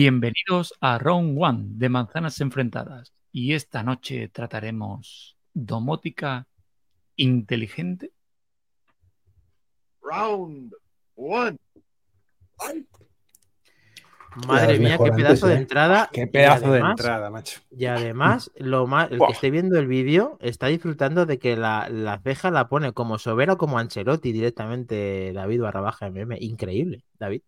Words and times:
Bienvenidos 0.00 0.74
a 0.80 0.96
Round 0.96 1.36
One 1.42 1.64
de 1.70 1.88
Manzanas 1.88 2.40
Enfrentadas. 2.40 3.12
Y 3.32 3.54
esta 3.54 3.82
noche 3.82 4.28
trataremos 4.28 5.36
domótica 5.52 6.46
inteligente. 7.16 8.12
Round 10.00 10.72
One. 11.16 11.58
Madre 14.46 14.78
mía, 14.78 14.98
qué 15.02 15.10
pedazo 15.10 15.46
de 15.46 15.54
¿eh? 15.54 15.58
entrada. 15.58 16.10
Qué 16.12 16.26
pedazo 16.26 16.72
de 16.72 16.80
entrada, 16.80 17.30
macho. 17.30 17.60
Y 17.70 17.86
además, 17.86 18.50
lo 18.56 18.86
más, 18.86 19.10
el 19.10 19.18
que 19.18 19.32
esté 19.32 19.50
viendo 19.50 19.78
el 19.78 19.86
vídeo 19.86 20.38
está 20.40 20.66
disfrutando 20.66 21.26
de 21.26 21.38
que 21.38 21.56
la, 21.56 21.88
la 21.88 22.18
ceja 22.18 22.50
la 22.50 22.68
pone 22.68 22.92
como 22.92 23.18
Sobera 23.18 23.54
o 23.54 23.58
como 23.58 23.78
Ancelotti 23.78 24.32
directamente, 24.32 25.32
David 25.32 25.62
barra 25.62 25.80
baja 25.80 26.10
MM. 26.10 26.36
Increíble, 26.40 27.04
David. 27.18 27.42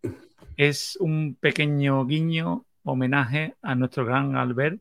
Es 0.56 0.96
un 1.00 1.36
pequeño 1.38 2.04
guiño, 2.06 2.64
homenaje 2.84 3.54
a 3.62 3.74
nuestro 3.74 4.04
gran 4.04 4.36
Albert, 4.36 4.80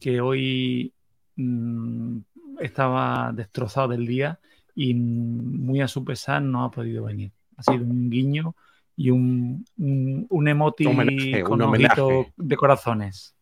que 0.00 0.20
hoy 0.20 0.92
mm, 1.36 2.18
estaba 2.60 3.32
destrozado 3.34 3.88
del 3.88 4.06
día 4.06 4.38
y 4.74 4.94
mm, 4.94 5.64
muy 5.64 5.80
a 5.80 5.88
su 5.88 6.04
pesar 6.04 6.42
no 6.42 6.64
ha 6.64 6.70
podido 6.70 7.04
venir. 7.04 7.32
Ha 7.56 7.62
sido 7.62 7.84
un 7.84 8.10
guiño 8.10 8.54
y 8.96 9.10
un, 9.10 9.64
un, 9.78 10.26
un 10.28 10.48
emoti 10.48 10.86
Homenaje, 10.86 11.42
con 11.42 11.62
un 11.62 11.74
ojito 11.74 12.06
homenaje. 12.06 12.32
de 12.36 12.56
corazones. 12.56 13.36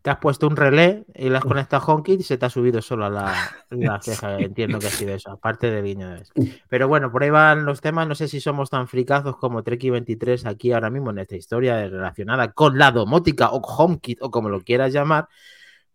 Te 0.00 0.10
has 0.10 0.18
puesto 0.18 0.46
un 0.46 0.56
relé 0.56 1.04
y 1.14 1.28
le 1.28 1.36
has 1.36 1.44
conectado 1.44 1.82
a 1.82 1.86
HomeKit 1.86 2.20
y 2.20 2.22
se 2.22 2.38
te 2.38 2.46
ha 2.46 2.50
subido 2.50 2.80
solo 2.80 3.04
a 3.06 3.10
la, 3.10 3.34
la 3.70 4.00
ceja. 4.00 4.38
Entiendo 4.38 4.78
que 4.78 4.86
ha 4.86 4.90
sido 4.90 5.12
eso, 5.12 5.32
aparte 5.32 5.70
del 5.70 5.84
guiño 5.84 6.10
de 6.10 6.20
eso. 6.22 6.32
Pero 6.68 6.86
bueno, 6.86 7.10
por 7.10 7.24
ahí 7.24 7.30
van 7.30 7.64
los 7.64 7.80
temas. 7.80 8.06
No 8.06 8.14
sé 8.14 8.28
si 8.28 8.40
somos 8.40 8.70
tan 8.70 8.86
fricazos 8.86 9.36
como 9.36 9.64
Treki23 9.64 10.46
aquí 10.46 10.72
ahora 10.72 10.88
mismo 10.88 11.10
en 11.10 11.18
esta 11.18 11.34
historia 11.34 11.88
relacionada 11.88 12.52
con 12.52 12.78
la 12.78 12.92
domótica 12.92 13.50
o 13.50 13.60
HomeKit 13.60 14.22
o 14.22 14.30
como 14.30 14.48
lo 14.48 14.60
quieras 14.60 14.92
llamar, 14.92 15.28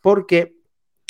porque 0.01 0.57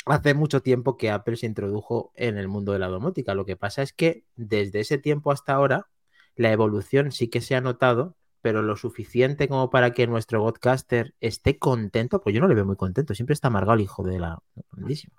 hace 0.06 0.34
mucho 0.34 0.62
tiempo 0.62 0.96
que 0.96 1.10
Apple 1.10 1.36
se 1.36 1.46
introdujo 1.46 2.12
en 2.14 2.38
el 2.38 2.48
mundo 2.48 2.72
de 2.72 2.78
la 2.78 2.88
domótica. 2.88 3.34
Lo 3.34 3.44
que 3.44 3.56
pasa 3.56 3.82
es 3.82 3.92
que 3.92 4.24
desde 4.36 4.80
ese 4.80 4.98
tiempo 4.98 5.32
hasta 5.32 5.54
ahora, 5.54 5.88
la 6.36 6.52
evolución 6.52 7.12
sí 7.12 7.28
que 7.28 7.40
se 7.40 7.54
ha 7.54 7.60
notado, 7.60 8.16
pero 8.42 8.60
lo 8.60 8.76
suficiente 8.76 9.48
como 9.48 9.70
para 9.70 9.92
que 9.92 10.06
nuestro 10.06 10.42
podcaster 10.42 11.14
esté 11.20 11.58
contento, 11.58 12.20
pues 12.20 12.34
yo 12.34 12.40
no 12.40 12.48
le 12.48 12.54
veo 12.54 12.66
muy 12.66 12.76
contento, 12.76 13.14
siempre 13.14 13.32
está 13.32 13.48
amargado 13.48 13.74
el 13.74 13.80
hijo 13.80 14.02
de 14.02 14.18
la 14.18 14.38
grandísima. 14.72 15.14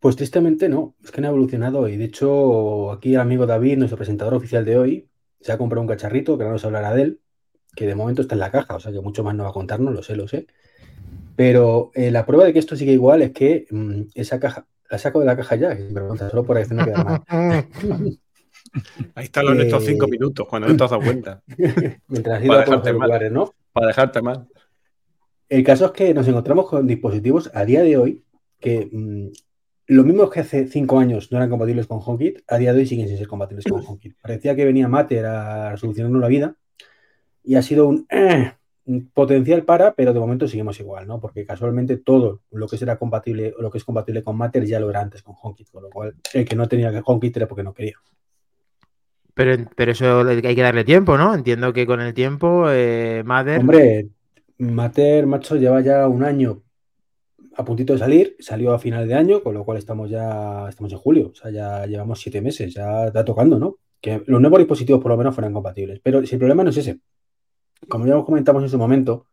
Pues 0.00 0.16
tristemente 0.16 0.68
no, 0.68 0.94
es 1.02 1.10
que 1.10 1.20
no 1.20 1.28
ha 1.28 1.30
evolucionado 1.30 1.88
y 1.88 1.96
de 1.96 2.04
hecho 2.04 2.92
aquí 2.92 3.14
el 3.14 3.20
amigo 3.20 3.46
David, 3.46 3.78
nuestro 3.78 3.96
presentador 3.96 4.34
oficial 4.34 4.64
de 4.64 4.76
hoy, 4.76 5.08
se 5.40 5.50
ha 5.50 5.58
comprado 5.58 5.82
un 5.82 5.88
cacharrito 5.88 6.36
que 6.36 6.44
ahora 6.44 6.52
nos 6.52 6.64
hablará 6.64 6.94
de 6.94 7.02
él, 7.02 7.20
que 7.74 7.86
de 7.86 7.94
momento 7.94 8.22
está 8.22 8.34
en 8.34 8.40
la 8.40 8.50
caja, 8.50 8.76
o 8.76 8.80
sea 8.80 8.92
que 8.92 9.00
mucho 9.00 9.24
más 9.24 9.34
no 9.34 9.44
va 9.44 9.50
a 9.50 9.54
contarnos, 9.54 9.94
lo 9.94 10.02
sé, 10.02 10.14
lo 10.14 10.28
sé. 10.28 10.46
Pero 11.36 11.90
eh, 11.94 12.10
la 12.10 12.26
prueba 12.26 12.44
de 12.44 12.52
que 12.52 12.58
esto 12.58 12.76
sigue 12.76 12.92
igual 12.92 13.22
es 13.22 13.32
que 13.32 13.66
mm, 13.70 14.02
esa 14.14 14.38
caja, 14.40 14.66
la 14.90 14.98
saco 14.98 15.20
de 15.20 15.26
la 15.26 15.36
caja 15.36 15.56
ya, 15.56 15.76
que 15.76 15.84
sin 15.84 15.94
vergüenza, 15.94 16.28
solo 16.28 16.44
por 16.44 16.56
reacción 16.56 16.78
no 16.78 16.84
queda 16.84 17.04
mal. 17.04 17.68
Ahí 19.14 19.24
están 19.24 19.46
los 19.46 19.58
Eh, 19.58 19.62
estos 19.62 19.84
cinco 19.84 20.06
minutos, 20.08 20.46
cuando 20.48 20.68
no 20.68 20.76
te 20.76 20.84
has 20.84 20.90
dado 20.90 21.02
cuenta. 21.02 21.42
Mientras 22.08 22.44
iba 22.44 22.64
por 22.64 22.68
los 22.74 22.84
dejarte 22.84 22.92
mal. 22.92 23.10
auriculares, 23.10 23.32
¿no? 23.32 23.54
Para 23.72 23.86
dejarte 23.88 24.22
mal. 24.22 24.48
El 25.48 25.64
caso 25.64 25.86
es 25.86 25.92
que 25.92 26.12
nos 26.12 26.28
encontramos 26.28 26.68
con 26.68 26.86
dispositivos 26.86 27.50
a 27.54 27.64
día 27.64 27.82
de 27.82 27.96
hoy 27.96 28.24
que 28.60 28.88
mm, 28.90 29.28
lo 29.88 30.04
mismo 30.04 30.28
que 30.28 30.40
hace 30.40 30.68
cinco 30.68 30.98
años 30.98 31.32
no 31.32 31.38
eran 31.38 31.48
compatibles 31.48 31.86
con 31.86 32.00
HomeKit, 32.04 32.40
a 32.46 32.58
día 32.58 32.72
de 32.74 32.80
hoy 32.80 32.86
siguen 32.86 33.08
sin 33.08 33.16
ser 33.16 33.26
compatibles 33.26 33.64
con 33.64 33.82
HomeKit. 33.84 34.16
Parecía 34.20 34.54
que 34.54 34.64
venía 34.64 34.88
Matter 34.88 35.24
a 35.24 35.76
solucionarnos 35.78 36.20
la 36.20 36.28
vida 36.28 36.56
y 37.42 37.54
ha 37.54 37.62
sido 37.62 37.88
un, 37.88 38.06
eh, 38.10 38.52
un 38.84 39.08
potencial 39.10 39.64
para, 39.64 39.94
pero 39.94 40.12
de 40.12 40.20
momento 40.20 40.46
seguimos 40.46 40.78
igual, 40.80 41.06
¿no? 41.06 41.20
Porque 41.20 41.46
casualmente 41.46 41.96
todo 41.96 42.42
lo 42.50 42.66
que 42.68 42.76
será 42.76 42.98
compatible 42.98 43.54
o 43.58 43.62
lo 43.62 43.70
que 43.70 43.78
es 43.78 43.84
compatible 43.84 44.22
con 44.22 44.36
Matter 44.36 44.66
ya 44.66 44.80
lo 44.80 44.90
era 44.90 45.00
antes 45.00 45.22
con 45.22 45.34
HomeKit, 45.40 45.70
con 45.70 45.84
lo 45.84 45.90
cual 45.90 46.14
el 46.34 46.44
que 46.44 46.56
no 46.56 46.68
tenía 46.68 46.90
que 46.90 47.02
HomeKit 47.02 47.36
era 47.38 47.48
porque 47.48 47.62
no 47.62 47.72
quería. 47.72 47.96
Pero, 49.38 49.70
pero 49.76 49.92
eso 49.92 50.22
hay 50.22 50.42
que 50.56 50.62
darle 50.62 50.82
tiempo, 50.82 51.16
¿no? 51.16 51.32
Entiendo 51.32 51.72
que 51.72 51.86
con 51.86 52.00
el 52.00 52.12
tiempo, 52.12 52.64
eh, 52.70 53.22
Mother. 53.24 53.60
Hombre, 53.60 54.08
Mater, 54.58 55.28
macho, 55.28 55.54
lleva 55.54 55.80
ya 55.80 56.08
un 56.08 56.24
año 56.24 56.64
a 57.54 57.64
puntito 57.64 57.92
de 57.92 58.00
salir, 58.00 58.34
salió 58.40 58.74
a 58.74 58.80
final 58.80 59.06
de 59.06 59.14
año, 59.14 59.40
con 59.40 59.54
lo 59.54 59.64
cual 59.64 59.78
estamos 59.78 60.10
ya, 60.10 60.66
estamos 60.68 60.90
en 60.90 60.98
julio, 60.98 61.30
o 61.30 61.34
sea, 61.36 61.52
ya 61.52 61.86
llevamos 61.86 62.18
siete 62.20 62.40
meses, 62.40 62.74
ya 62.74 63.06
está 63.06 63.24
tocando, 63.24 63.60
¿no? 63.60 63.76
Que 64.00 64.24
los 64.26 64.40
nuevos 64.40 64.58
dispositivos 64.58 65.00
por 65.00 65.12
lo 65.12 65.16
menos 65.16 65.36
fueran 65.36 65.52
compatibles. 65.52 66.00
Pero 66.02 66.26
si 66.26 66.34
el 66.34 66.40
problema 66.40 66.64
no 66.64 66.70
es 66.70 66.76
ese, 66.78 66.98
como 67.88 68.08
ya 68.08 68.20
comentamos 68.24 68.64
en 68.64 68.70
su 68.70 68.76
momento, 68.76 69.26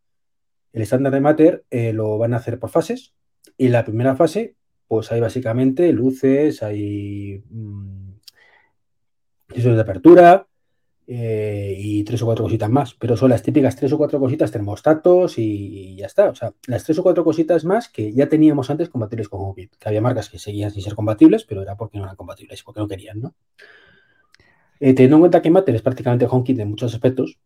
el 0.72 0.84
estándar 0.84 1.14
de 1.14 1.20
Mater 1.20 1.66
eh, 1.72 1.94
lo 1.94 2.20
van 2.20 2.36
a 2.36 2.38
hacer 2.38 2.60
por 2.60 2.70
fases, 2.70 3.16
y 3.58 3.70
la 3.70 3.84
primera 3.84 4.16
fase, 4.16 4.56
pues 4.88 5.12
hay 5.12 5.20
básicamente 5.20 5.92
luces, 5.94 6.62
hay 6.62 7.44
mm, 7.50 8.05
de 9.64 9.82
apertura, 9.82 10.48
eh, 11.08 11.76
y 11.78 12.04
tres 12.04 12.24
o 12.24 12.26
cuatro 12.26 12.46
cositas 12.46 12.70
más, 12.70 12.96
pero 12.96 13.16
son 13.16 13.30
las 13.30 13.44
típicas 13.44 13.76
tres 13.76 13.94
o 13.94 13.98
cuatro 13.98 14.20
cositas, 14.20 14.52
termostatos 14.52 15.38
y, 15.38 15.44
y 15.92 15.96
ya 15.98 16.08
está. 16.08 16.30
O 16.30 16.36
sea, 16.36 16.54
las 16.68 16.84
tres 16.84 16.98
o 16.98 17.04
cuatro 17.04 17.24
cositas 17.24 17.64
más 17.64 17.90
que 17.90 18.12
ya 18.12 18.28
teníamos 18.28 18.70
antes 18.72 18.90
compatibles 18.90 19.30
con 19.30 19.42
HomeKit. 19.42 19.76
Que 19.76 19.90
había 19.90 20.02
marcas 20.02 20.30
que 20.30 20.40
seguían 20.40 20.72
sin 20.72 20.82
ser 20.82 20.96
compatibles, 20.96 21.46
pero 21.46 21.62
era 21.62 21.76
porque 21.78 21.98
no 21.98 22.06
eran 22.06 22.16
compatibles, 22.16 22.64
porque 22.64 22.80
no 22.80 22.88
querían, 22.88 23.22
¿no? 23.22 23.36
Eh, 24.80 24.94
teniendo 24.94 25.18
en 25.18 25.22
cuenta 25.22 25.42
que 25.42 25.52
Matter 25.52 25.76
es 25.76 25.82
prácticamente 25.82 26.28
HomeKit 26.30 26.60
en 26.60 26.70
muchos 26.70 26.94
aspectos, 26.94 27.40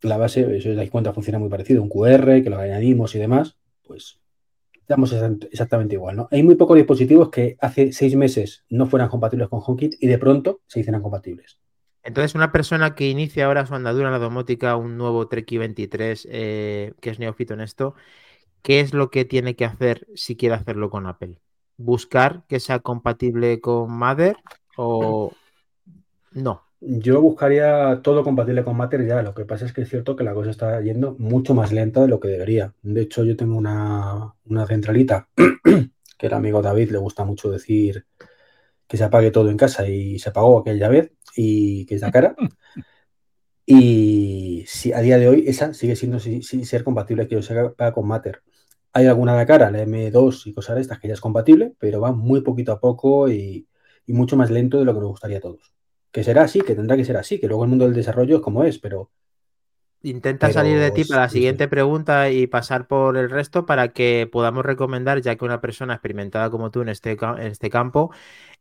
la 0.00 0.16
base, 0.16 0.60
si 0.60 0.70
os 0.70 0.76
dais 0.76 0.90
cuenta, 0.90 1.12
funciona 1.12 1.38
muy 1.38 1.48
parecido. 1.48 1.82
Un 1.82 1.88
QR, 1.88 2.42
que 2.42 2.50
lo 2.50 2.58
añadimos 2.58 3.14
y 3.14 3.18
demás, 3.18 3.58
pues 3.82 4.18
estamos 4.82 5.12
exact- 5.12 5.48
exactamente 5.50 5.94
igual, 5.94 6.16
¿no? 6.16 6.28
Hay 6.30 6.42
muy 6.42 6.54
pocos 6.56 6.76
dispositivos 6.76 7.30
que 7.30 7.56
hace 7.60 7.92
seis 7.92 8.16
meses 8.16 8.64
no 8.68 8.86
fueran 8.86 9.08
compatibles 9.08 9.48
con 9.48 9.60
HomeKit 9.64 9.94
y 10.00 10.06
de 10.06 10.18
pronto 10.18 10.60
se 10.66 10.80
hicieran 10.80 11.02
compatibles. 11.02 11.58
Entonces, 12.04 12.34
una 12.34 12.50
persona 12.50 12.94
que 12.94 13.08
inicia 13.08 13.46
ahora 13.46 13.64
su 13.66 13.74
andadura 13.74 14.08
en 14.08 14.12
la 14.12 14.18
domótica, 14.18 14.76
un 14.76 14.98
nuevo 14.98 15.28
Treki 15.28 15.58
23, 15.58 16.26
eh, 16.30 16.94
que 17.00 17.10
es 17.10 17.18
neófito 17.20 17.54
en 17.54 17.60
esto, 17.60 17.94
¿qué 18.62 18.80
es 18.80 18.94
lo 18.94 19.10
que 19.10 19.24
tiene 19.24 19.56
que 19.56 19.64
hacer 19.64 20.06
si 20.14 20.36
quiere 20.36 20.56
hacerlo 20.56 20.90
con 20.90 21.06
Apple? 21.06 21.40
¿Buscar 21.76 22.44
que 22.48 22.60
sea 22.60 22.80
compatible 22.80 23.60
con 23.60 23.92
Mother 23.92 24.36
o 24.76 25.32
no? 26.32 26.64
Yo 26.84 27.20
buscaría 27.22 28.00
todo 28.02 28.24
compatible 28.24 28.64
con 28.64 28.76
Matter 28.76 29.06
ya. 29.06 29.22
Lo 29.22 29.34
que 29.34 29.44
pasa 29.44 29.66
es 29.66 29.72
que 29.72 29.82
es 29.82 29.88
cierto 29.88 30.16
que 30.16 30.24
la 30.24 30.34
cosa 30.34 30.50
está 30.50 30.80
yendo 30.80 31.14
mucho 31.18 31.54
más 31.54 31.70
lenta 31.72 32.00
de 32.00 32.08
lo 32.08 32.18
que 32.18 32.26
debería. 32.28 32.74
De 32.82 33.02
hecho, 33.02 33.24
yo 33.24 33.36
tengo 33.36 33.56
una, 33.56 34.34
una 34.46 34.66
centralita 34.66 35.28
que 36.18 36.26
el 36.26 36.34
amigo 36.34 36.60
David 36.60 36.90
le 36.90 36.98
gusta 36.98 37.24
mucho 37.24 37.50
decir 37.52 38.06
que 38.88 38.96
se 38.96 39.04
apague 39.04 39.30
todo 39.30 39.50
en 39.50 39.56
casa 39.56 39.88
y 39.88 40.18
se 40.18 40.30
apagó 40.30 40.58
aquella 40.58 40.88
vez 40.88 41.12
y 41.36 41.86
que 41.86 41.96
es 41.96 42.02
la 42.02 42.10
cara. 42.12 42.36
Y 43.64 44.64
si, 44.66 44.92
a 44.92 45.00
día 45.00 45.18
de 45.18 45.28
hoy 45.28 45.44
esa 45.46 45.72
sigue 45.72 45.96
siendo 45.96 46.18
sin, 46.18 46.42
sin 46.42 46.66
ser 46.66 46.84
compatible 46.84 47.28
que 47.28 47.36
yo 47.36 47.42
sepa 47.42 47.92
con 47.92 48.06
Matter. 48.08 48.42
Hay 48.92 49.06
alguna 49.06 49.38
de 49.38 49.46
cara, 49.46 49.70
la 49.70 49.82
M2 49.84 50.46
y 50.46 50.52
cosas 50.52 50.76
de 50.76 50.82
estas 50.82 50.98
que 50.98 51.08
ya 51.08 51.14
es 51.14 51.20
compatible, 51.20 51.72
pero 51.78 52.00
va 52.00 52.12
muy 52.12 52.40
poquito 52.42 52.72
a 52.72 52.80
poco 52.80 53.28
y, 53.30 53.68
y 54.06 54.12
mucho 54.12 54.36
más 54.36 54.50
lento 54.50 54.78
de 54.78 54.84
lo 54.84 54.94
que 54.94 55.00
nos 55.00 55.10
gustaría 55.10 55.38
a 55.38 55.40
todos. 55.40 55.72
Que 56.12 56.22
será 56.24 56.42
así, 56.44 56.60
que 56.62 56.74
tendrá 56.76 56.96
que 56.96 57.04
ser 57.04 57.16
así, 57.18 57.40
que 57.40 57.48
luego 57.48 57.64
el 57.64 57.70
mundo 57.70 57.84
del 57.86 57.94
desarrollo 57.94 58.36
es 58.36 58.42
como 58.42 58.64
es, 58.64 58.78
pero 58.78 59.10
Intenta 60.04 60.50
Pero 60.50 60.50
salir 60.50 60.80
de 60.80 60.90
ti 60.90 61.04
para 61.04 61.22
la 61.22 61.28
sí, 61.28 61.42
sí. 61.42 61.42
siguiente 61.42 61.68
pregunta 61.68 62.28
y 62.28 62.48
pasar 62.48 62.88
por 62.88 63.16
el 63.16 63.30
resto 63.30 63.66
para 63.66 63.92
que 63.92 64.28
podamos 64.30 64.64
recomendar, 64.66 65.20
ya 65.22 65.36
que 65.36 65.44
una 65.44 65.60
persona 65.60 65.94
experimentada 65.94 66.50
como 66.50 66.72
tú 66.72 66.80
en 66.82 66.88
este, 66.88 67.12
en 67.12 67.38
este 67.46 67.70
campo, 67.70 68.10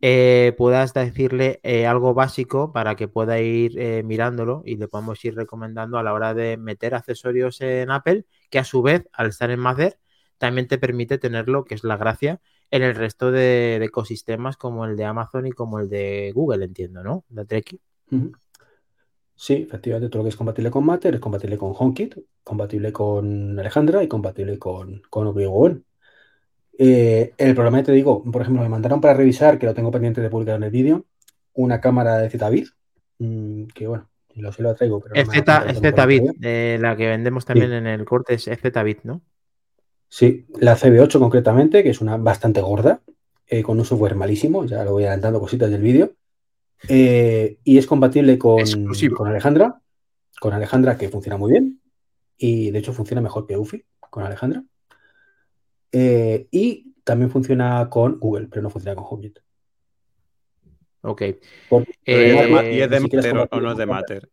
eh, 0.01 0.53
puedas 0.55 0.93
decirle 0.93 1.59
eh, 1.63 1.87
algo 1.87 2.13
básico 2.13 2.71
para 2.71 2.95
que 2.95 3.07
pueda 3.07 3.39
ir 3.39 3.79
eh, 3.79 4.03
mirándolo 4.03 4.61
y 4.65 4.75
le 4.75 4.87
podamos 4.87 5.23
ir 5.25 5.33
recomendando 5.35 5.97
a 5.97 6.03
la 6.03 6.13
hora 6.13 6.35
de 6.35 6.57
meter 6.57 6.93
accesorios 6.93 7.59
en 7.61 7.89
Apple, 7.89 8.25
que 8.51 8.59
a 8.59 8.63
su 8.63 8.83
vez, 8.83 9.07
al 9.11 9.29
estar 9.29 9.49
en 9.49 9.59
Macer, 9.61 9.97
también 10.37 10.67
te 10.67 10.77
permite 10.77 11.17
tenerlo, 11.17 11.65
que 11.65 11.73
es 11.73 11.83
la 11.83 11.97
gracia, 11.97 12.39
en 12.71 12.83
el 12.83 12.95
resto 12.95 13.31
de, 13.31 13.77
de 13.79 13.85
ecosistemas 13.85 14.55
como 14.57 14.85
el 14.85 14.95
de 14.95 15.05
Amazon 15.05 15.45
y 15.45 15.51
como 15.51 15.79
el 15.79 15.89
de 15.89 16.31
Google, 16.33 16.65
entiendo, 16.65 17.03
¿no? 17.03 17.25
La 17.29 17.45
Treki. 17.45 17.79
Sí, 19.35 19.53
efectivamente, 19.67 20.09
todo 20.09 20.19
lo 20.19 20.23
que 20.25 20.29
es 20.29 20.35
compatible 20.35 20.71
con 20.71 20.85
Matter 20.85 21.15
es 21.15 21.19
compatible 21.19 21.57
con 21.57 21.73
HomeKit, 21.77 22.15
compatible 22.43 22.93
con 22.93 23.59
Alejandra 23.59 24.03
y 24.03 24.07
compatible 24.07 24.57
con, 24.57 25.01
con. 25.09 25.83
Eh, 26.77 27.33
el 27.37 27.55
problema, 27.55 27.79
ya 27.79 27.85
te 27.85 27.91
digo, 27.91 28.23
por 28.23 28.41
ejemplo, 28.41 28.63
me 28.63 28.69
mandaron 28.69 29.01
para 29.01 29.13
revisar, 29.13 29.59
que 29.59 29.65
lo 29.65 29.73
tengo 29.73 29.91
pendiente 29.91 30.21
de 30.21 30.29
publicar 30.29 30.55
en 30.55 30.63
el 30.63 30.71
vídeo, 30.71 31.05
una 31.53 31.81
cámara 31.81 32.17
de 32.17 32.29
Zetavid, 32.29 32.67
mm, 33.19 33.65
que 33.73 33.87
bueno, 33.87 34.09
lo 34.35 34.51
sé 34.51 34.63
lo 34.63 34.73
traigo, 34.75 35.01
pero 35.01 35.15
Es 35.15 35.29
de 35.29 35.91
Zbit, 35.91 36.23
eh, 36.41 36.77
la 36.79 36.95
que 36.95 37.07
vendemos 37.07 37.43
también 37.43 37.73
en 37.73 37.87
el 37.87 38.05
corte 38.05 38.35
es 38.35 38.45
Zbit, 38.45 39.03
¿no? 39.03 39.21
Sí, 40.11 40.45
la 40.59 40.75
CB8 40.75 41.19
concretamente, 41.19 41.83
que 41.83 41.89
es 41.89 42.01
una 42.01 42.17
bastante 42.17 42.59
gorda, 42.59 43.01
eh, 43.47 43.63
con 43.63 43.79
un 43.79 43.85
software 43.85 44.15
malísimo, 44.15 44.65
ya 44.65 44.83
lo 44.83 44.91
voy 44.91 45.03
adelantando 45.03 45.39
cositas 45.39 45.71
del 45.71 45.81
vídeo, 45.81 46.15
eh, 46.89 47.59
y 47.63 47.77
es 47.77 47.87
compatible 47.87 48.37
con, 48.37 48.59
Alejandra, 49.25 49.81
con 50.37 50.51
Alejandra 50.51 50.97
que 50.97 51.07
funciona 51.07 51.37
muy 51.37 51.51
bien, 51.53 51.79
y 52.37 52.71
de 52.71 52.79
hecho 52.79 52.91
funciona 52.91 53.21
mejor 53.21 53.47
que 53.47 53.55
Ufi 53.55 53.85
con 54.09 54.23
Alejandra. 54.23 54.61
Eh, 55.93 56.45
y 56.51 56.93
también 57.05 57.31
funciona 57.31 57.89
con 57.89 58.19
Google, 58.19 58.47
pero 58.49 58.63
no 58.63 58.69
funciona 58.69 58.95
con 58.95 59.05
HomeKit. 59.07 59.39
Ok. 61.03 61.21
Porque 61.69 61.93
¿Y 62.03 62.81
es 62.81 62.89
de 62.89 62.99
siquiera 62.99 63.33
Matter 63.33 63.59
o 63.59 63.61
no 63.61 63.71
es 63.71 63.77
de 63.77 63.85
Matter? 63.85 64.29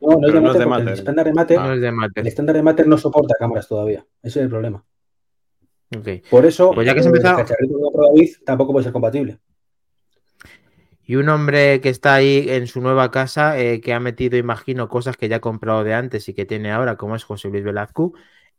No, 0.00 0.08
no 0.20 0.28
es 0.28 0.32
de 0.32 0.40
no 0.40 0.52
es 0.52 0.56
Matter 0.56 0.56
de 0.56 0.64
porque 0.64 0.68
Matter. 0.68 0.88
el 0.88 0.98
estándar 0.98 1.26
de 1.26 1.32
Matter, 1.32 1.58
No 1.58 1.74
es 1.74 1.80
de 1.80 1.88
el 1.88 1.94
Matter. 1.94 2.26
estándar 2.28 2.54
de 2.54 2.62
Matter 2.62 2.86
no 2.86 2.96
soporta 2.96 3.34
cámaras 3.36 3.66
todavía. 3.66 4.06
Ese 4.22 4.38
es 4.38 4.44
el 4.44 4.48
problema. 4.48 4.84
Por 6.30 6.46
eso, 6.46 6.72
Pues 6.72 6.86
ya 6.86 6.94
que 6.94 7.00
has 7.00 7.06
eh, 7.06 7.10
el 7.10 7.14
David 7.14 8.30
tampoco 8.44 8.72
puede 8.72 8.84
ser 8.84 8.92
compatible. 8.92 9.38
Y 11.04 11.16
un 11.16 11.28
hombre 11.28 11.80
que 11.80 11.88
está 11.88 12.14
ahí 12.14 12.46
en 12.48 12.68
su 12.68 12.80
nueva 12.80 13.10
casa, 13.10 13.58
eh, 13.58 13.80
que 13.80 13.92
ha 13.92 13.98
metido, 13.98 14.38
imagino, 14.38 14.88
cosas 14.88 15.16
que 15.16 15.28
ya 15.28 15.36
ha 15.36 15.40
comprado 15.40 15.82
de 15.82 15.92
antes 15.92 16.28
y 16.28 16.34
que 16.34 16.46
tiene 16.46 16.70
ahora, 16.70 16.96
como 16.96 17.16
es 17.16 17.24
José 17.24 17.48
Luis 17.48 17.64
Velazco, 17.64 18.12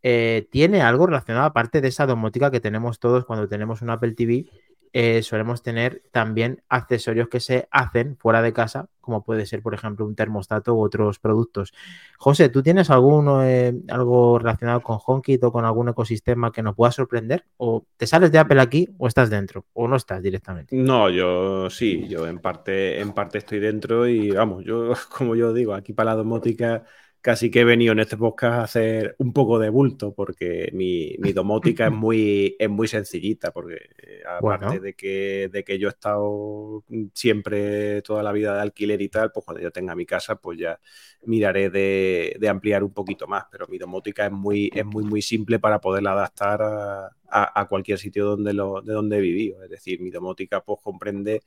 eh, 0.04 0.48
¿tiene 0.52 0.82
algo 0.82 1.08
relacionado, 1.08 1.46
aparte 1.46 1.80
de 1.80 1.88
esa 1.88 2.06
domótica 2.06 2.52
que 2.52 2.60
tenemos 2.60 3.00
todos 3.00 3.24
cuando 3.24 3.48
tenemos 3.48 3.82
un 3.82 3.92
Apple 3.92 4.12
TV? 4.12 4.48
Eh, 4.94 5.24
solemos 5.24 5.64
tener 5.64 6.04
también 6.12 6.64
accesorios 6.68 7.30
que 7.30 7.40
se 7.40 7.68
hacen 7.72 8.18
fuera 8.18 8.42
de 8.42 8.52
casa, 8.52 8.90
como 9.00 9.24
puede 9.24 9.46
ser, 9.46 9.62
por 9.62 9.74
ejemplo, 9.74 10.06
un 10.06 10.16
termostato 10.16 10.76
u 10.76 10.84
otros 10.84 11.20
productos. 11.20 11.74
José, 12.18 12.50
¿tú 12.50 12.62
tienes 12.62 12.90
alguno, 12.90 13.44
eh, 13.44 13.74
algo 13.90 14.38
relacionado 14.38 14.82
con 14.82 15.00
HomeKit 15.04 15.44
o 15.44 15.52
con 15.52 15.66
algún 15.66 15.90
ecosistema 15.90 16.52
que 16.52 16.62
nos 16.62 16.76
pueda 16.76 16.92
sorprender? 16.92 17.46
¿O 17.58 17.86
te 17.96 18.06
sales 18.06 18.32
de 18.32 18.40
Apple 18.40 18.62
aquí 18.62 18.90
o 18.98 19.08
estás 19.08 19.30
dentro? 19.30 19.66
¿O 19.74 19.88
no 19.88 19.96
estás 19.96 20.22
directamente? 20.22 20.76
No, 20.76 21.10
yo 21.10 21.70
sí, 21.70 22.08
yo 22.08 22.28
en 22.28 22.40
parte, 22.40 23.00
en 23.00 23.14
parte 23.14 23.38
estoy 23.38 23.60
dentro 23.60 24.08
y 24.08 24.32
vamos, 24.32 24.66
yo, 24.66 24.92
como 25.18 25.36
yo 25.36 25.54
digo, 25.54 25.74
aquí 25.74 25.94
para 25.94 26.12
la 26.12 26.18
domótica 26.18 26.84
casi 27.22 27.52
que 27.52 27.62
he 27.62 27.64
venido 27.66 27.94
en 27.94 28.00
este 28.00 28.18
podcast 28.18 28.54
a 28.60 28.64
hacer 28.64 29.16
un 29.20 29.34
poco 29.34 29.60
de 29.60 29.70
bulto, 29.70 30.14
porque 30.14 30.70
mi, 30.74 31.16
mi 31.20 31.34
domótica 31.34 31.86
es 31.88 31.92
muy, 31.94 32.56
es 32.60 32.70
muy 32.70 32.88
sencillita, 32.88 33.52
porque 33.52 33.76
eh, 34.02 34.24
aparte 34.28 34.80
Bueno. 34.80 34.80
de, 34.80 34.94
que, 34.96 35.50
de 35.52 35.64
que 35.64 35.78
yo 35.80 35.88
he 35.88 35.92
estado 35.92 36.84
siempre 37.14 38.02
toda 38.02 38.24
la 38.24 38.32
vida 38.32 38.56
de 38.56 38.62
alquiler 38.62 39.02
y 39.02 39.10
tal, 39.10 39.32
pues 39.32 39.46
cuando 39.46 39.62
yo 39.62 39.72
tenga 39.72 39.96
mi 39.96 40.06
casa, 40.06 40.36
pues 40.36 40.58
ya 40.60 40.80
miraré 41.26 41.70
de, 41.70 42.36
de 42.40 42.50
ampliar 42.50 42.84
un 42.84 42.94
poquito 42.94 43.28
más, 43.28 43.46
pero 43.52 43.68
mi 43.68 43.78
domótica 43.78 44.26
es 44.26 44.32
muy, 44.32 44.72
es 44.74 44.86
muy, 44.86 45.04
muy 45.04 45.22
simple 45.22 45.60
para 45.60 45.80
poderla 45.80 46.14
adaptar 46.14 46.62
a, 46.62 47.06
a- 47.30 47.62
a 47.62 47.68
cualquier 47.68 47.98
sitio 48.00 48.26
donde 48.26 48.54
lo, 48.54 48.82
de 48.82 48.94
donde 48.94 49.18
he 49.18 49.22
vivido. 49.22 49.64
Es 49.64 49.70
decir, 49.70 50.02
mi 50.02 50.10
domótica 50.10 50.62
pues 50.64 50.80
comprende, 50.84 51.42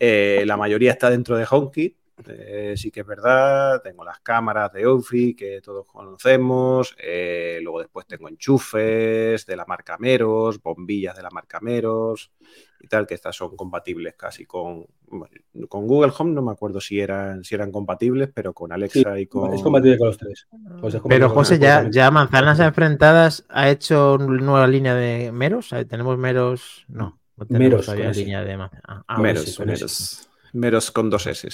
eh, 0.00 0.44
la 0.46 0.56
mayoría 0.56 0.92
está 0.92 1.10
dentro 1.10 1.36
de 1.36 1.46
HomeKit, 1.50 1.96
eh, 2.26 2.74
sí 2.76 2.90
que 2.90 3.00
es 3.00 3.06
verdad, 3.06 3.80
tengo 3.82 4.04
las 4.04 4.20
cámaras 4.20 4.72
de 4.72 4.82
Eufy 4.82 5.34
que 5.34 5.60
todos 5.60 5.86
conocemos, 5.86 6.96
eh, 6.98 7.60
luego 7.62 7.80
después 7.80 8.06
tengo 8.06 8.28
enchufes 8.28 9.46
de 9.46 9.56
la 9.56 9.64
marca 9.64 9.96
Meros, 9.98 10.60
bombillas 10.60 11.16
de 11.16 11.22
la 11.22 11.30
marca 11.30 11.60
Meros 11.60 12.32
y 12.80 12.88
tal, 12.88 13.06
que 13.06 13.14
estas 13.14 13.36
son 13.36 13.56
compatibles 13.56 14.14
casi 14.16 14.46
con, 14.46 14.86
bueno, 15.06 15.34
con 15.68 15.86
Google 15.86 16.12
Home, 16.16 16.32
no 16.32 16.42
me 16.42 16.52
acuerdo 16.52 16.80
si 16.80 17.00
eran, 17.00 17.44
si 17.44 17.54
eran 17.54 17.72
compatibles, 17.72 18.30
pero 18.32 18.52
con 18.52 18.72
Alexa 18.72 19.18
y 19.18 19.26
con... 19.26 19.52
Es 19.52 19.62
compatible 19.62 19.98
con 19.98 20.08
los 20.08 20.18
tres. 20.18 20.48
Pues 20.80 20.96
Pero 21.08 21.30
José, 21.30 21.58
ya, 21.58 21.88
ya 21.90 22.10
Manzanas 22.10 22.60
Enfrentadas 22.60 23.44
ha 23.48 23.68
hecho 23.68 24.14
una 24.14 24.40
nueva 24.40 24.66
línea 24.66 24.94
de 24.94 25.32
Meros. 25.32 25.70
¿Tenemos 25.88 26.18
Meros? 26.18 26.84
No, 26.88 27.20
no 27.36 27.46
tenemos 27.46 27.88
Meros, 27.88 28.16
línea 28.16 28.44
de 28.44 28.56
Manzanas. 28.56 28.84
Ah, 28.86 29.04
ah, 29.08 29.16
sí. 29.16 29.62
Meros, 29.64 30.30
Meros 30.52 30.90
con 30.90 31.10
dos 31.10 31.26
S. 31.26 31.48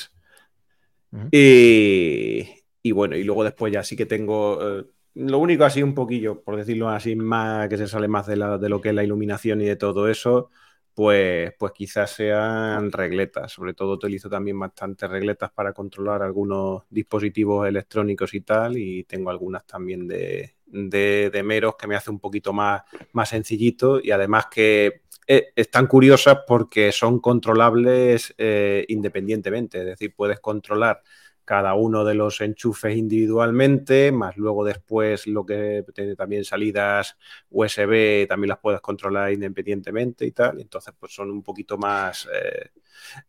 Y, 1.30 2.46
y 2.82 2.92
bueno, 2.92 3.16
y 3.16 3.24
luego 3.24 3.44
después 3.44 3.72
ya 3.72 3.82
sí 3.82 3.96
que 3.96 4.06
tengo 4.06 4.78
eh, 4.80 4.86
lo 5.14 5.38
único 5.38 5.64
así 5.64 5.82
un 5.82 5.94
poquillo, 5.94 6.42
por 6.42 6.56
decirlo 6.56 6.88
así, 6.88 7.16
más 7.16 7.68
que 7.68 7.76
se 7.76 7.88
sale 7.88 8.08
más 8.08 8.26
de, 8.26 8.36
la- 8.36 8.58
de 8.58 8.68
lo 8.68 8.80
que 8.80 8.90
es 8.90 8.94
la 8.94 9.02
iluminación 9.04 9.60
y 9.60 9.64
de 9.66 9.76
todo 9.76 10.08
eso, 10.08 10.50
pues, 10.94 11.52
pues 11.58 11.72
quizás 11.72 12.10
sean 12.12 12.92
regletas. 12.92 13.52
Sobre 13.52 13.74
todo 13.74 13.92
utilizo 13.94 14.28
también 14.30 14.58
bastantes 14.58 15.10
regletas 15.10 15.50
para 15.52 15.72
controlar 15.72 16.22
algunos 16.22 16.82
dispositivos 16.90 17.66
electrónicos 17.68 18.32
y 18.34 18.40
tal, 18.42 18.76
y 18.78 19.04
tengo 19.04 19.30
algunas 19.30 19.66
también 19.66 20.06
de, 20.06 20.56
de, 20.66 21.30
de 21.32 21.42
meros 21.42 21.74
que 21.76 21.86
me 21.88 21.96
hace 21.96 22.10
un 22.10 22.20
poquito 22.20 22.52
más, 22.52 22.82
más 23.12 23.28
sencillito 23.30 24.00
y 24.02 24.10
además 24.12 24.46
que 24.50 25.02
eh, 25.26 25.52
están 25.56 25.86
curiosas 25.86 26.38
porque 26.46 26.92
son 26.92 27.20
controlables 27.20 28.34
eh, 28.38 28.84
independientemente, 28.88 29.78
es 29.80 29.86
decir, 29.86 30.14
puedes 30.14 30.40
controlar 30.40 31.02
cada 31.44 31.74
uno 31.74 32.04
de 32.04 32.14
los 32.14 32.40
enchufes 32.40 32.96
individualmente, 32.96 34.10
más 34.12 34.36
luego 34.36 34.64
después 34.64 35.26
lo 35.26 35.44
que 35.44 35.84
tiene 35.94 36.16
también 36.16 36.44
salidas 36.44 37.18
USB, 37.50 38.26
también 38.26 38.48
las 38.48 38.58
puedes 38.58 38.80
controlar 38.80 39.30
independientemente 39.32 40.24
y 40.24 40.30
tal, 40.32 40.60
entonces 40.60 40.94
pues 40.98 41.14
son 41.14 41.30
un 41.30 41.42
poquito 41.42 41.76
más 41.76 42.26
eh, 42.32 42.70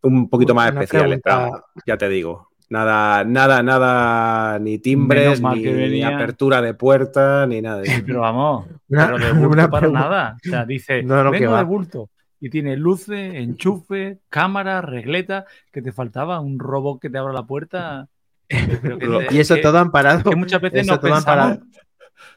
un 0.01 0.30
poquito 0.30 0.56
más 0.56 0.71
Una 0.71 0.81
especiales, 0.81 1.21
pregunta- 1.21 1.65
ya 1.86 1.98
te 1.98 2.07
digo. 2.09 2.51
Nada, 2.68 3.24
nada, 3.24 3.62
nada, 3.62 4.57
ni 4.57 4.80
timbres, 4.80 5.39
ni, 5.39 6.01
apertura 6.03 6.62
de 6.63 6.74
puerta, 6.74 7.45
ni 7.45 7.62
nada 7.62 7.81
de. 7.81 7.89
Pero 8.07 8.21
vamos, 8.21 8.65
Una- 8.90 9.06
pero 9.06 9.18
de 9.20 9.32
bulto 9.34 9.50
una 9.54 9.70
para 9.70 9.80
pregunta. 9.82 10.00
nada. 10.00 10.38
O 10.46 10.50
sea, 10.50 10.66
dice, 10.66 11.04
No, 11.04 11.24
no, 11.24 11.32
que 11.32 11.40
vengo 11.40 11.58
de 11.58 11.64
bulto. 11.64 12.10
Y 12.40 12.50
tiene 12.50 12.76
luces, 12.78 13.34
enchufe, 13.36 14.20
cámara, 14.30 14.82
regleta, 14.82 15.46
que 15.72 15.82
te 15.82 15.92
faltaba 15.92 16.40
un 16.42 16.60
robot 16.60 17.02
que 17.02 17.10
te 17.10 17.18
abra 17.18 17.34
la 17.34 17.44
puerta. 17.46 18.08
Pero 18.48 19.00
que 19.00 19.08
te- 19.30 19.36
Y 19.36 19.40
eso 19.40 19.56
que- 19.56 19.62
todo 19.62 19.78
amparado. 19.80 20.30
que 20.30 20.36
muchas 20.36 20.62
veces 20.62 20.82
eso 20.82 20.92
nos 20.92 21.00
todo 21.00 21.12
pensamos, 21.12 21.28
amparado. 21.44 21.66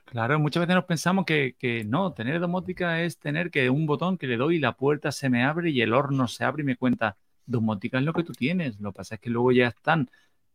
claro, 0.06 0.38
muchas 0.38 0.60
veces 0.62 0.74
nos 0.76 0.84
pensamos 0.84 1.24
que, 1.26 1.54
que 1.58 1.84
no, 1.84 2.12
tener 2.12 2.40
domótica 2.40 3.02
es 3.02 3.18
tener 3.18 3.50
que 3.50 3.68
un 3.68 3.86
botón 3.86 4.16
que 4.16 4.26
le 4.26 4.36
doy 4.36 4.56
y 4.56 4.60
la 4.60 4.72
puerta 4.72 5.12
se 5.12 5.28
me 5.28 5.44
abre 5.44 5.70
y 5.70 5.82
el 5.82 5.92
horno 5.92 6.28
se 6.28 6.44
abre 6.44 6.62
y 6.62 6.66
me 6.66 6.76
cuenta, 6.76 7.16
domótica 7.44 7.98
es 7.98 8.04
lo 8.04 8.12
que 8.14 8.24
tú 8.24 8.32
tienes. 8.32 8.80
Lo 8.80 8.92
que 8.92 8.96
pasa 8.96 9.16
es 9.16 9.20
que 9.20 9.30
luego 9.30 9.52
ya 9.52 9.66
están 9.68 10.08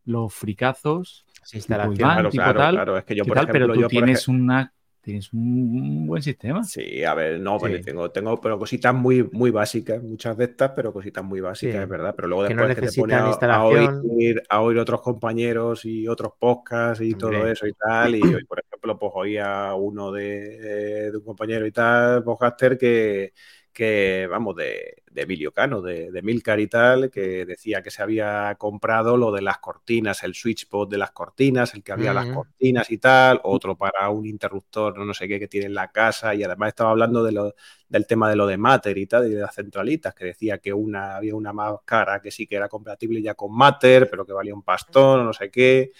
los 0.04 0.34
fricazos, 0.34 1.24
Sí, 1.44 1.58
instalación. 1.58 1.96
Claro, 1.96 2.30
tipo 2.30 2.42
claro, 2.42 2.58
tal, 2.58 2.74
claro. 2.74 2.98
Es 2.98 3.04
que 3.04 3.14
yo, 3.14 3.24
y 3.24 3.26
por 3.28 3.36
tal, 3.36 3.44
ejemplo, 3.44 3.60
pero 3.66 3.74
tú 3.74 3.80
yo, 3.80 3.86
por 3.86 3.90
tienes 3.90 4.22
ej- 4.28 4.34
una 4.34 4.72
tienes 5.04 5.32
un, 5.32 6.06
buen 6.06 6.22
sistema. 6.22 6.64
Sí, 6.64 7.04
a 7.04 7.14
ver, 7.14 7.38
no, 7.38 7.58
Sí. 7.58 7.66
pero 7.66 7.80
tengo, 7.82 8.10
tengo 8.10 8.40
pero 8.40 8.58
cositas 8.58 8.94
muy, 8.94 9.22
muy 9.32 9.50
básicas, 9.50 10.02
muchas 10.02 10.36
de 10.36 10.44
estas, 10.46 10.70
pero 10.70 10.92
cositas 10.92 11.22
muy 11.22 11.40
básicas, 11.40 11.76
Sí. 11.76 11.82
es 11.82 11.88
verdad. 11.88 12.14
Pero 12.16 12.28
luego 12.28 12.48
Que 12.48 12.54
no 12.54 12.66
después 12.66 12.90
que 12.90 12.94
te 12.94 13.00
pone 13.00 13.14
a, 13.14 13.64
oír, 13.64 14.42
a 14.48 14.60
oír 14.62 14.78
otros 14.78 15.00
compañeros 15.00 15.84
y 15.84 16.08
otros 16.08 16.32
podcasts 16.38 17.04
y 17.04 17.14
todo 17.14 17.46
eso 17.46 17.66
y 17.66 17.72
tal. 17.74 18.16
Y 18.16 18.22
hoy, 18.22 18.44
por 18.44 18.60
ejemplo, 18.60 18.98
pues 18.98 19.12
oía 19.14 19.74
uno 19.74 20.10
de, 20.10 21.10
de 21.10 21.16
un 21.16 21.24
compañero 21.24 21.66
y 21.66 21.72
tal, 21.72 22.24
podcaster, 22.24 22.76
que, 22.78 23.32
que 23.72 24.26
vamos, 24.30 24.56
de, 24.56 25.03
de 25.14 25.22
Emilio 25.22 25.52
Cano, 25.52 25.80
de, 25.80 26.10
de 26.10 26.22
Milcar 26.22 26.58
y 26.58 26.66
tal, 26.66 27.08
que 27.08 27.46
decía 27.46 27.82
que 27.82 27.90
se 27.92 28.02
había 28.02 28.56
comprado 28.58 29.16
lo 29.16 29.30
de 29.30 29.42
las 29.42 29.58
cortinas, 29.58 30.24
el 30.24 30.34
switchpod 30.34 30.88
de 30.88 30.98
las 30.98 31.12
cortinas, 31.12 31.72
el 31.74 31.84
que 31.84 31.92
había 31.92 32.12
las 32.12 32.26
Mm. 32.26 32.34
cortinas 32.34 32.90
y 32.90 32.98
tal, 32.98 33.40
otro 33.44 33.76
para 33.76 34.10
un 34.10 34.26
interruptor, 34.26 34.98
no, 34.98 35.14
sé 35.14 35.28
qué, 35.28 35.38
que 35.38 35.46
tiene 35.48 35.66
en 35.66 35.74
la 35.74 35.92
casa, 35.92 36.34
y 36.34 36.42
además 36.42 36.68
estaba 36.68 36.90
hablando 36.90 37.22
de 37.22 37.30
lo, 37.32 37.54
del 37.88 38.06
tema 38.08 38.28
de 38.28 38.34
lo 38.36 38.46
de 38.46 38.56
Matter 38.58 38.98
y 38.98 39.06
tal, 39.06 39.26
y 39.30 39.34
de 39.34 39.40
las 39.40 39.54
centralitas, 39.54 40.14
que 40.14 40.24
decía 40.24 40.58
que 40.58 40.72
una 40.72 41.14
había 41.16 41.36
una 41.36 41.52
más 41.52 41.74
cara 41.84 42.20
que 42.20 42.30
sí 42.32 42.46
que 42.48 42.56
era 42.56 42.68
compatible 42.68 43.22
ya 43.22 43.34
con 43.34 43.56
Matter, 43.56 44.08
pero 44.10 44.26
que 44.26 44.32
valía 44.32 44.54
un 44.54 44.62
pastón, 44.62 45.24
no 45.24 45.32
sé 45.32 45.48
qué, 45.50 45.92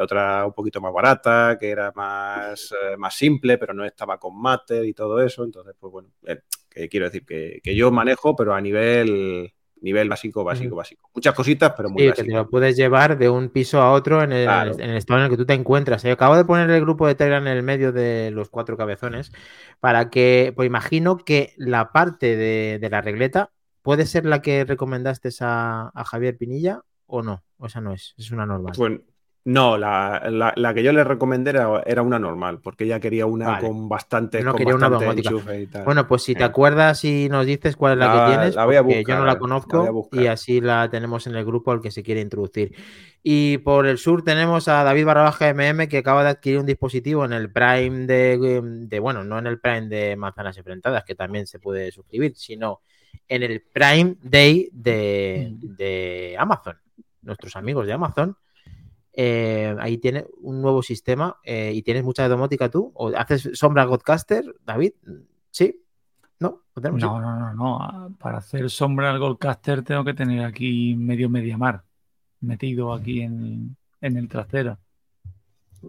otra 0.00 0.46
un 0.46 0.52
poquito 0.52 0.80
más 0.80 0.92
barata, 0.92 1.56
que 1.60 1.70
era 1.70 1.92
más, 1.94 2.72
eh, 2.72 2.96
más 2.96 3.14
simple, 3.14 3.58
pero 3.58 3.74
no 3.74 3.84
estaba 3.84 4.18
con 4.18 4.40
Matter 4.40 4.84
y 4.84 4.94
todo 4.94 5.20
eso, 5.20 5.44
entonces, 5.44 5.74
pues 5.78 5.92
bueno, 5.92 6.08
eh, 6.26 6.40
que 6.68 6.88
quiero 6.88 7.06
decir 7.06 7.24
que, 7.24 7.60
que 7.62 7.74
yo 7.76 7.90
manejo, 7.92 8.34
pero 8.34 8.53
a 8.54 8.60
nivel, 8.60 9.52
nivel 9.80 10.08
básico, 10.08 10.44
básico, 10.44 10.76
básico. 10.76 11.10
Muchas 11.14 11.34
cositas, 11.34 11.72
pero 11.76 11.90
muy 11.90 12.02
Sí, 12.02 12.12
que 12.12 12.24
te 12.24 12.32
lo 12.32 12.48
puedes 12.48 12.76
llevar 12.76 13.18
de 13.18 13.28
un 13.28 13.50
piso 13.50 13.80
a 13.82 13.92
otro 13.92 14.22
en 14.22 14.32
el, 14.32 14.44
Claro. 14.44 14.72
en 14.78 14.90
el 14.90 14.96
estado 14.96 15.20
en 15.20 15.24
el 15.26 15.30
que 15.30 15.36
tú 15.36 15.46
te 15.46 15.54
encuentras. 15.54 16.02
Yo 16.02 16.12
acabo 16.12 16.36
de 16.36 16.44
poner 16.44 16.70
el 16.70 16.80
grupo 16.80 17.06
de 17.06 17.14
Telegram 17.14 17.46
en 17.46 17.56
el 17.56 17.62
medio 17.62 17.92
de 17.92 18.30
los 18.30 18.48
cuatro 18.48 18.76
cabezones 18.76 19.32
para 19.80 20.10
que, 20.10 20.52
pues 20.56 20.66
imagino 20.66 21.18
que 21.18 21.52
la 21.56 21.92
parte 21.92 22.36
de, 22.36 22.78
de 22.80 22.90
la 22.90 23.00
regleta 23.02 23.50
puede 23.82 24.06
ser 24.06 24.24
la 24.24 24.40
que 24.40 24.64
recomendaste 24.64 25.28
a, 25.40 25.90
a 25.94 26.04
Javier 26.04 26.36
Pinilla 26.38 26.80
o 27.06 27.22
no. 27.22 27.44
O 27.58 27.66
esa 27.66 27.80
no 27.80 27.92
es, 27.92 28.14
es 28.16 28.30
una 28.30 28.46
normal. 28.46 28.72
No, 29.46 29.76
la, 29.76 30.22
la- 30.30 30.54
la 30.56 30.72
que 30.72 30.82
yo 30.82 30.92
le 30.92 31.04
recomendé 31.04 31.50
era, 31.50 31.82
era 31.84 32.00
una 32.02 32.18
normal, 32.18 32.60
porque 32.62 32.84
ella 32.84 32.98
quería 32.98 33.26
una 33.26 33.48
Vale. 33.48 33.66
con 33.66 33.88
bastantes, 33.88 34.42
No 34.42 34.52
con 34.52 34.58
quería 34.58 34.74
una 34.74 34.88
bastante 34.88 35.22
y 35.62 35.66
tal. 35.66 35.84
Bueno, 35.84 36.06
pues 36.08 36.22
si 36.22 36.34
te 36.34 36.44
acuerdas 36.44 37.04
y 37.04 37.28
nos 37.28 37.44
dices 37.44 37.76
cuál 37.76 37.92
es 37.92 37.98
la, 37.98 38.06
La- 38.06 38.24
que 38.26 38.32
tienes, 38.32 38.54
la 38.54 38.64
voy 38.64 38.76
a 38.76 38.82
porque 38.82 38.94
yo 38.94 38.98
buscar, 39.00 39.18
no 39.18 39.24
la 39.26 39.26
la 39.26 39.32
voy 39.32 39.36
a 39.36 39.40
conozco 39.40 39.92
buscar. 39.92 40.22
y 40.22 40.26
así 40.28 40.60
la 40.62 40.88
tenemos 40.90 41.26
en 41.26 41.34
el 41.34 41.44
grupo 41.44 41.72
al 41.72 41.80
que 41.82 41.90
se 41.90 42.02
quiere 42.02 42.22
introducir. 42.22 42.74
Y 43.22 43.58
por 43.58 43.86
el 43.86 43.98
sur 43.98 44.22
tenemos 44.22 44.68
a 44.68 44.82
David 44.82 45.04
Barrabaja 45.06 45.48
MM 45.52 45.88
que 45.88 45.98
acaba 45.98 46.22
de 46.24 46.30
adquirir 46.30 46.58
un 46.60 46.66
dispositivo 46.66 47.24
en 47.24 47.32
el 47.34 47.50
Prime 47.52 48.06
de, 48.06 48.60
de, 48.88 48.98
bueno, 48.98 49.24
no 49.24 49.38
en 49.38 49.46
el 49.46 49.60
Prime 49.60 49.88
de 49.88 50.16
Manzanas 50.16 50.56
Enfrentadas, 50.58 51.04
que 51.04 51.14
también 51.14 51.46
se 51.46 51.58
puede 51.58 51.90
suscribir, 51.90 52.34
sino 52.36 52.80
en 53.28 53.42
el 53.42 53.62
Prime 53.72 54.16
Day 54.22 54.68
de, 54.72 55.52
de 55.60 56.36
Amazon. 56.38 56.76
Nuestros 57.22 57.56
amigos 57.56 57.86
de 57.86 57.92
Amazon 57.94 58.36
eh, 59.16 59.74
ahí 59.78 59.98
tiene 59.98 60.26
un 60.40 60.60
nuevo 60.60 60.82
sistema 60.82 61.38
eh, 61.44 61.72
y 61.74 61.82
tienes 61.82 62.04
mucha 62.04 62.28
domótica 62.28 62.68
tú. 62.68 62.92
¿O 62.94 63.08
haces 63.16 63.50
sombra 63.54 63.84
Godcaster, 63.84 64.44
David? 64.64 64.92
¿Sí? 65.50 65.80
¿No? 66.40 66.62
¿No, 66.74 66.90
no, 66.90 67.20
no, 67.20 67.38
no, 67.38 67.54
no. 67.54 68.16
Para 68.18 68.38
hacer 68.38 68.68
sombra 68.68 69.10
al 69.10 69.20
Goldcaster 69.20 69.82
tengo 69.82 70.04
que 70.04 70.14
tener 70.14 70.44
aquí 70.44 70.94
medio 70.96 71.28
mediamar 71.30 71.84
metido 72.40 72.92
aquí 72.92 73.22
en, 73.22 73.76
en 74.00 74.16
el 74.16 74.28
trasero. 74.28 74.78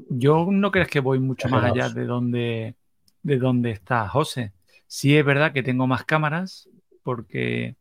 Yo 0.09 0.47
no 0.49 0.71
crees 0.71 0.87
que 0.87 0.99
voy 0.99 1.19
mucho 1.19 1.49
más 1.49 1.63
allá 1.63 1.89
de 1.89 2.05
donde, 2.05 2.75
de 3.23 3.37
donde 3.37 3.71
está 3.71 4.07
José. 4.07 4.53
Sí 4.87 5.17
es 5.17 5.25
verdad 5.25 5.53
que 5.53 5.63
tengo 5.63 5.87
más 5.87 6.03
cámaras 6.03 6.69
porque 7.03 7.75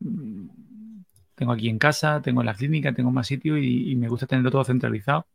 mm, 0.00 0.48
tengo 1.40 1.52
aquí 1.52 1.70
en 1.70 1.78
casa, 1.78 2.20
tengo 2.20 2.42
en 2.42 2.46
la 2.48 2.54
clínica, 2.54 2.92
tengo 2.92 3.10
más 3.10 3.26
sitio 3.26 3.56
y, 3.56 3.96
me 3.96 4.08
gusta 4.08 4.26
tenerlo 4.26 4.50
todo 4.50 4.62
centralizado. 4.62 5.26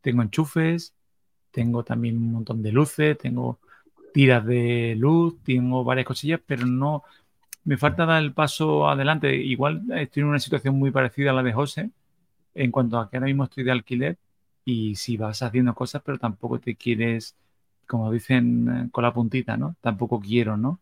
Tengo 0.00 0.22
enchufes, 0.22 0.94
tengo 1.50 1.84
también 1.84 2.16
un 2.16 2.32
montón 2.32 2.62
de 2.62 2.72
luces, 2.72 3.18
tengo 3.18 3.60
tiras 4.14 4.46
de 4.46 4.96
luz, 4.98 5.42
tengo 5.44 5.84
varias 5.84 6.06
cosillas, 6.06 6.40
pero 6.46 6.64
no 6.66 7.02
me 7.64 7.76
falta 7.76 8.06
dar 8.06 8.22
el 8.22 8.32
paso 8.32 8.88
adelante. 8.88 9.36
Igual 9.36 9.82
estoy 9.94 10.22
en 10.22 10.30
una 10.30 10.38
situación 10.38 10.74
muy 10.78 10.90
parecida 10.90 11.32
a 11.32 11.34
la 11.34 11.42
de 11.42 11.52
José, 11.52 11.90
en 12.54 12.70
cuanto 12.70 12.98
a 12.98 13.10
que 13.10 13.18
ahora 13.18 13.26
mismo 13.26 13.44
estoy 13.44 13.64
de 13.64 13.72
alquiler 13.72 14.16
y 14.64 14.96
si 14.96 15.18
vas 15.18 15.42
haciendo 15.42 15.74
cosas, 15.74 16.00
pero 16.02 16.18
tampoco 16.18 16.60
te 16.60 16.76
quieres, 16.76 17.36
como 17.86 18.10
dicen 18.10 18.86
eh, 18.86 18.88
con 18.90 19.04
la 19.04 19.12
puntita, 19.12 19.58
¿no? 19.58 19.76
Tampoco 19.82 20.18
quiero, 20.18 20.56
¿no? 20.56 20.80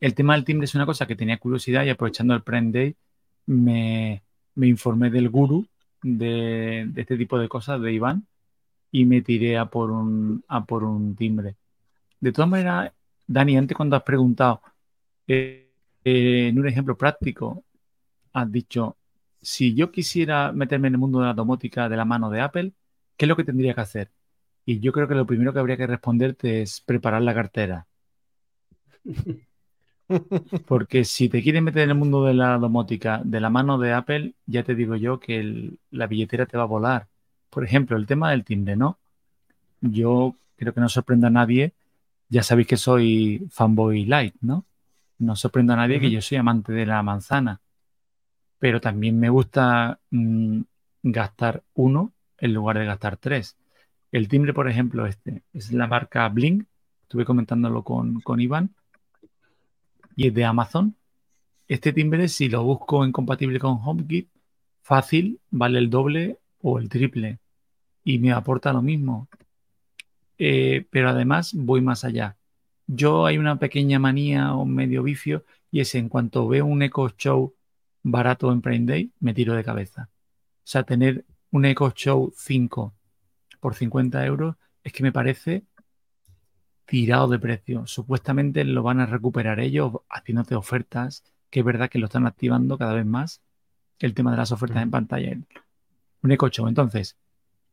El 0.00 0.14
tema 0.14 0.32
del 0.34 0.44
timbre 0.44 0.64
es 0.64 0.74
una 0.74 0.86
cosa 0.86 1.06
que 1.06 1.14
tenía 1.14 1.36
curiosidad 1.36 1.84
y 1.84 1.90
aprovechando 1.90 2.32
el 2.34 2.42
Prime 2.42 2.72
Day 2.72 2.96
me, 3.46 4.22
informé 4.56 5.10
del 5.10 5.28
guru 5.28 5.66
de, 6.02 6.86
de 6.88 7.00
este 7.00 7.16
tipo 7.16 7.38
de 7.38 7.48
cosas, 7.48 7.80
de 7.80 7.92
Iván, 7.92 8.26
y 8.90 9.04
me 9.06 9.22
tiré 9.22 9.58
a 9.58 9.66
por 9.66 9.90
un, 9.90 10.44
a 10.48 10.64
por 10.64 10.84
un 10.84 11.16
timbre. 11.16 11.56
De 12.20 12.32
todas 12.32 12.48
maneras, 12.48 12.92
Dani, 13.26 13.56
antes 13.56 13.76
cuando 13.76 13.96
has 13.96 14.02
preguntado, 14.02 14.62
eh, 15.26 15.70
eh, 16.04 16.48
en 16.48 16.58
un 16.58 16.68
ejemplo 16.68 16.96
práctico, 16.96 17.64
has 18.32 18.50
dicho, 18.52 18.96
si 19.42 19.74
yo 19.74 19.90
quisiera 19.90 20.52
meterme 20.52 20.88
en 20.88 20.94
el 20.94 21.00
mundo 21.00 21.20
de 21.20 21.26
la 21.26 21.34
domótica 21.34 21.88
de 21.88 21.96
la 21.96 22.04
mano 22.04 22.30
de 22.30 22.40
Apple, 22.40 22.72
¿qué 23.16 23.24
es 23.24 23.28
lo 23.28 23.36
que 23.36 23.44
tendría 23.44 23.74
que 23.74 23.80
hacer? 23.80 24.10
Y 24.66 24.80
yo 24.80 24.92
creo 24.92 25.08
que 25.08 25.14
lo 25.14 25.26
primero 25.26 25.52
que 25.52 25.58
habría 25.58 25.76
que 25.76 25.86
responderte 25.86 26.62
es 26.62 26.80
preparar 26.80 27.22
la 27.22 27.34
cartera. 27.34 27.86
Porque 30.66 31.04
si 31.04 31.28
te 31.28 31.42
quieres 31.42 31.62
meter 31.62 31.82
en 31.82 31.90
el 31.90 31.96
mundo 31.96 32.24
de 32.24 32.34
la 32.34 32.58
domótica 32.58 33.20
de 33.24 33.40
la 33.40 33.50
mano 33.50 33.78
de 33.78 33.92
Apple, 33.92 34.34
ya 34.46 34.62
te 34.62 34.74
digo 34.74 34.96
yo 34.96 35.18
que 35.20 35.38
el- 35.40 35.78
la 35.90 36.06
billetera 36.06 36.46
te 36.46 36.56
va 36.56 36.64
a 36.64 36.66
volar. 36.66 37.08
Por 37.50 37.64
ejemplo, 37.64 37.96
el 37.96 38.06
tema 38.06 38.30
del 38.30 38.44
timbre, 38.44 38.76
¿no? 38.76 38.98
Yo 39.80 40.36
creo 40.56 40.74
que 40.74 40.80
no 40.80 40.88
sorprenda 40.88 41.28
a 41.28 41.30
nadie. 41.30 41.74
Ya 42.28 42.42
sabéis 42.42 42.68
que 42.68 42.76
soy 42.76 43.46
fanboy 43.50 44.06
light, 44.06 44.34
¿no? 44.40 44.66
No 45.18 45.36
sorprenda 45.36 45.74
a 45.74 45.78
nadie 45.78 46.00
que 46.00 46.10
yo 46.10 46.22
soy 46.22 46.38
amante 46.38 46.72
de 46.72 46.86
la 46.86 47.02
manzana. 47.02 47.60
Pero 48.58 48.80
también 48.80 49.18
me 49.18 49.28
gusta 49.28 50.00
mm, 50.10 50.60
gastar 51.02 51.62
uno 51.74 52.12
en 52.38 52.54
lugar 52.54 52.78
de 52.78 52.86
gastar 52.86 53.16
tres. 53.16 53.56
El 54.12 54.28
timbre, 54.28 54.54
por 54.54 54.68
ejemplo, 54.68 55.06
este 55.06 55.42
es 55.52 55.72
la 55.72 55.86
marca 55.86 56.28
Blink. 56.28 56.64
Estuve 57.02 57.24
comentándolo 57.24 57.82
con, 57.84 58.20
con 58.20 58.40
Iván 58.40 58.70
y 60.16 60.28
es 60.28 60.34
de 60.34 60.44
Amazon. 60.44 60.96
Este 61.68 61.92
timbre, 61.92 62.28
si 62.28 62.48
lo 62.48 62.62
busco 62.62 63.04
en 63.04 63.12
compatible 63.12 63.58
con 63.58 63.78
HomeKit, 63.82 64.28
fácil, 64.82 65.40
vale 65.50 65.78
el 65.78 65.90
doble 65.90 66.38
o 66.60 66.78
el 66.78 66.88
triple 66.88 67.38
y 68.04 68.18
me 68.18 68.32
aporta 68.32 68.72
lo 68.72 68.82
mismo. 68.82 69.28
Eh, 70.38 70.86
pero 70.90 71.08
además 71.08 71.54
voy 71.54 71.80
más 71.80 72.04
allá. 72.04 72.36
Yo 72.86 73.24
hay 73.24 73.38
una 73.38 73.58
pequeña 73.58 73.98
manía 73.98 74.54
o 74.54 74.66
medio 74.66 75.02
vicio 75.02 75.44
y 75.70 75.80
es 75.80 75.94
en 75.94 76.08
cuanto 76.08 76.46
veo 76.46 76.66
un 76.66 76.82
Echo 76.82 77.08
Show 77.16 77.54
barato 78.02 78.52
en 78.52 78.60
Prime 78.60 78.84
Day, 78.84 79.12
me 79.20 79.32
tiro 79.32 79.54
de 79.54 79.64
cabeza. 79.64 80.10
O 80.10 80.66
sea, 80.66 80.82
tener 80.82 81.24
un 81.50 81.64
Echo 81.64 81.90
Show 81.90 82.32
5 82.36 82.94
por 83.60 83.74
50 83.74 84.24
euros 84.26 84.56
es 84.82 84.92
que 84.92 85.02
me 85.02 85.12
parece 85.12 85.64
tirado 86.86 87.28
de 87.28 87.38
precio. 87.38 87.86
Supuestamente 87.86 88.64
lo 88.64 88.82
van 88.82 89.00
a 89.00 89.06
recuperar 89.06 89.60
ellos 89.60 89.92
haciéndote 90.08 90.54
ofertas, 90.54 91.24
que 91.50 91.60
es 91.60 91.66
verdad 91.66 91.88
que 91.88 91.98
lo 91.98 92.06
están 92.06 92.26
activando 92.26 92.78
cada 92.78 92.94
vez 92.94 93.06
más, 93.06 93.40
el 93.98 94.14
tema 94.14 94.30
de 94.30 94.36
las 94.36 94.52
ofertas 94.52 94.82
en 94.82 94.90
pantalla. 94.90 95.36
Un 96.22 96.36
Show. 96.50 96.68
Entonces, 96.68 97.16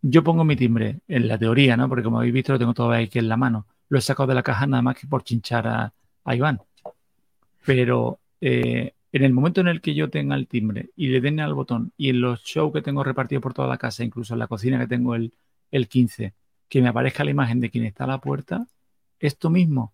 yo 0.01 0.23
pongo 0.23 0.43
mi 0.43 0.55
timbre 0.55 0.99
en 1.07 1.27
la 1.27 1.37
teoría, 1.37 1.77
¿no? 1.77 1.87
Porque 1.87 2.03
como 2.03 2.19
habéis 2.19 2.33
visto, 2.33 2.53
lo 2.53 2.59
tengo 2.59 2.73
todo 2.73 2.91
aquí 2.91 3.19
en 3.19 3.29
la 3.29 3.37
mano. 3.37 3.65
Lo 3.89 3.97
he 3.97 4.01
sacado 4.01 4.27
de 4.27 4.35
la 4.35 4.43
caja 4.43 4.67
nada 4.67 4.81
más 4.81 4.97
que 4.97 5.07
por 5.07 5.23
chinchar 5.23 5.67
a, 5.67 5.93
a 6.23 6.35
Iván. 6.35 6.61
Pero 7.65 8.19
eh, 8.39 8.93
en 9.11 9.23
el 9.23 9.33
momento 9.33 9.61
en 9.61 9.67
el 9.67 9.81
que 9.81 9.93
yo 9.93 10.09
tenga 10.09 10.35
el 10.35 10.47
timbre 10.47 10.89
y 10.95 11.07
le 11.07 11.21
den 11.21 11.39
al 11.39 11.53
botón 11.53 11.93
y 11.97 12.09
en 12.09 12.21
los 12.21 12.43
shows 12.43 12.73
que 12.73 12.81
tengo 12.81 13.03
repartidos 13.03 13.41
por 13.43 13.53
toda 13.53 13.67
la 13.67 13.77
casa, 13.77 14.03
incluso 14.03 14.33
en 14.33 14.39
la 14.39 14.47
cocina 14.47 14.79
que 14.79 14.87
tengo 14.87 15.15
el, 15.15 15.33
el 15.69 15.87
15, 15.87 16.33
que 16.69 16.81
me 16.81 16.89
aparezca 16.89 17.23
la 17.23 17.31
imagen 17.31 17.59
de 17.59 17.69
quien 17.69 17.85
está 17.85 18.05
a 18.05 18.07
la 18.07 18.19
puerta, 18.19 18.67
esto 19.21 19.49
mismo 19.49 19.93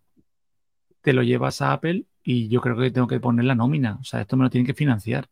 te 1.01 1.13
lo 1.13 1.21
llevas 1.21 1.61
a 1.61 1.73
Apple 1.73 2.05
y 2.23 2.47
yo 2.47 2.61
creo 2.61 2.77
que 2.77 2.91
tengo 2.91 3.07
que 3.07 3.19
poner 3.19 3.45
la 3.45 3.55
nómina. 3.55 3.97
O 4.01 4.03
sea, 4.03 4.21
esto 4.21 4.37
me 4.37 4.43
lo 4.43 4.49
tienen 4.49 4.65
que 4.65 4.73
financiar 4.73 5.29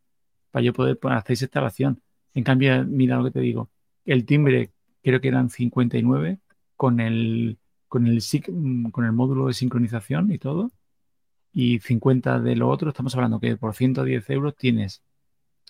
para 0.51 0.63
yo 0.63 0.73
poder 0.73 0.99
hacer 1.03 1.33
esa 1.33 1.45
instalación. 1.45 2.01
En 2.33 2.43
cambio, 2.43 2.85
mira 2.85 3.17
lo 3.17 3.25
que 3.25 3.31
te 3.31 3.39
digo. 3.39 3.69
El 4.05 4.25
timbre 4.25 4.71
creo 5.03 5.19
que 5.21 5.29
eran 5.29 5.49
59 5.49 6.39
con 6.75 6.99
el, 6.99 7.57
con 7.87 8.07
el, 8.07 8.21
mm, 8.49 8.89
con 8.89 9.05
el 9.05 9.11
módulo 9.13 9.47
de 9.47 9.53
sincronización 9.53 10.31
y 10.31 10.37
todo. 10.37 10.71
Y 11.53 11.79
50 11.79 12.39
de 12.41 12.55
lo 12.55 12.69
otro, 12.69 12.89
estamos 12.89 13.15
hablando 13.15 13.39
que 13.39 13.55
por 13.57 13.73
110 13.73 14.29
euros 14.29 14.55
tienes 14.55 15.01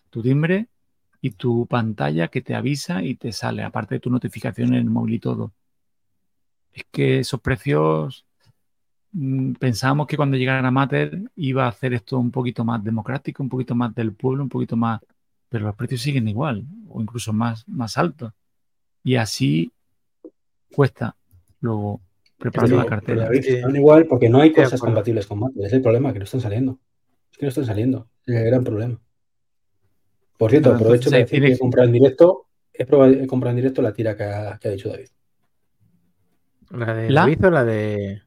tu 0.10 0.24
timbre 0.24 0.68
y 1.22 1.32
tu 1.32 1.68
pantalla 1.68 2.28
que 2.30 2.42
te 2.42 2.56
avisa 2.56 3.04
y 3.04 3.16
te 3.16 3.32
sale, 3.32 3.64
aparte 3.64 3.96
de 3.96 4.00
tu 4.00 4.10
notificación 4.10 4.70
en 4.70 4.76
el 4.76 4.86
móvil 4.86 5.16
y 5.16 5.20
todo. 5.20 5.54
Es 6.76 6.84
que 6.92 7.20
esos 7.20 7.40
precios 7.40 8.26
mm, 9.14 9.54
pensábamos 9.54 10.08
que 10.08 10.18
cuando 10.18 10.36
llegara 10.36 10.70
Matter 10.70 11.22
iba 11.38 11.66
a 11.66 11.70
hacer 11.70 11.94
esto 11.94 12.20
un 12.20 12.32
poquito 12.32 12.66
más 12.66 12.84
democrático, 12.84 13.42
un 13.42 13.50
poquito 13.50 13.74
más 13.76 13.96
del 13.96 14.12
pueblo, 14.12 14.44
un 14.44 14.50
poquito 14.50 14.76
más, 14.76 15.00
pero 15.48 15.66
los 15.66 15.76
precios 15.76 16.02
siguen 16.02 16.28
igual 16.28 16.66
o 16.90 17.02
incluso 17.02 17.32
más, 17.32 17.66
más 17.70 17.98
altos. 17.98 18.34
Y 19.06 19.16
así 19.16 19.72
cuesta 20.74 21.16
luego 21.62 22.02
preparar 22.38 22.70
la 22.70 22.78
pero, 22.84 22.90
cartera. 22.90 23.30
Están 23.32 23.76
igual 23.78 24.06
porque 24.06 24.28
no 24.28 24.42
hay 24.42 24.52
cosas 24.52 24.80
compatibles 24.82 25.28
con 25.28 25.40
Mac. 25.40 25.54
Es 25.58 25.72
el 25.72 25.82
problema, 25.82 26.12
que 26.12 26.20
no 26.20 26.26
están 26.26 26.42
saliendo. 26.42 26.78
Es 27.32 27.38
que 27.38 27.46
no 27.46 27.50
están 27.50 27.66
saliendo. 27.66 28.10
Es 28.26 28.36
el 28.36 28.46
gran 28.46 28.66
problema. 28.66 29.00
Por 30.38 30.52
cierto, 30.52 30.74
aprovecho 30.74 31.10
para 31.10 31.20
decir 31.20 31.42
que 31.42 31.54
he 31.54 31.58
comprado 31.58 31.88
en 31.88 31.94
directo, 31.94 32.48
he, 32.74 32.86
probado- 32.86 33.14
he 33.14 33.28
comprado 33.28 33.52
en 33.52 33.56
directo 33.58 33.82
la 33.82 33.94
tira 33.94 34.18
que 34.18 34.24
ha, 34.24 34.58
que 34.60 34.68
ha 34.68 34.72
dicho 34.72 34.90
David. 34.90 35.08
¿La 36.72 36.94
de 36.94 37.10
¿La? 37.10 37.22
David 37.22 37.46
o 37.46 37.50
la 37.52 37.64
de, 37.66 38.22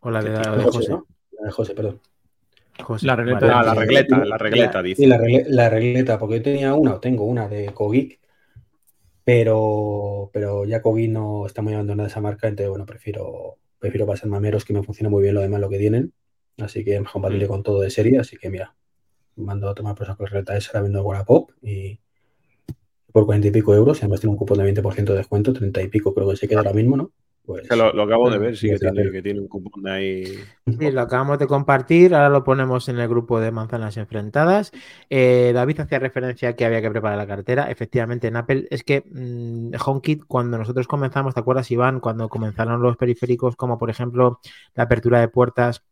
o 0.00 0.10
la 0.10 0.22
de, 0.22 0.36
José, 0.62 0.70
José? 0.78 0.90
¿no? 0.90 1.06
La 1.38 1.46
de 1.46 1.52
José, 1.52 1.74
perdón. 1.74 2.00
José, 2.82 3.06
La 3.06 3.16
regleta 3.16 3.46
vale. 3.46 3.46
de 3.46 3.60
Ah, 3.60 3.62
la 3.62 3.74
regleta, 3.80 4.24
la 4.24 4.38
regleta, 4.38 4.82
dice. 4.82 5.02
Y 5.04 5.06
la, 5.06 5.18
regle- 5.18 5.44
la 5.48 5.68
regleta, 5.70 6.18
porque 6.18 6.36
yo 6.36 6.42
tenía 6.42 6.74
una, 6.74 6.94
o 6.94 7.00
tengo 7.00 7.24
una 7.24 7.48
de 7.48 7.66
Kogik, 7.72 8.20
pero, 9.24 10.30
pero 10.32 10.64
ya 10.64 10.82
Kogik 10.82 11.10
no 11.10 11.46
está 11.46 11.62
muy 11.62 11.72
abandonada 11.74 12.08
esa 12.08 12.20
marca, 12.20 12.48
entonces 12.48 12.68
bueno, 12.70 12.84
prefiero, 12.86 13.56
prefiero 13.78 14.06
pasar 14.06 14.28
mameros 14.28 14.64
que 14.64 14.72
me 14.74 14.82
funciona 14.82 15.08
muy 15.10 15.22
bien 15.22 15.34
lo 15.34 15.40
demás 15.40 15.60
lo 15.60 15.68
que 15.70 15.78
tienen. 15.78 16.12
Así 16.58 16.84
que 16.84 16.96
es 16.96 17.02
compatible 17.08 17.46
Mm. 17.46 17.48
con 17.48 17.62
todo 17.62 17.80
de 17.80 17.90
serie, 17.90 18.18
así 18.18 18.36
que 18.36 18.48
mira, 18.50 18.74
mando 19.36 19.68
a 19.68 19.74
tomar 19.74 19.94
por 19.96 20.04
esa 20.06 20.16
regleta 20.18 20.56
esa, 20.56 20.72
la 20.74 20.82
vendo 20.82 21.00
en 21.00 21.06
Wallapop 21.06 21.50
y 21.62 22.00
por 23.12 23.26
40 23.26 23.48
y 23.48 23.50
pico 23.50 23.74
euros, 23.74 23.98
y 23.98 24.00
además 24.02 24.20
tiene 24.20 24.32
un 24.32 24.36
cupón 24.38 24.58
de 24.58 24.64
20% 24.64 25.12
de 25.12 25.18
descuento, 25.18 25.52
30 25.52 25.80
y 25.82 25.88
pico 25.88 26.12
creo 26.14 26.28
que 26.30 26.36
se 26.36 26.48
queda 26.48 26.58
ahora 26.60 26.72
mismo, 26.72 26.96
¿no? 26.96 27.12
Pues 27.44 27.68
lo, 27.70 27.92
lo 27.92 28.02
acabo 28.04 28.30
de 28.30 28.38
Mm, 28.38 28.40
ver, 28.40 28.56
sí 28.56 28.68
que 28.70 28.78
tiene, 28.78 29.10
que 29.10 29.22
tiene 29.22 29.40
un 29.40 29.48
cupón 29.48 29.82
de 29.84 29.90
ahí. 29.92 30.54
Sí, 30.78 30.90
lo 30.90 31.02
acabamos 31.02 31.38
de 31.38 31.46
compartir, 31.46 32.14
ahora 32.14 32.28
lo 32.30 32.42
ponemos 32.42 32.88
en 32.88 32.98
el 32.98 33.06
grupo 33.06 33.38
de 33.38 33.52
manzanas 33.52 33.96
enfrentadas. 33.96 34.72
Eh, 35.10 35.52
David 35.54 35.80
hacía 35.80 35.98
referencia 36.00 36.48
a 36.48 36.56
que 36.56 36.64
había 36.64 36.82
que 36.82 36.90
preparar 36.90 37.16
la 37.18 37.26
cartera. 37.26 37.70
Efectivamente, 37.70 38.26
en 38.28 38.36
Apple 38.36 38.66
es 38.70 38.82
que 38.82 39.04
mm, 39.08 39.72
HomeKit, 39.84 40.24
cuando 40.26 40.58
nosotros 40.58 40.88
comenzamos, 40.88 41.34
¿te 41.34 41.40
acuerdas, 41.40 41.70
Iván? 41.70 42.00
Cuando 42.00 42.28
comenzaron 42.28 42.82
los 42.82 42.96
periféricos, 42.96 43.56
como 43.56 43.78
por 43.78 43.90
ejemplo 43.90 44.40
la 44.74 44.84
apertura 44.84 45.20
de 45.20 45.28
puertas 45.28 45.84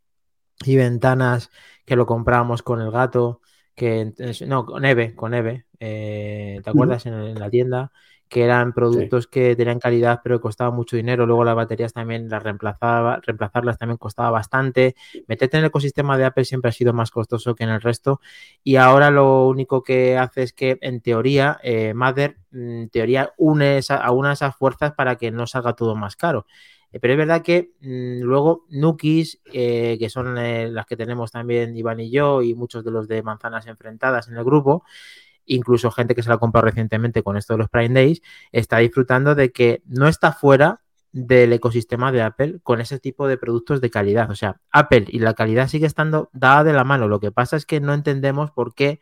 y 0.64 0.76
ventanas, 0.76 1.50
que 1.84 1.96
lo 1.96 2.06
comprábamos 2.06 2.62
con 2.62 2.80
el 2.80 2.90
gato, 2.90 3.40
que 3.74 4.12
no, 4.46 4.66
con 4.66 4.84
Eve, 4.84 5.14
con 5.14 5.34
Eve, 5.34 5.66
eh, 5.80 6.60
¿te 6.64 6.70
acuerdas? 6.70 7.06
En, 7.06 7.14
en 7.14 7.38
la 7.38 7.50
tienda, 7.50 7.92
que 8.32 8.44
eran 8.44 8.72
productos 8.72 9.26
que 9.26 9.54
tenían 9.54 9.78
calidad 9.78 10.20
pero 10.24 10.40
costaban 10.40 10.74
mucho 10.74 10.96
dinero, 10.96 11.26
luego 11.26 11.44
las 11.44 11.54
baterías 11.54 11.92
también 11.92 12.30
las 12.30 12.42
reemplazaba, 12.42 13.20
reemplazarlas 13.20 13.76
también 13.76 13.98
costaba 13.98 14.30
bastante, 14.30 14.96
meterte 15.28 15.58
en 15.58 15.64
el 15.64 15.68
ecosistema 15.68 16.16
de 16.16 16.24
Apple 16.24 16.46
siempre 16.46 16.70
ha 16.70 16.72
sido 16.72 16.94
más 16.94 17.10
costoso 17.10 17.54
que 17.54 17.64
en 17.64 17.70
el 17.70 17.82
resto. 17.82 18.20
Y 18.64 18.76
ahora 18.76 19.10
lo 19.10 19.46
único 19.48 19.82
que 19.82 20.16
hace 20.16 20.44
es 20.44 20.54
que 20.54 20.78
en 20.80 21.02
teoría 21.02 21.60
eh, 21.62 21.92
Mother 21.92 22.38
en 22.52 22.88
teoría 22.88 23.34
une 23.36 23.80
a 23.86 24.12
una 24.12 24.28
de 24.28 24.34
esas 24.34 24.56
fuerzas 24.56 24.92
para 24.92 25.16
que 25.16 25.30
no 25.30 25.46
salga 25.46 25.74
todo 25.74 25.94
más 25.94 26.16
caro. 26.16 26.46
Eh, 26.92 27.00
pero 27.00 27.14
es 27.14 27.18
verdad 27.18 27.42
que 27.42 27.72
mmm, 27.80 28.20
luego 28.22 28.64
Nukis, 28.70 29.40
eh, 29.52 29.96
que 29.98 30.08
son 30.08 30.38
eh, 30.38 30.68
las 30.70 30.86
que 30.86 30.96
tenemos 30.96 31.32
también 31.32 31.76
Iván 31.76 32.00
y 32.00 32.10
yo, 32.10 32.42
y 32.42 32.54
muchos 32.54 32.84
de 32.84 32.90
los 32.90 33.08
de 33.08 33.22
manzanas 33.22 33.66
enfrentadas 33.66 34.28
en 34.28 34.36
el 34.36 34.44
grupo, 34.44 34.84
incluso 35.46 35.90
gente 35.90 36.14
que 36.14 36.22
se 36.22 36.28
la 36.28 36.36
ha 36.36 36.38
comprado 36.38 36.66
recientemente 36.66 37.22
con 37.22 37.36
esto 37.36 37.54
de 37.54 37.58
los 37.58 37.68
Prime 37.68 37.94
Days, 37.94 38.22
está 38.52 38.78
disfrutando 38.78 39.34
de 39.34 39.52
que 39.52 39.82
no 39.86 40.08
está 40.08 40.32
fuera 40.32 40.82
del 41.12 41.52
ecosistema 41.52 42.10
de 42.10 42.22
Apple 42.22 42.60
con 42.62 42.80
ese 42.80 42.98
tipo 42.98 43.28
de 43.28 43.36
productos 43.36 43.80
de 43.80 43.90
calidad. 43.90 44.30
O 44.30 44.34
sea, 44.34 44.60
Apple 44.70 45.06
y 45.08 45.18
la 45.18 45.34
calidad 45.34 45.68
sigue 45.68 45.86
estando 45.86 46.30
dada 46.32 46.64
de 46.64 46.72
la 46.72 46.84
mano. 46.84 47.08
Lo 47.08 47.20
que 47.20 47.32
pasa 47.32 47.56
es 47.56 47.66
que 47.66 47.80
no 47.80 47.92
entendemos 47.94 48.50
por 48.50 48.74
qué 48.74 49.00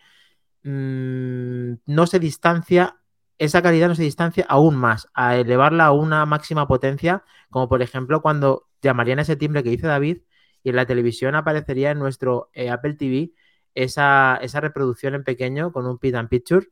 mmm, 0.64 1.74
no 1.86 2.06
se 2.06 2.18
distancia 2.18 3.00
esa 3.40 3.62
calidad 3.62 3.88
no 3.88 3.94
se 3.94 4.02
distancia 4.02 4.44
aún 4.50 4.76
más 4.76 5.08
a 5.14 5.36
elevarla 5.36 5.86
a 5.86 5.92
una 5.92 6.26
máxima 6.26 6.68
potencia, 6.68 7.24
como 7.48 7.70
por 7.70 7.80
ejemplo 7.80 8.20
cuando 8.20 8.68
llamarían 8.82 9.18
ese 9.18 9.34
timbre 9.34 9.62
que 9.62 9.70
dice 9.70 9.86
David 9.86 10.18
y 10.62 10.68
en 10.68 10.76
la 10.76 10.84
televisión 10.84 11.34
aparecería 11.34 11.90
en 11.90 11.98
nuestro 11.98 12.50
eh, 12.52 12.68
Apple 12.68 12.94
TV 12.94 13.32
esa, 13.74 14.38
esa, 14.42 14.60
reproducción 14.60 15.14
en 15.14 15.24
pequeño 15.24 15.72
con 15.72 15.86
un 15.86 15.98
pit 15.98 16.14
and 16.14 16.28
picture 16.28 16.66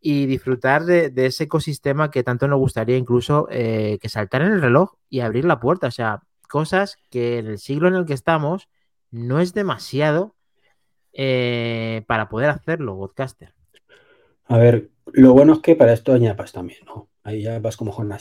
y 0.00 0.26
disfrutar 0.26 0.84
de, 0.84 1.12
ese 1.16 1.44
ecosistema 1.44 2.10
que 2.10 2.22
tanto 2.22 2.46
nos 2.46 2.58
gustaría 2.58 2.96
incluso 2.96 3.48
eh, 3.50 3.98
que 4.00 4.08
saltar 4.08 4.42
en 4.42 4.52
el 4.52 4.60
reloj 4.60 4.94
y 5.08 5.20
abrir 5.20 5.44
la 5.44 5.60
puerta. 5.60 5.86
O 5.86 5.90
sea, 5.90 6.22
cosas 6.48 6.98
que 7.10 7.38
en 7.38 7.46
el 7.46 7.58
siglo 7.58 7.88
en 7.88 7.94
el 7.94 8.04
que 8.04 8.14
estamos 8.14 8.68
no 9.10 9.40
es 9.40 9.54
demasiado 9.54 10.34
eh, 11.12 12.02
para 12.06 12.28
poder 12.28 12.50
hacerlo, 12.50 12.96
podcaster. 12.96 13.54
A 14.46 14.58
ver, 14.58 14.90
lo 15.12 15.32
bueno 15.32 15.54
es 15.54 15.58
que 15.60 15.76
para 15.76 15.92
esto 15.92 16.12
hay 16.12 16.26
apps 16.26 16.52
también, 16.52 16.80
¿no? 16.86 17.08
Hay 17.22 17.40
ya 17.40 17.58
como 17.78 17.92
Home 17.92 18.16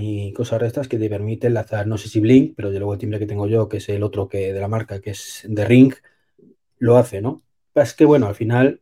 y 0.00 0.32
cosas 0.32 0.60
de 0.60 0.66
estas 0.66 0.88
que 0.88 0.98
te 0.98 1.08
permiten 1.08 1.48
enlazar, 1.48 1.86
no 1.86 1.96
sé 1.96 2.08
si 2.08 2.18
Blink, 2.18 2.54
pero 2.56 2.72
de 2.72 2.78
luego 2.80 2.94
el 2.94 2.98
timbre 2.98 3.20
que 3.20 3.26
tengo 3.26 3.46
yo, 3.46 3.68
que 3.68 3.76
es 3.76 3.88
el 3.88 4.02
otro 4.02 4.28
que 4.28 4.52
de 4.52 4.60
la 4.60 4.66
marca, 4.66 5.00
que 5.00 5.10
es 5.10 5.46
de 5.48 5.64
Ring, 5.64 5.94
lo 6.78 6.96
hace, 6.96 7.20
¿no? 7.20 7.42
Es 7.74 7.94
que, 7.94 8.04
bueno, 8.04 8.26
al 8.26 8.34
final, 8.34 8.80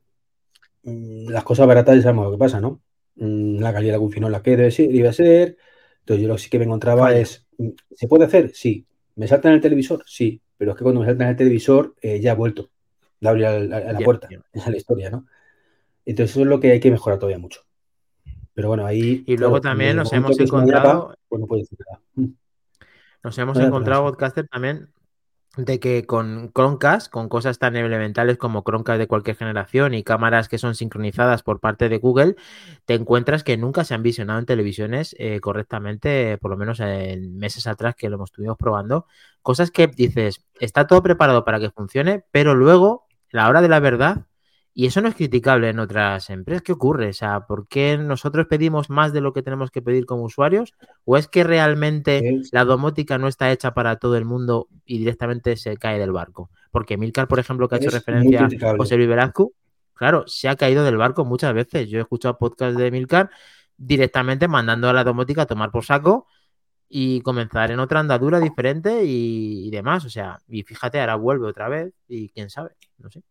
mmm, 0.83 1.29
las 1.29 1.45
cosas 1.45 1.67
baratas 1.67 1.97
ya 1.97 2.03
sabemos 2.03 2.27
lo 2.27 2.33
que 2.33 2.39
pasa, 2.39 2.61
¿no? 2.61 2.81
Mmm, 3.17 3.59
la 3.59 3.73
calidad 3.73 3.95
de 3.95 3.99
wifi 3.99 4.21
no 4.21 4.29
la 4.29 4.43
que 4.43 4.57
debe 4.57 4.71
ser, 4.71 4.89
debe 4.91 5.13
ser. 5.13 5.57
Entonces 6.01 6.23
yo 6.23 6.29
lo 6.29 6.35
que 6.35 6.41
sí 6.41 6.51
que 6.51 6.59
me 6.59 6.65
encontraba 6.65 7.03
Falla. 7.03 7.19
es, 7.19 7.47
mm, 7.59 7.69
¿se 7.91 8.09
puede 8.09 8.25
hacer? 8.25 8.53
Sí. 8.55 8.87
¿Me 9.17 9.29
salta 9.29 9.49
en 9.49 9.55
el 9.55 9.61
televisor? 9.61 10.03
Sí. 10.07 10.41
Pero 10.57 10.73
es 10.73 10.77
que 10.77 10.83
cuando 10.83 11.01
me 11.01 11.07
salta 11.07 11.25
en 11.25 11.31
el 11.31 11.37
televisor 11.37 11.95
eh, 12.01 12.21
ya 12.21 12.33
ha 12.33 12.35
vuelto. 12.35 12.71
Le 13.21 13.29
abrí 13.29 13.45
a 13.45 13.59
la, 13.59 13.77
a 13.79 13.93
la 13.93 13.99
puerta. 14.01 14.29
Yeah. 14.29 14.43
Esa 14.53 14.67
es 14.67 14.71
la 14.71 14.77
historia, 14.77 15.11
¿no? 15.11 15.27
Entonces 16.05 16.33
eso 16.33 16.41
es 16.41 16.47
lo 16.47 16.61
que 16.61 16.73
hay 16.73 16.81
que 16.81 16.91
mejorar 16.91 17.19
todavía 17.19 17.39
mucho. 17.39 17.61
Pero 18.55 18.69
bueno, 18.69 18.85
ahí... 18.85 19.23
Y 19.27 19.37
luego 19.37 19.61
claro, 19.61 19.75
también 19.75 19.97
nos 19.97 20.13
hemos 20.13 20.39
encontrado... 20.39 21.15
Pues 21.29 21.41
no 21.41 21.47
puede 21.47 21.63
decir 21.63 21.79
nada. 21.89 22.33
Nos 23.23 23.39
hemos 23.39 23.57
no 23.57 23.65
encontrado, 23.65 24.03
podcaster, 24.05 24.47
también 24.49 24.89
de 25.57 25.81
que 25.81 26.07
con 26.07 26.51
Chromecast, 26.53 27.11
con 27.11 27.29
cosas 27.29 27.59
tan 27.59 27.77
elementales 27.77 28.39
como 28.39 28.63
Chromecast 28.63 28.99
de 28.99 29.07
cualquier 29.07 29.37
generación 29.37 29.93
y 29.93 30.03
cámaras 30.03 30.49
que 30.49 30.59
son 30.59 30.75
sincronizadas 30.75 31.43
por 31.43 31.61
parte 31.61 31.89
de 31.89 31.99
Google, 31.99 32.37
te 32.87 32.95
encuentras 32.95 33.45
que 33.45 33.57
nunca 33.59 33.85
se 33.85 33.95
han 33.95 34.03
visionado 34.03 34.39
en 34.39 34.47
televisiones 34.47 35.15
eh, 35.19 35.41
correctamente, 35.41 36.39
por 36.39 36.51
lo 36.51 36.57
menos 36.57 36.81
en 36.81 37.37
meses 37.37 37.67
atrás 37.67 37.95
que 37.97 38.09
lo 38.09 38.23
estuvimos 38.25 38.57
probando. 38.57 39.07
Cosas 39.43 39.71
que 39.71 39.89
dices, 39.89 40.45
está 40.59 40.87
todo 40.87 41.03
preparado 41.03 41.45
para 41.45 41.61
que 41.61 41.71
funcione, 41.71 42.25
pero 42.31 42.55
luego, 42.55 43.07
la 43.31 43.49
hora 43.49 43.61
de 43.61 43.69
la 43.69 43.81
verdad, 43.81 44.27
y 44.75 44.87
eso 44.87 45.03
no 45.03 45.09
es 45.09 45.15
criticable 45.15 45.69
en 45.69 45.79
otras 45.79 46.31
empresas. 46.31 46.63
¿Qué 46.63 46.73
ocurre? 46.73 47.09
O 47.09 47.13
sea, 47.13 47.41
¿por 47.41 47.69
qué 47.69 47.99
nosotros 47.99 48.47
pedimos 48.47 48.89
más 48.89 49.13
de 49.13 49.21
lo 49.21 49.35
que 49.35 49.43
tenemos 49.43 49.71
que 49.71 49.83
pedir 49.83 50.07
como 50.07 50.23
usuarios? 50.23 50.73
¿O 51.05 51.19
es 51.19 51.29
que 51.29 51.45
realmente 51.45 52.41
la 52.53 52.65
domótica 52.65 53.19
no 53.19 53.29
está 53.29 53.53
hecha 53.53 53.75
para 53.75 53.97
todo 53.97 54.17
el 54.17 54.25
mundo 54.25 54.69
y 54.87 54.99
directamente 54.99 55.57
se 55.57 55.77
cae 55.77 55.99
del 55.99 56.13
barco? 56.13 56.51
Porque 56.71 56.97
Milcar, 56.97 57.29
por 57.29 57.39
ejemplo, 57.39 57.69
que 57.69 57.75
ha 57.75 57.79
hecho 57.79 57.89
es 57.89 57.95
referencia 57.95 58.47
a 58.47 58.77
José 58.77 58.97
Luis 58.97 59.09
Velasco, 59.09 59.53
claro, 59.93 60.25
se 60.27 60.49
ha 60.49 60.57
caído 60.57 60.85
del 60.85 60.97
barco 60.97 61.27
muchas 61.27 61.53
veces. 61.53 61.91
Yo 61.91 61.99
he 61.99 62.03
escuchado 62.03 62.39
podcasts 62.39 62.79
de 62.79 62.91
Milcar 62.91 63.29
directamente 63.77 64.49
mandando 64.49 64.89
a 64.89 64.95
la 64.95 65.05
domótica 65.05 65.43
a 65.43 65.47
tomar 65.47 65.71
por 65.71 65.85
saco 65.85 66.27
y 66.89 67.21
comenzar 67.21 67.71
en 67.71 67.81
otra 67.81 68.01
andadura 68.01 68.41
diferente 68.41 69.05
y, 69.05 69.67
y 69.67 69.71
demás. 69.71 70.07
O 70.07 70.11
sea, 70.11 70.39
y 70.49 70.63
fíjate, 70.63 70.99
ahora 70.99 71.17
vuelve 71.17 71.47
otra 71.47 71.69
vez 71.69 71.93
y 72.09 72.31
quién 72.31 72.49
sabe, 72.49 72.71
no 72.97 73.11
sé. 73.11 73.23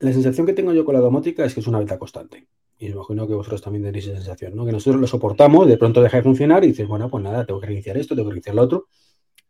La 0.00 0.12
sensación 0.12 0.46
que 0.46 0.52
tengo 0.52 0.72
yo 0.72 0.84
con 0.84 0.94
la 0.94 1.00
domótica 1.00 1.44
es 1.44 1.54
que 1.54 1.60
es 1.60 1.66
una 1.66 1.78
beta 1.78 1.98
constante. 1.98 2.48
Y 2.78 2.88
imagino 2.88 3.28
que 3.28 3.34
vosotros 3.34 3.60
también 3.60 3.84
tenéis 3.84 4.06
esa 4.06 4.16
sensación, 4.16 4.56
¿no? 4.56 4.64
Que 4.64 4.72
nosotros 4.72 5.00
lo 5.00 5.06
soportamos, 5.06 5.68
de 5.68 5.76
pronto 5.76 6.02
deja 6.02 6.16
de 6.16 6.22
funcionar 6.22 6.64
y 6.64 6.68
dices, 6.68 6.88
bueno, 6.88 7.10
pues 7.10 7.22
nada, 7.22 7.44
tengo 7.44 7.60
que 7.60 7.66
reiniciar 7.66 7.98
esto, 7.98 8.14
tengo 8.14 8.28
que 8.28 8.32
reiniciar 8.32 8.56
lo 8.56 8.62
otro. 8.62 8.86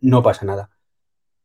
No 0.01 0.23
pasa 0.23 0.45
nada. 0.45 0.71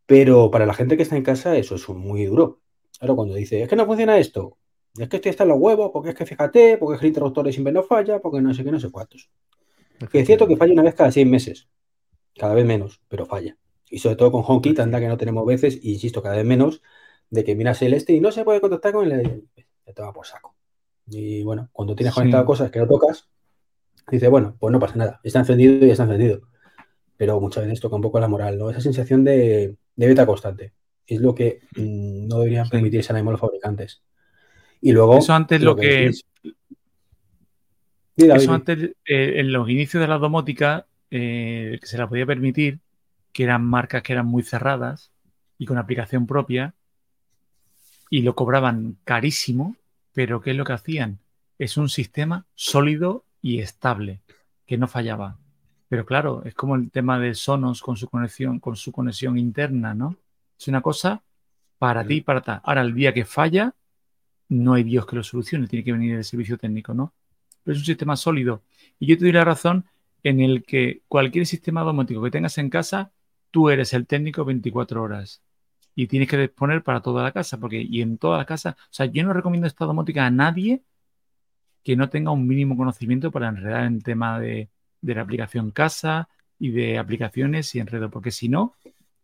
Pero 0.07 0.49
para 0.49 0.65
la 0.65 0.73
gente 0.73 0.97
que 0.97 1.03
está 1.03 1.15
en 1.15 1.23
casa, 1.23 1.55
eso 1.55 1.75
es 1.75 1.87
muy 1.89 2.25
duro. 2.25 2.61
Claro, 2.97 3.15
cuando 3.15 3.35
dice, 3.35 3.61
es 3.61 3.69
que 3.69 3.75
no 3.75 3.85
funciona 3.85 4.17
esto, 4.17 4.57
es 4.97 5.09
que 5.09 5.17
estoy 5.17 5.29
hasta 5.31 5.43
en 5.43 5.49
los 5.49 5.59
huevos, 5.59 5.91
porque 5.91 6.09
es 6.09 6.15
que 6.15 6.25
fíjate, 6.25 6.77
porque 6.77 6.95
es 6.95 6.99
que 6.99 7.05
el 7.05 7.09
interruptor 7.09 7.51
siempre 7.51 7.73
no 7.73 7.83
falla, 7.83 8.19
porque 8.19 8.41
no 8.41 8.53
sé 8.53 8.63
qué, 8.63 8.71
no 8.71 8.79
sé 8.79 8.89
cuántos. 8.89 9.29
Que 10.11 10.21
es 10.21 10.25
cierto 10.25 10.47
que 10.47 10.55
falla 10.55 10.73
una 10.73 10.83
vez 10.83 10.95
cada 10.95 11.11
seis 11.11 11.27
meses, 11.27 11.67
cada 12.35 12.53
vez 12.53 12.65
menos, 12.65 13.01
pero 13.07 13.25
falla. 13.25 13.57
Y 13.89 13.99
sobre 13.99 14.15
todo 14.15 14.31
con 14.31 14.43
HomeKit, 14.45 14.79
anda 14.79 14.99
que 14.99 15.07
no 15.07 15.17
tenemos 15.17 15.45
veces, 15.45 15.79
y 15.81 15.93
insisto, 15.93 16.21
cada 16.21 16.35
vez 16.37 16.45
menos, 16.45 16.81
de 17.29 17.43
que 17.43 17.55
miras 17.55 17.81
el 17.81 17.93
este 17.93 18.13
y 18.13 18.19
no 18.19 18.31
se 18.31 18.43
puede 18.43 18.61
contactar 18.61 18.93
con 18.93 19.11
el. 19.11 19.47
Te 19.83 19.93
toma 19.93 20.13
por 20.13 20.25
saco. 20.25 20.55
Y 21.07 21.43
bueno, 21.43 21.69
cuando 21.71 21.95
tienes 21.95 22.13
sí. 22.13 22.19
conectado 22.19 22.45
cosas 22.45 22.71
que 22.71 22.79
no 22.79 22.87
tocas, 22.87 23.29
dices, 24.09 24.29
bueno, 24.29 24.55
pues 24.59 24.71
no 24.71 24.79
pasa 24.79 24.95
nada, 24.95 25.19
está 25.23 25.39
encendido 25.39 25.85
y 25.85 25.89
está 25.89 26.03
encendido. 26.03 26.41
Pero 27.17 27.39
muchas 27.39 27.63
veces 27.63 27.79
toca 27.79 27.95
un 27.95 28.01
poco 28.01 28.19
la 28.19 28.27
moral, 28.27 28.57
¿no? 28.57 28.69
Esa 28.69 28.81
sensación 28.81 29.23
de, 29.23 29.77
de 29.95 30.07
beta 30.07 30.25
constante. 30.25 30.73
Es 31.07 31.21
lo 31.21 31.35
que 31.35 31.61
mmm, 31.75 32.27
no 32.27 32.39
deberían 32.39 32.67
permitirse 32.67 33.11
ahora 33.11 33.21
mismo 33.21 33.31
los 33.31 33.39
fabricantes. 33.39 34.01
Y 34.81 34.91
luego. 34.91 35.17
Eso 35.17 35.33
antes 35.33 35.61
lo, 35.61 35.71
lo 35.71 35.75
que. 35.75 36.11
que... 38.17 38.33
Eso 38.33 38.53
antes, 38.53 38.91
eh, 39.05 39.39
en 39.39 39.51
los 39.51 39.69
inicios 39.69 40.01
de 40.01 40.07
la 40.07 40.17
domótica, 40.17 40.87
eh, 41.11 41.77
que 41.79 41.85
se 41.87 41.97
la 41.97 42.07
podía 42.07 42.25
permitir, 42.25 42.79
que 43.31 43.43
eran 43.43 43.63
marcas 43.63 44.03
que 44.03 44.13
eran 44.13 44.25
muy 44.25 44.41
cerradas 44.41 45.11
y 45.57 45.65
con 45.65 45.77
aplicación 45.77 46.25
propia, 46.25 46.73
y 48.15 48.21
lo 48.21 48.33
cobraban 48.33 48.95
carísimo, 49.03 49.75
pero 50.13 50.39
¿qué 50.39 50.51
es 50.51 50.55
lo 50.55 50.63
que 50.63 50.71
hacían? 50.71 51.19
Es 51.59 51.75
un 51.75 51.89
sistema 51.89 52.45
sólido 52.55 53.25
y 53.41 53.59
estable, 53.59 54.21
que 54.65 54.77
no 54.77 54.87
fallaba. 54.87 55.37
Pero 55.89 56.05
claro, 56.05 56.41
es 56.45 56.55
como 56.55 56.77
el 56.77 56.91
tema 56.91 57.19
de 57.19 57.35
Sonos 57.35 57.81
con 57.81 57.97
su 57.97 58.07
conexión, 58.07 58.61
con 58.61 58.77
su 58.77 58.93
conexión 58.93 59.37
interna, 59.37 59.93
¿no? 59.93 60.15
Es 60.57 60.69
una 60.69 60.79
cosa 60.79 61.23
para 61.77 62.03
sí. 62.03 62.07
ti 62.07 62.13
y 62.13 62.21
para 62.21 62.39
ti. 62.39 62.51
Ahora, 62.63 62.83
el 62.83 62.93
día 62.93 63.13
que 63.13 63.25
falla, 63.25 63.75
no 64.47 64.75
hay 64.75 64.83
Dios 64.83 65.05
que 65.05 65.17
lo 65.17 65.23
solucione, 65.23 65.67
tiene 65.67 65.83
que 65.83 65.91
venir 65.91 66.15
el 66.15 66.23
servicio 66.23 66.57
técnico, 66.57 66.93
¿no? 66.93 67.11
Pero 67.65 67.73
es 67.73 67.81
un 67.81 67.85
sistema 67.85 68.15
sólido. 68.15 68.61
Y 68.97 69.07
yo 69.07 69.17
te 69.17 69.25
doy 69.25 69.33
la 69.33 69.43
razón 69.43 69.83
en 70.23 70.39
el 70.39 70.63
que 70.63 71.01
cualquier 71.09 71.45
sistema 71.45 71.81
domótico 71.81 72.23
que 72.23 72.31
tengas 72.31 72.57
en 72.59 72.69
casa, 72.69 73.11
tú 73.51 73.69
eres 73.69 73.91
el 73.91 74.07
técnico 74.07 74.45
24 74.45 75.03
horas 75.03 75.41
y 75.95 76.07
tienes 76.07 76.29
que 76.29 76.37
disponer 76.37 76.83
para 76.83 77.01
toda 77.01 77.23
la 77.23 77.31
casa, 77.31 77.57
porque 77.59 77.81
y 77.81 78.01
en 78.01 78.17
toda 78.17 78.37
la 78.37 78.45
casa, 78.45 78.77
o 78.79 78.93
sea, 78.93 79.05
yo 79.07 79.23
no 79.23 79.33
recomiendo 79.33 79.67
esta 79.67 79.85
domótica 79.85 80.25
a 80.25 80.31
nadie 80.31 80.83
que 81.83 81.95
no 81.95 82.09
tenga 82.09 82.31
un 82.31 82.47
mínimo 82.47 82.75
conocimiento 82.75 83.31
para 83.31 83.49
enredar 83.49 83.85
en 83.85 84.01
tema 84.01 84.39
de, 84.39 84.69
de 85.01 85.15
la 85.15 85.21
aplicación 85.21 85.71
casa 85.71 86.29
y 86.59 86.71
de 86.71 86.97
aplicaciones 86.97 87.73
y 87.75 87.79
enredo, 87.79 88.09
porque 88.09 88.31
si 88.31 88.49
no, 88.49 88.75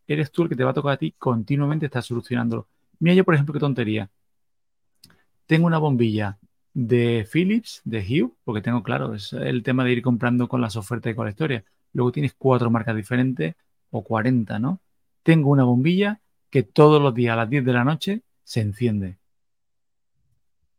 eres 0.08 0.32
tú 0.32 0.44
el 0.44 0.50
que 0.50 0.56
te 0.56 0.64
va 0.64 0.72
a 0.72 0.74
tocar 0.74 0.94
a 0.94 0.98
ti 0.98 1.14
continuamente 1.18 1.88
estar 1.88 2.04
solucionándolo. 2.04 2.68
Mira 3.00 3.16
yo, 3.16 3.24
por 3.24 3.34
ejemplo, 3.34 3.54
qué 3.54 3.60
tontería. 3.60 4.10
Tengo 5.46 5.68
una 5.68 5.80
bombilla 5.80 6.38
de 6.74 7.28
Philips, 7.32 7.82
de 7.84 8.00
Hue, 8.00 8.32
porque 8.44 8.62
tengo, 8.62 8.84
claro, 8.84 9.14
es 9.14 9.34
el 9.34 9.64
tema 9.64 9.84
de 9.84 9.92
ir 9.92 10.02
comprando 10.02 10.48
con 10.48 10.62
las 10.62 10.76
ofertas 10.76 11.12
y 11.12 11.16
con 11.16 11.26
la 11.26 11.32
historia. 11.32 11.66
Luego 11.94 12.12
tienes 12.12 12.34
cuatro 12.38 12.70
marcas 12.70 12.96
diferentes 12.96 13.56
o 13.90 14.04
40, 14.04 14.60
¿no? 14.60 14.80
Tengo 15.24 15.50
una 15.50 15.64
bombilla 15.64 16.22
que 16.52 16.62
todos 16.62 17.02
los 17.02 17.16
días 17.16 17.34
a 17.34 17.38
las 17.38 17.50
10 17.50 17.66
de 17.66 17.74
la 17.74 17.84
noche 17.84 18.22
se 18.44 18.62
enciende. 18.62 19.18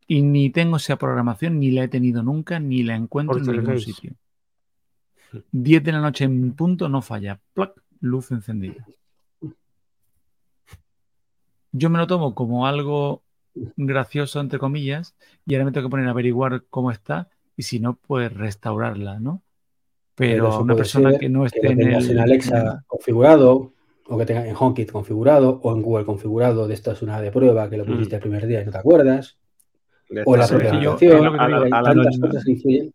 Y 0.07 0.21
ni 0.21 0.49
tengo 0.51 0.77
esa 0.77 0.97
programación, 0.97 1.59
ni 1.59 1.71
la 1.71 1.83
he 1.83 1.87
tenido 1.87 2.23
nunca, 2.23 2.59
ni 2.59 2.83
la 2.83 2.95
encuentro 2.95 3.37
en 3.37 3.51
ningún 3.51 3.79
sitio. 3.79 4.13
10 5.51 5.83
de 5.83 5.91
la 5.91 5.99
noche 5.99 6.25
en 6.25 6.53
punto 6.53 6.87
no 6.87 7.01
falla. 7.01 7.39
¡Plac! 7.53 7.73
Luz 7.99 8.31
encendida. 8.31 8.85
Yo 11.71 11.89
me 11.89 11.97
lo 11.97 12.05
tomo 12.05 12.35
como 12.35 12.67
algo 12.67 13.23
gracioso, 13.75 14.39
entre 14.39 14.59
comillas, 14.59 15.15
y 15.45 15.55
ahora 15.55 15.65
me 15.65 15.71
tengo 15.71 15.87
que 15.87 15.91
poner 15.91 16.07
a 16.07 16.11
averiguar 16.11 16.65
cómo 16.69 16.91
está. 16.91 17.29
y 17.55 17.63
si 17.63 17.79
no, 17.79 17.95
pues 17.95 18.31
restaurarla, 18.33 19.19
¿no? 19.19 19.41
Pero 20.15 20.59
una 20.59 20.75
persona 20.75 21.17
que 21.17 21.29
no 21.29 21.41
que 21.41 21.47
esté 21.47 21.63
lo 21.63 21.71
en 21.71 21.81
el... 21.81 22.11
en 22.11 22.19
Alexa 22.19 22.83
configurado, 22.87 23.72
o 24.07 24.17
que 24.17 24.25
tengas 24.25 24.45
en 24.45 24.55
HomeKit 24.57 24.91
configurado, 24.91 25.59
o 25.63 25.73
en 25.75 25.81
Google 25.81 26.05
configurado, 26.05 26.67
de 26.67 26.73
esto 26.73 26.91
es 26.91 27.01
una 27.01 27.21
de 27.21 27.31
prueba 27.31 27.69
que 27.69 27.77
lo 27.77 27.85
pusiste 27.85 28.15
Mm. 28.15 28.17
el 28.17 28.21
primer 28.21 28.47
día 28.47 28.61
y 28.61 28.65
no 28.65 28.71
te 28.71 28.77
acuerdas, 28.77 29.37
o 30.25 30.35
la 30.37 30.47
propia 30.47 30.69
aplicación, 30.73 31.39
hay 31.39 31.69
tantas 31.69 31.95
noche- 31.95 32.19
cosas 32.19 32.43
que 32.45 32.51
influyen. 32.51 32.93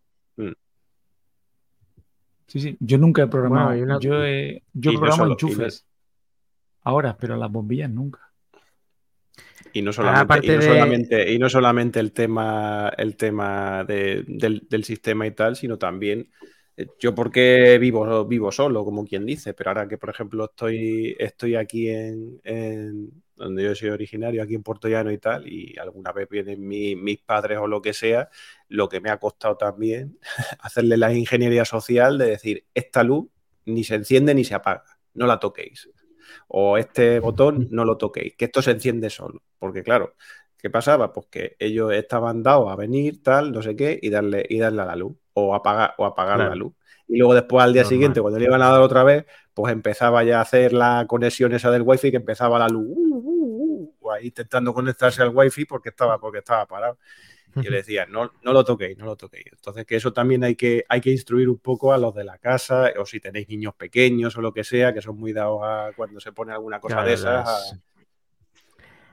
Sí, 2.47 2.59
sí, 2.59 2.77
yo 2.79 2.97
nunca 2.97 3.21
he 3.23 3.27
programado. 3.27 3.67
Bueno, 3.67 3.79
y 3.79 3.83
una- 3.83 3.99
Yo, 3.99 4.23
he- 4.25 4.63
yo 4.73 4.91
no 4.93 4.99
programo 4.99 5.25
no- 5.25 5.31
enchufes. 5.33 5.85
Ahora, 6.81 7.15
pero 7.15 7.35
las 7.37 7.51
bombillas 7.51 7.91
nunca. 7.91 8.21
Y 9.71 9.83
no 9.83 9.93
solamente, 9.93 10.23
aparte 10.23 10.47
y 10.47 10.49
no 10.49 10.55
de- 10.57 10.61
solamente, 10.67 11.31
y 11.33 11.37
no 11.37 11.49
solamente 11.49 11.99
el 11.99 12.11
tema, 12.11 12.91
el 12.97 13.15
tema 13.17 13.83
de- 13.83 14.23
del, 14.27 14.65
del 14.67 14.83
sistema 14.83 15.27
y 15.27 15.31
tal, 15.31 15.55
sino 15.57 15.77
también 15.77 16.27
yo 16.99 17.13
porque 17.15 17.77
vivo, 17.79 18.25
vivo 18.25 18.51
solo, 18.51 18.85
como 18.85 19.05
quien 19.05 19.25
dice, 19.25 19.53
pero 19.53 19.69
ahora 19.71 19.87
que 19.87 19.97
por 19.97 20.09
ejemplo 20.09 20.45
estoy, 20.45 21.15
estoy 21.19 21.55
aquí 21.55 21.89
en, 21.89 22.39
donde 23.35 23.63
yo 23.63 23.75
soy 23.75 23.89
originario, 23.89 24.43
aquí 24.43 24.55
en 24.55 24.63
Puerto 24.63 24.87
Llano 24.89 25.11
y 25.11 25.17
tal, 25.17 25.47
y 25.47 25.77
alguna 25.79 26.11
vez 26.11 26.27
vienen 26.29 26.65
mi- 26.67 26.95
mis 26.95 27.19
padres 27.19 27.57
o 27.59 27.67
lo 27.67 27.81
que 27.81 27.93
sea, 27.93 28.29
lo 28.67 28.89
que 28.89 28.99
me 29.01 29.09
ha 29.09 29.17
costado 29.17 29.57
también 29.57 30.19
hacerle 30.59 30.97
la 30.97 31.13
ingeniería 31.13 31.65
social 31.65 32.17
de 32.17 32.25
decir, 32.27 32.65
esta 32.73 33.03
luz 33.03 33.27
ni 33.65 33.83
se 33.83 33.95
enciende 33.95 34.33
ni 34.35 34.43
se 34.43 34.55
apaga, 34.55 34.83
no 35.13 35.25
la 35.27 35.39
toquéis. 35.39 35.89
O 36.47 36.77
este 36.77 37.19
botón 37.19 37.67
no 37.71 37.85
lo 37.85 37.97
toquéis, 37.97 38.35
que 38.35 38.45
esto 38.45 38.61
se 38.61 38.71
enciende 38.71 39.09
solo. 39.09 39.41
Porque 39.57 39.83
claro, 39.83 40.15
¿qué 40.61 40.69
pasaba? 40.69 41.11
Pues 41.13 41.27
que 41.27 41.55
ellos 41.59 41.91
estaban 41.93 42.43
dados 42.43 42.71
a 42.71 42.75
venir, 42.75 43.23
tal, 43.23 43.51
no 43.51 43.61
sé 43.61 43.75
qué, 43.75 43.97
y 44.01 44.09
darle, 44.09 44.45
y 44.47 44.59
darle 44.59 44.81
a 44.81 44.85
la 44.85 44.95
luz, 44.95 45.15
o 45.33 45.55
apagar, 45.55 45.93
o 45.97 46.05
apagar 46.05 46.35
Claro. 46.35 46.49
la 46.51 46.55
luz. 46.55 46.73
Y 47.07 47.17
luego 47.17 47.33
después 47.33 47.63
al 47.63 47.73
día 47.73 47.81
Normal. 47.81 47.89
siguiente, 47.95 48.21
cuando 48.21 48.37
le 48.39 48.45
iban 48.45 48.61
a 48.61 48.69
dar 48.69 48.81
otra 48.81 49.03
vez, 49.03 49.25
pues 49.53 49.73
empezaba 49.73 50.23
ya 50.23 50.37
a 50.39 50.41
hacer 50.41 50.73
la 50.73 51.05
conexión 51.07 51.53
esa 51.53 51.71
del 51.71 51.81
wifi 51.81 52.11
que 52.11 52.17
empezaba 52.17 52.59
la 52.59 52.67
luz, 52.67 52.85
uh, 52.87 53.15
uh, 53.17 53.95
uh, 53.99 54.11
ahí 54.11 54.27
intentando 54.27 54.73
conectarse 54.73 55.21
al 55.23 55.29
wifi 55.33 55.65
porque 55.65 55.89
estaba, 55.89 56.19
porque 56.19 56.39
estaba 56.39 56.65
parado. 56.67 56.99
Y 57.55 57.63
yo 57.63 57.71
le 57.71 57.77
decía, 57.77 58.05
no, 58.05 58.31
no 58.43 58.53
lo 58.53 58.63
toquéis, 58.63 58.95
no 58.99 59.05
lo 59.05 59.15
toquéis. 59.17 59.45
Entonces, 59.51 59.83
que 59.83 59.95
eso 59.95 60.13
también 60.13 60.43
hay 60.43 60.55
que, 60.55 60.85
hay 60.87 61.01
que 61.01 61.09
instruir 61.09 61.49
un 61.49 61.57
poco 61.57 61.91
a 61.91 61.97
los 61.97 62.13
de 62.13 62.23
la 62.23 62.37
casa, 62.37 62.91
o 62.99 63.05
si 63.07 63.19
tenéis 63.19 63.49
niños 63.49 63.73
pequeños 63.73 64.37
o 64.37 64.41
lo 64.41 64.53
que 64.53 64.63
sea, 64.63 64.93
que 64.93 65.01
son 65.01 65.17
muy 65.17 65.33
dados 65.33 65.61
a 65.63 65.89
cuando 65.95 66.19
se 66.19 66.31
pone 66.31 66.51
alguna 66.53 66.79
cosa 66.79 66.97
Claro, 66.97 67.07
de 67.07 67.13
esas. 67.15 67.33
las- 67.45 67.73
a- 67.73 67.79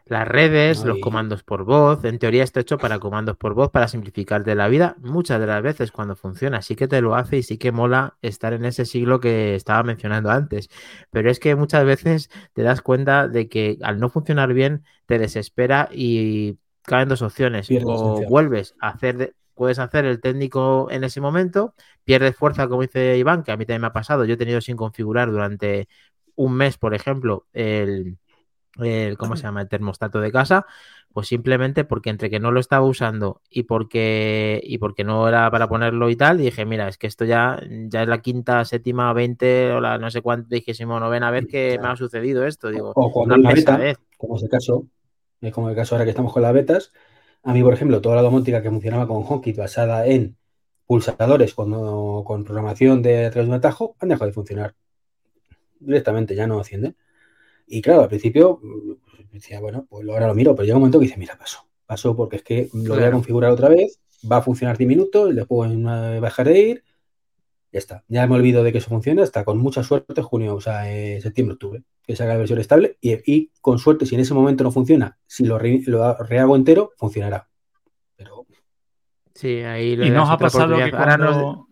Las 0.08 0.28
redes, 0.28 0.84
los 0.84 0.98
comandos 1.00 1.42
por 1.42 1.64
voz, 1.64 2.04
en 2.04 2.20
teoría 2.20 2.44
está 2.44 2.60
hecho 2.60 2.78
para 2.78 3.00
comandos 3.00 3.36
por 3.36 3.54
voz, 3.54 3.72
para 3.72 3.88
simplificarte 3.88 4.54
la 4.54 4.68
vida, 4.68 4.94
muchas 5.00 5.40
de 5.40 5.48
las 5.48 5.60
veces 5.64 5.90
cuando 5.90 6.14
funciona, 6.14 6.62
sí 6.62 6.76
que 6.76 6.86
te 6.86 7.00
lo 7.00 7.16
hace 7.16 7.38
y 7.38 7.42
sí 7.42 7.58
que 7.58 7.72
mola 7.72 8.16
estar 8.22 8.52
en 8.52 8.64
ese 8.64 8.84
siglo 8.84 9.18
que 9.18 9.56
estaba 9.56 9.82
mencionando 9.82 10.30
antes. 10.30 10.68
Pero 11.10 11.28
es 11.28 11.40
que 11.40 11.56
muchas 11.56 11.84
veces 11.84 12.30
te 12.52 12.62
das 12.62 12.82
cuenta 12.82 13.26
de 13.26 13.48
que 13.48 13.78
al 13.82 13.98
no 13.98 14.08
funcionar 14.08 14.54
bien 14.54 14.84
te 15.06 15.18
desespera 15.18 15.88
y 15.92 16.56
caen 16.82 17.08
dos 17.08 17.22
opciones. 17.22 17.66
Pierdes 17.66 17.86
O 17.88 18.22
vuelves 18.28 18.76
a 18.80 18.90
hacer, 18.90 19.16
de- 19.16 19.34
puedes 19.54 19.80
hacer 19.80 20.04
el 20.04 20.20
técnico 20.20 20.88
en 20.88 21.02
ese 21.02 21.20
momento, 21.20 21.74
pierdes 22.04 22.36
fuerza, 22.36 22.68
como 22.68 22.82
dice 22.82 23.18
Iván, 23.18 23.42
que 23.42 23.50
a 23.50 23.56
mí 23.56 23.64
también 23.66 23.80
me 23.80 23.88
ha 23.88 23.92
pasado. 23.92 24.24
Yo 24.24 24.34
he 24.34 24.36
tenido 24.36 24.60
sin 24.60 24.76
configurar 24.76 25.32
durante 25.32 25.88
un 26.36 26.52
mes, 26.54 26.78
por 26.78 26.94
ejemplo, 26.94 27.46
el 27.52 28.18
el, 28.80 29.16
¿cómo 29.18 29.36
se 29.36 29.42
llama? 29.46 29.62
El 29.62 29.68
termostato 29.68 30.20
de 30.20 30.32
casa, 30.32 30.66
pues 31.12 31.28
simplemente 31.28 31.84
porque 31.84 32.10
entre 32.10 32.30
que 32.30 32.40
no 32.40 32.50
lo 32.52 32.60
estaba 32.60 32.86
usando 32.86 33.42
y 33.50 33.64
porque, 33.64 34.60
y 34.64 34.78
porque 34.78 35.04
no 35.04 35.28
era 35.28 35.50
para 35.50 35.68
ponerlo 35.68 36.10
y 36.10 36.16
tal, 36.16 36.38
dije, 36.38 36.64
mira, 36.66 36.88
es 36.88 36.98
que 36.98 37.06
esto 37.06 37.24
ya, 37.24 37.60
ya 37.88 38.02
es 38.02 38.08
la 38.08 38.20
quinta, 38.22 38.64
séptima, 38.64 39.12
veinte 39.12 39.72
o 39.72 39.80
la 39.80 39.98
no 39.98 40.10
sé 40.10 40.22
cuánto, 40.22 40.48
dijésimo 40.54 41.00
novena 41.00 41.30
vez 41.30 41.46
que 41.46 41.78
me 41.80 41.88
ha 41.88 41.96
sucedido 41.96 42.46
esto, 42.46 42.68
digo, 42.70 42.94
O 42.94 43.10
cuando 43.12 43.36
una 43.36 43.52
beta, 43.52 43.76
pesadez. 43.76 43.98
como 44.16 44.36
es 44.36 44.42
el 44.42 44.48
caso, 44.50 44.86
es 45.40 45.52
como 45.52 45.68
el 45.70 45.76
caso 45.76 45.94
ahora 45.94 46.04
que 46.04 46.10
estamos 46.10 46.32
con 46.32 46.42
las 46.42 46.52
betas. 46.54 46.92
A 47.42 47.52
mí, 47.52 47.62
por 47.62 47.74
ejemplo, 47.74 48.00
toda 48.00 48.16
la 48.16 48.22
domótica 48.22 48.62
que 48.62 48.70
funcionaba 48.70 49.06
con 49.06 49.24
HomeKit 49.26 49.56
basada 49.56 50.06
en 50.06 50.36
pulsadores 50.86 51.54
con, 51.54 52.24
con 52.24 52.44
programación 52.44 53.02
de 53.02 53.26
a 53.26 53.30
través 53.30 53.46
de 53.48 53.50
un 53.52 53.58
atajo 53.58 53.96
han 54.00 54.08
dejado 54.08 54.26
de 54.26 54.32
funcionar. 54.32 54.74
Directamente, 55.80 56.34
ya 56.34 56.46
no 56.46 56.58
encienden. 56.58 56.96
Y 57.66 57.82
claro, 57.82 58.02
al 58.02 58.08
principio 58.08 58.60
mm, 58.62 58.92
decía, 59.32 59.60
bueno, 59.60 59.86
pues 59.88 60.08
ahora 60.08 60.26
lo 60.28 60.34
miro, 60.34 60.54
pero 60.54 60.64
llega 60.64 60.76
un 60.76 60.82
momento 60.82 60.98
que 60.98 61.06
dice, 61.06 61.18
mira, 61.18 61.36
paso, 61.38 61.66
paso 61.86 62.14
porque 62.16 62.36
es 62.36 62.42
que 62.42 62.68
lo 62.72 62.94
voy 62.94 63.04
a 63.04 63.10
configurar 63.10 63.50
otra 63.50 63.68
vez, 63.68 64.00
va 64.30 64.38
a 64.38 64.42
funcionar 64.42 64.76
10 64.78 64.88
minutos, 64.88 65.34
después 65.34 65.70
eh, 65.72 66.18
dejar 66.22 66.46
de 66.48 66.58
ir, 66.58 66.84
ya 67.72 67.78
está. 67.78 68.04
Ya 68.08 68.26
me 68.26 68.36
olvido 68.36 68.62
de 68.62 68.72
que 68.72 68.78
eso 68.78 68.88
funcione 68.88 69.22
hasta 69.22 69.44
con 69.44 69.58
mucha 69.58 69.82
suerte 69.82 70.22
junio, 70.22 70.54
o 70.54 70.60
sea, 70.60 70.90
eh, 70.92 71.20
septiembre, 71.20 71.54
octubre, 71.54 71.82
que 72.02 72.16
salga 72.16 72.34
la 72.34 72.38
versión 72.38 72.60
estable 72.60 72.96
y, 73.00 73.14
y 73.30 73.50
con 73.60 73.78
suerte, 73.78 74.06
si 74.06 74.14
en 74.14 74.20
ese 74.22 74.32
momento 74.34 74.64
no 74.64 74.70
funciona, 74.70 75.18
si 75.26 75.44
lo, 75.44 75.58
re- 75.58 75.82
lo 75.86 76.14
rehago 76.18 76.56
entero, 76.56 76.92
funcionará. 76.96 77.48
Pero 78.16 78.46
Sí, 79.34 79.58
ahí 79.58 79.96
le 79.96 80.06
Y 80.06 80.10
nos 80.10 80.30
ha 80.30 80.38
pasado 80.38 80.76
que 80.76 80.90
cuando... 80.90 81.68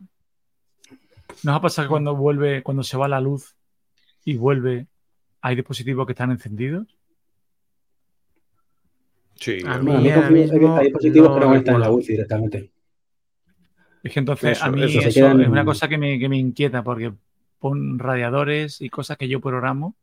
Nos 1.42 1.56
ha 1.56 1.60
pasado 1.60 1.86
que 1.88 1.90
cuando 1.90 2.14
vuelve, 2.14 2.62
cuando 2.62 2.82
se 2.82 2.96
va 2.96 3.08
la 3.08 3.20
luz 3.20 3.56
y 4.24 4.36
vuelve, 4.36 4.88
hay 5.46 5.56
dispositivos 5.56 6.06
que 6.06 6.12
están 6.12 6.30
encendidos. 6.30 6.86
Sí, 9.34 9.58
A 9.66 9.76
bueno, 9.76 9.98
a 9.98 10.00
mí 10.00 10.10
confío- 10.10 10.24
hay, 10.24 10.32
mismo 10.32 10.76
hay 10.78 10.84
dispositivos 10.84 11.28
no 11.28 11.34
que 11.34 11.40
no 11.40 11.46
conectan 11.48 11.74
en 11.74 11.80
la 11.82 11.90
wifi 11.90 12.12
directamente. 12.12 12.70
Es 14.02 14.12
que 14.12 14.18
entonces 14.20 14.52
Eso- 14.56 14.64
a 14.64 14.70
mí 14.70 14.82
eso 14.82 15.00
eso, 15.00 15.10
se 15.10 15.20
quedan- 15.20 15.40
es 15.42 15.48
una 15.48 15.64
cosa 15.66 15.86
que 15.86 15.98
me, 15.98 16.18
que 16.18 16.30
me 16.30 16.38
inquieta 16.38 16.82
porque 16.82 17.12
pon 17.58 17.98
radiadores 17.98 18.80
y 18.80 18.88
cosas 18.88 19.18
que 19.18 19.28
yo 19.28 19.40
programo 19.40 19.96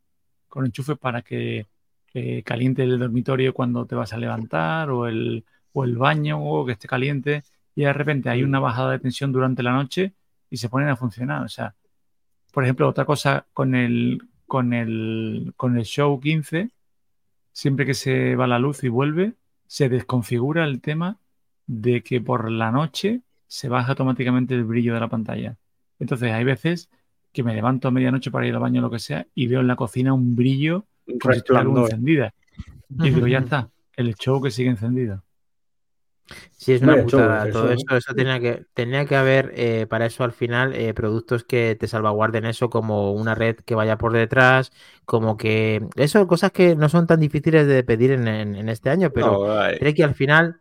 con 0.48 0.64
enchufes 0.64 0.96
para 0.96 1.22
que 1.22 1.66
eh, 2.14 2.42
caliente 2.44 2.82
el 2.84 2.98
dormitorio 3.00 3.52
cuando 3.54 3.84
te 3.86 3.94
vas 3.96 4.12
a 4.12 4.18
levantar 4.18 4.90
o 4.90 5.08
el, 5.08 5.44
o 5.72 5.82
el 5.84 5.96
baño 5.96 6.38
o 6.40 6.64
que 6.66 6.72
esté 6.72 6.86
caliente 6.86 7.42
y 7.74 7.82
de 7.82 7.92
repente 7.92 8.28
hay 8.28 8.44
una 8.44 8.60
bajada 8.60 8.92
de 8.92 8.98
tensión 9.00 9.32
durante 9.32 9.62
la 9.64 9.72
noche 9.72 10.12
y 10.50 10.58
se 10.58 10.68
ponen 10.68 10.88
a 10.90 10.96
funcionar. 10.96 11.42
O 11.42 11.48
sea, 11.48 11.74
por 12.52 12.62
ejemplo, 12.64 12.86
otra 12.86 13.04
cosa 13.06 13.46
con 13.54 13.74
el, 13.74 14.20
con 14.52 14.74
el, 14.74 15.54
con 15.56 15.78
el 15.78 15.84
Show 15.86 16.20
15, 16.20 16.68
siempre 17.52 17.86
que 17.86 17.94
se 17.94 18.36
va 18.36 18.46
la 18.46 18.58
luz 18.58 18.84
y 18.84 18.90
vuelve, 18.90 19.32
se 19.66 19.88
desconfigura 19.88 20.64
el 20.66 20.82
tema 20.82 21.18
de 21.66 22.02
que 22.02 22.20
por 22.20 22.50
la 22.50 22.70
noche 22.70 23.22
se 23.46 23.70
baja 23.70 23.92
automáticamente 23.92 24.54
el 24.54 24.64
brillo 24.64 24.92
de 24.92 25.00
la 25.00 25.08
pantalla. 25.08 25.56
Entonces 25.98 26.32
hay 26.32 26.44
veces 26.44 26.90
que 27.32 27.42
me 27.42 27.54
levanto 27.54 27.88
a 27.88 27.92
medianoche 27.92 28.30
para 28.30 28.46
ir 28.46 28.52
al 28.52 28.60
baño 28.60 28.80
o 28.80 28.82
lo 28.82 28.90
que 28.90 28.98
sea 28.98 29.26
y 29.34 29.46
veo 29.46 29.60
en 29.60 29.68
la 29.68 29.76
cocina 29.76 30.12
un 30.12 30.36
brillo 30.36 30.84
como 31.18 31.32
si 31.86 31.92
encendida. 31.94 32.34
Y 32.90 33.08
digo, 33.08 33.26
ya 33.28 33.38
está, 33.46 33.70
el 33.96 34.14
show 34.16 34.42
que 34.42 34.50
sigue 34.50 34.68
encendido. 34.68 35.24
Sí, 36.56 36.72
es 36.72 36.82
una 36.82 36.98
putada. 36.98 37.48
Todo 37.50 37.70
eso, 37.72 37.96
eso 37.96 38.14
tenía 38.14 38.40
que, 38.40 38.64
tenía 38.74 39.04
que 39.06 39.16
haber 39.16 39.52
eh, 39.56 39.86
para 39.88 40.06
eso 40.06 40.24
al 40.24 40.32
final 40.32 40.74
eh, 40.74 40.94
productos 40.94 41.44
que 41.44 41.76
te 41.78 41.88
salvaguarden 41.88 42.46
eso, 42.46 42.70
como 42.70 43.12
una 43.12 43.34
red 43.34 43.56
que 43.56 43.74
vaya 43.74 43.98
por 43.98 44.12
detrás, 44.12 44.72
como 45.04 45.36
que 45.36 45.86
eso, 45.96 46.26
cosas 46.28 46.52
que 46.52 46.76
no 46.76 46.88
son 46.88 47.06
tan 47.06 47.20
difíciles 47.20 47.66
de 47.66 47.84
pedir 47.84 48.12
en, 48.12 48.28
en- 48.28 48.54
en 48.56 48.68
este 48.68 48.90
año, 48.90 49.12
pero 49.12 49.40
No, 49.40 49.46
creo 49.76 49.94
que 49.94 50.04
al 50.04 50.14
final 50.14 50.60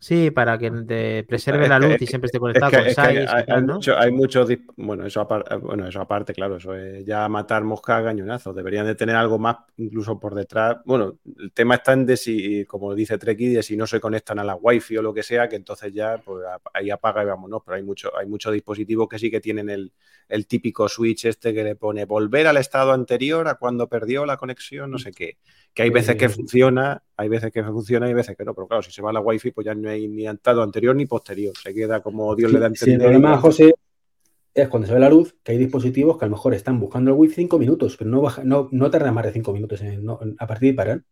sí, 0.00 0.30
para 0.32 0.58
que 0.58 0.70
te 0.72 1.24
preserve 1.24 1.66
Es 1.66 1.68
la 1.68 1.78
luz 1.78 2.02
y 2.02 2.06
siempre 2.08 2.26
esté 2.26 2.38
Es 2.38 2.40
conectado 2.40 2.72
que, 2.72 2.76
con 2.76 2.86
es 2.88 2.98
que 2.98 3.06
hay, 3.06 3.16
y 3.18 3.26
hay 3.26 3.44
tal, 3.44 3.66
¿no? 3.66 3.74
mucho- 3.76 3.96
hay 3.98 4.10
muchos. 4.10 4.48
Bueno 4.76 5.06
eso, 5.06 5.20
aparte, 5.20 5.54
bueno, 5.56 5.86
eso 5.86 6.00
aparte, 6.00 6.32
claro, 6.34 6.56
eso 6.56 6.74
es 6.74 7.04
ya 7.04 7.28
matar 7.28 7.62
mosca 7.64 7.98
a 7.98 8.04
cañonazos. 8.04 8.54
Deberían 8.56 8.86
de 8.86 8.94
tener 8.96 9.14
algo 9.16 9.38
más, 9.38 9.56
incluso 9.76 10.18
por 10.18 10.34
detrás. 10.34 10.78
Bueno, 10.84 11.18
el 11.38 11.52
tema 11.52 11.76
está 11.76 11.92
en 11.92 12.06
de 12.06 12.16
si, 12.16 12.64
como 12.66 12.94
dice 12.94 13.18
Treki, 13.18 13.48
de 13.50 13.62
si 13.62 13.76
no 13.76 13.86
se 13.86 14.00
conectan 14.00 14.38
a 14.40 14.44
la 14.44 14.56
wifi 14.56 14.96
o 14.96 15.02
lo 15.02 15.14
que 15.14 15.22
sea, 15.22 15.48
que 15.48 15.56
entonces 15.56 15.92
ya 15.92 16.18
pues, 16.18 16.44
ahí 16.74 16.90
apaga 16.90 17.22
y 17.22 17.26
vámonos. 17.26 17.62
Pero 17.64 17.76
hay, 17.76 17.82
mucho, 17.84 18.16
hay 18.16 18.26
muchos 18.26 18.52
dispositivos 18.52 19.08
que 19.08 19.18
sí 19.18 19.30
que 19.30 19.40
tienen 19.40 19.70
el, 19.70 19.92
el 20.28 20.46
típico 20.46 20.88
switch 20.88 21.26
este 21.26 21.54
que 21.54 21.62
le 21.64 21.76
pone 21.76 22.04
volver 22.06 22.46
al 22.46 22.56
estado 22.56 22.92
anterior 22.92 23.46
a 23.48 23.54
cuando 23.56 23.88
perdió 23.88 24.26
la 24.26 24.36
conexión, 24.36 24.90
no 24.90 24.98
sé 24.98 25.12
qué. 25.12 25.38
Que 25.72 25.82
hay 25.82 25.90
veces 25.90 26.16
que 26.16 26.28
Sí. 26.28 26.34
funciona, 26.34 27.02
hay 27.16 27.28
veces 27.28 27.52
que 27.52 27.62
funciona 27.62 28.06
y 28.06 28.10
hay 28.10 28.14
veces 28.14 28.36
que 28.36 28.44
no. 28.44 28.54
Pero 28.54 28.66
claro, 28.66 28.82
si 28.82 28.90
se 28.90 29.02
va 29.02 29.12
la 29.12 29.20
wifi, 29.20 29.50
pues 29.52 29.64
ya 29.64 29.74
no 29.74 29.88
hay 29.88 30.08
ni 30.08 30.26
estado 30.26 30.62
anterior 30.62 30.94
ni 30.96 31.06
posterior. 31.06 31.56
Se 31.56 31.72
queda 31.72 32.00
como 32.02 32.34
Dios 32.34 32.52
le 32.52 32.58
da 32.58 32.66
a 32.66 32.70
Sí, 32.70 32.84
el 32.86 32.92
entender. 32.92 33.08
problema, 33.12 33.38
José, 33.38 33.74
es 34.52 34.68
cuando 34.68 34.88
se 34.88 34.94
ve 34.94 35.00
la 35.00 35.08
luz, 35.08 35.36
que 35.44 35.52
hay 35.52 35.58
dispositivos 35.58 36.18
que 36.18 36.24
a 36.24 36.28
lo 36.28 36.32
mejor 36.32 36.54
están 36.54 36.80
buscando 36.80 37.12
el 37.12 37.16
wifi 37.16 37.34
cinco 37.36 37.58
minutos, 37.58 37.96
pero 37.96 38.10
no, 38.10 38.20
baja, 38.20 38.42
no, 38.44 38.68
no 38.72 38.90
tardan 38.90 39.14
más 39.14 39.24
de 39.26 39.32
cinco 39.32 39.52
minutos 39.52 39.80
en, 39.82 40.04
no- 40.04 40.18
a 40.38 40.46
partir 40.46 40.70
de 40.72 40.76
parar. 40.76 41.04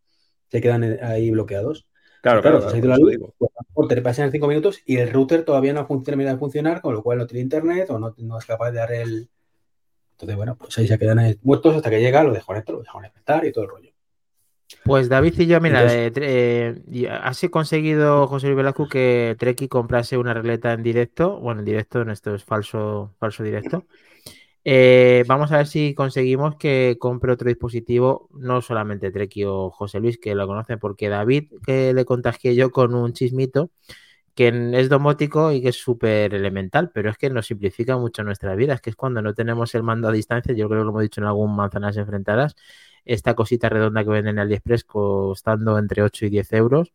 Se 0.49 0.61
quedan 0.61 0.83
eh, 0.83 0.99
ahí 1.03 1.31
bloqueados. 1.31 1.87
Claro, 2.21 2.43
claro, 2.43 2.61
si 2.63 2.71
se 2.71 2.77
ha 2.79 2.81
claro, 2.81 3.09
eso 3.09 3.19
luz, 3.21 3.33
pues 3.39 3.51
a 3.57 3.63
lo 3.63 3.69
mejor 3.69 3.89
te 3.95 4.03
pasan 4.03 4.33
cinco 4.33 4.49
minutos 4.49 4.81
y 4.85 4.97
el 4.97 5.11
router 5.13 5.45
todavía 5.45 5.73
no 5.73 5.87
funciona, 5.87 6.05
termina 6.05 6.33
de 6.33 6.39
funcionar, 6.39 6.81
con 6.81 6.95
lo 6.95 7.03
cual 7.05 7.19
no 7.19 7.27
tiene 7.29 7.43
internet 7.43 7.89
o 7.91 7.99
no, 8.01 8.13
no 8.19 8.39
es 8.39 8.45
capaz 8.45 8.73
de 8.73 8.79
dar 8.79 8.91
el. 8.93 9.29
Entonces, 10.13 10.37
bueno, 10.37 10.57
pues 10.59 10.77
ahí 10.79 10.89
se 10.89 10.99
quedan 10.99 11.21
ahí 11.21 11.39
muertos 11.43 11.77
hasta 11.77 11.91
que 11.91 12.01
llega, 12.01 12.25
lo 12.25 12.33
desconecta, 12.33 12.73
lo 12.73 12.81
deja 12.81 12.93
conectar 12.93 13.45
y 13.47 13.53
todo 13.53 13.65
el 13.65 13.71
rollo. 13.71 13.88
Pues 14.85 15.09
David 15.09 15.35
y 15.39 15.47
yo, 15.47 15.61
mira, 15.61 15.81
Entonces- 15.83 16.13
eh, 16.25 16.83
y 16.91 17.07
has 17.07 17.41
conseguido, 17.51 18.27
José 18.27 18.47
Luis 18.49 18.57
Velasco, 18.59 18.89
que 18.89 19.37
Treki 19.39 19.69
comprase 19.69 20.19
una 20.19 20.35
regleta 20.35 20.73
en 20.73 20.83
directo. 20.83 21.39
Bueno, 21.41 21.61
en 21.61 21.65
directo, 21.67 22.03
en 22.03 22.11
esto 22.11 22.35
es 22.35 22.45
falso, 22.45 23.15
falso 23.19 23.43
directo. 23.43 23.87
Eh, 24.65 25.25
vamos 25.27 25.51
a 25.53 25.59
ver 25.59 25.67
si 25.67 25.95
conseguimos 25.95 26.57
que 26.57 26.97
compre 26.99 27.33
otro 27.33 27.49
dispositivo, 27.49 28.29
no 28.35 28.61
solamente 28.61 29.11
Treki 29.11 29.45
o 29.45 29.71
José 29.71 30.01
Luis, 30.01 30.19
que 30.19 30.35
lo 30.35 30.47
conocen, 30.47 30.79
porque 30.79 31.09
David, 31.09 31.53
que 31.65 31.95
le 31.95 32.05
contagié 32.05 32.55
yo 32.55 32.71
con 32.71 32.95
un 32.95 33.13
chismito, 33.15 33.71
que 34.39 34.53
es 34.75 34.89
domótico 34.89 35.51
y 35.51 35.61
que 35.61 35.71
es 35.71 35.77
súper 35.83 36.33
elemental, 36.33 36.93
pero 36.95 37.11
es 37.11 37.19
que 37.19 37.29
nos 37.29 37.49
simplifica 37.49 37.99
mucho 37.99 38.23
nuestra 38.23 38.55
vida. 38.55 38.75
Es 38.75 38.81
que 38.81 38.91
es 38.91 38.95
cuando 38.95 39.21
no 39.21 39.35
tenemos 39.35 39.75
el 39.75 39.83
mando 39.83 40.07
a 40.07 40.13
distancia, 40.13 40.55
yo 40.55 40.69
creo 40.69 40.83
que 40.83 40.85
lo 40.85 40.91
hemos 40.91 41.03
dicho 41.03 41.21
en 41.21 41.27
algún 41.27 41.57
manzanas 41.57 41.97
enfrentadas, 41.97 42.55
esta 43.05 43.35
cosita 43.35 43.69
redonda 43.69 44.05
que 44.05 44.11
venden 44.11 44.37
en 44.37 44.39
AliExpress 44.39 44.85
costando 44.85 45.77
entre 45.77 46.03
8 46.05 46.27
y 46.27 46.31
10 46.31 46.53
euros, 46.53 46.93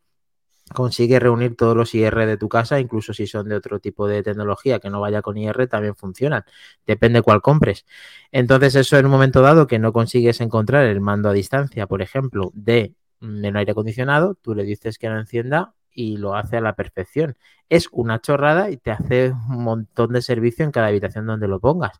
consigue 0.73 1.19
reunir 1.19 1.58
todos 1.58 1.75
los 1.75 1.93
IR 1.93 2.25
de 2.25 2.38
tu 2.38 2.47
casa, 2.47 2.79
incluso 2.79 3.13
si 3.13 3.27
son 3.27 3.49
de 3.49 3.56
otro 3.56 3.79
tipo 3.82 4.08
de 4.08 4.23
tecnología 4.23 4.79
que 4.79 4.89
no 4.89 5.01
vaya 5.01 5.21
con 5.21 5.38
IR, 5.38 5.67
también 5.67 5.95
funcionan. 5.95 6.45
Depende 6.88 7.21
cuál 7.21 7.41
compres. 7.41 7.86
Entonces, 8.32 8.75
eso 8.75 8.97
en 8.97 9.06
un 9.06 9.12
momento 9.12 9.41
dado 9.41 9.67
que 9.67 9.79
no 9.79 9.91
consigues 9.91 10.39
encontrar 10.39 10.86
el 10.86 11.01
mando 11.01 11.27
a 11.27 11.34
distancia, 11.34 11.88
por 11.88 12.01
ejemplo, 12.01 12.51
de 12.53 12.95
mm, 13.19 13.45
un 13.45 13.58
aire 13.58 13.73
acondicionado, 13.73 14.36
tú 14.36 14.56
le 14.56 14.63
dices 14.63 14.97
que 14.97 15.10
lo 15.10 15.19
encienda 15.19 15.73
y 15.93 16.17
lo 16.17 16.36
hace 16.36 16.58
a 16.58 16.62
la 16.62 16.75
perfección. 16.75 17.36
Es 17.69 17.89
una 17.91 18.19
chorrada 18.19 18.69
y 18.69 18.77
te 18.77 18.91
hace 18.91 19.32
un 19.32 19.63
montón 19.63 20.13
de 20.13 20.21
servicio 20.21 20.65
en 20.65 20.71
cada 20.71 20.88
habitación 20.88 21.25
donde 21.25 21.47
lo 21.47 21.60
pongas. 21.60 21.99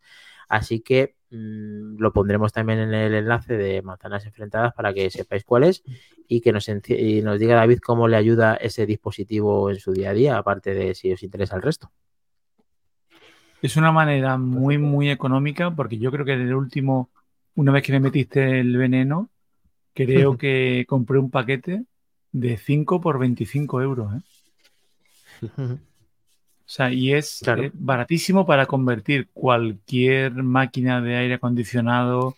Así 0.49 0.82
que 0.82 1.15
mmm, 1.32 1.97
lo 1.97 2.13
pondremos 2.13 2.53
también 2.53 2.79
en 2.79 2.93
el 2.93 3.13
enlace 3.13 3.58
de 3.58 3.82
Manzanas 3.82 4.25
Enfrentadas 4.25 4.73
para 4.73 4.93
que 4.93 5.10
sepáis 5.10 5.43
cuál 5.43 5.63
es 5.63 5.84
y 6.27 6.41
que 6.41 6.51
nos, 6.51 6.67
y 6.69 7.21
nos 7.21 7.39
diga 7.39 7.56
David 7.56 7.79
cómo 7.79 8.08
le 8.08 8.17
ayuda 8.17 8.56
ese 8.56 8.86
dispositivo 8.86 9.69
en 9.69 9.79
su 9.79 9.93
día 9.93 10.12
a 10.12 10.13
día, 10.13 10.38
aparte 10.38 10.73
de 10.73 10.95
si 10.95 11.12
os 11.12 11.23
interesa 11.23 11.56
el 11.56 11.62
resto. 11.62 11.91
Es 13.62 13.77
una 13.77 13.91
manera 13.91 14.38
muy, 14.38 14.77
muy 14.77 15.10
económica 15.10 15.71
porque 15.71 15.97
yo 15.97 16.12
creo 16.12 16.25
que 16.25 16.34
en 16.34 16.41
el 16.41 16.53
último, 16.53 17.10
una 17.56 17.71
vez 17.71 17.84
que 17.84 17.93
me 17.93 18.01
metiste 18.01 18.60
el 18.60 18.75
veneno, 18.75 19.29
creo 19.93 20.38
que 20.38 20.86
compré 20.88 21.17
un 21.17 21.32
paquete 21.32 21.86
de 22.34 22.58
5 22.58 23.00
por 23.00 23.19
25 23.19 23.82
euros. 23.82 24.13
¿eh? 24.15 25.48
O 25.58 25.78
sea, 26.65 26.91
y 26.91 27.13
es 27.13 27.39
Claro. 27.43 27.63
eh, 27.63 27.72
baratísimo 27.74 28.46
para 28.46 28.65
convertir 28.65 29.30
cualquier 29.34 30.32
máquina 30.43 31.02
de 31.02 31.15
aire 31.15 31.34
acondicionado, 31.36 32.36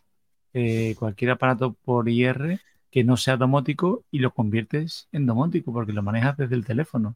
eh, 0.53 0.95
cualquier 0.97 1.31
aparato 1.31 1.75
por 1.85 2.09
IR 2.09 2.59
que 2.91 3.03
no 3.03 3.17
sea 3.17 3.37
domótico 3.37 4.03
y 4.11 4.19
lo 4.19 4.31
conviertes 4.31 5.07
en 5.11 5.25
domótico 5.25 5.71
porque 5.73 5.93
lo 5.93 6.01
manejas 6.01 6.37
desde 6.37 6.55
el 6.55 6.65
teléfono, 6.65 7.15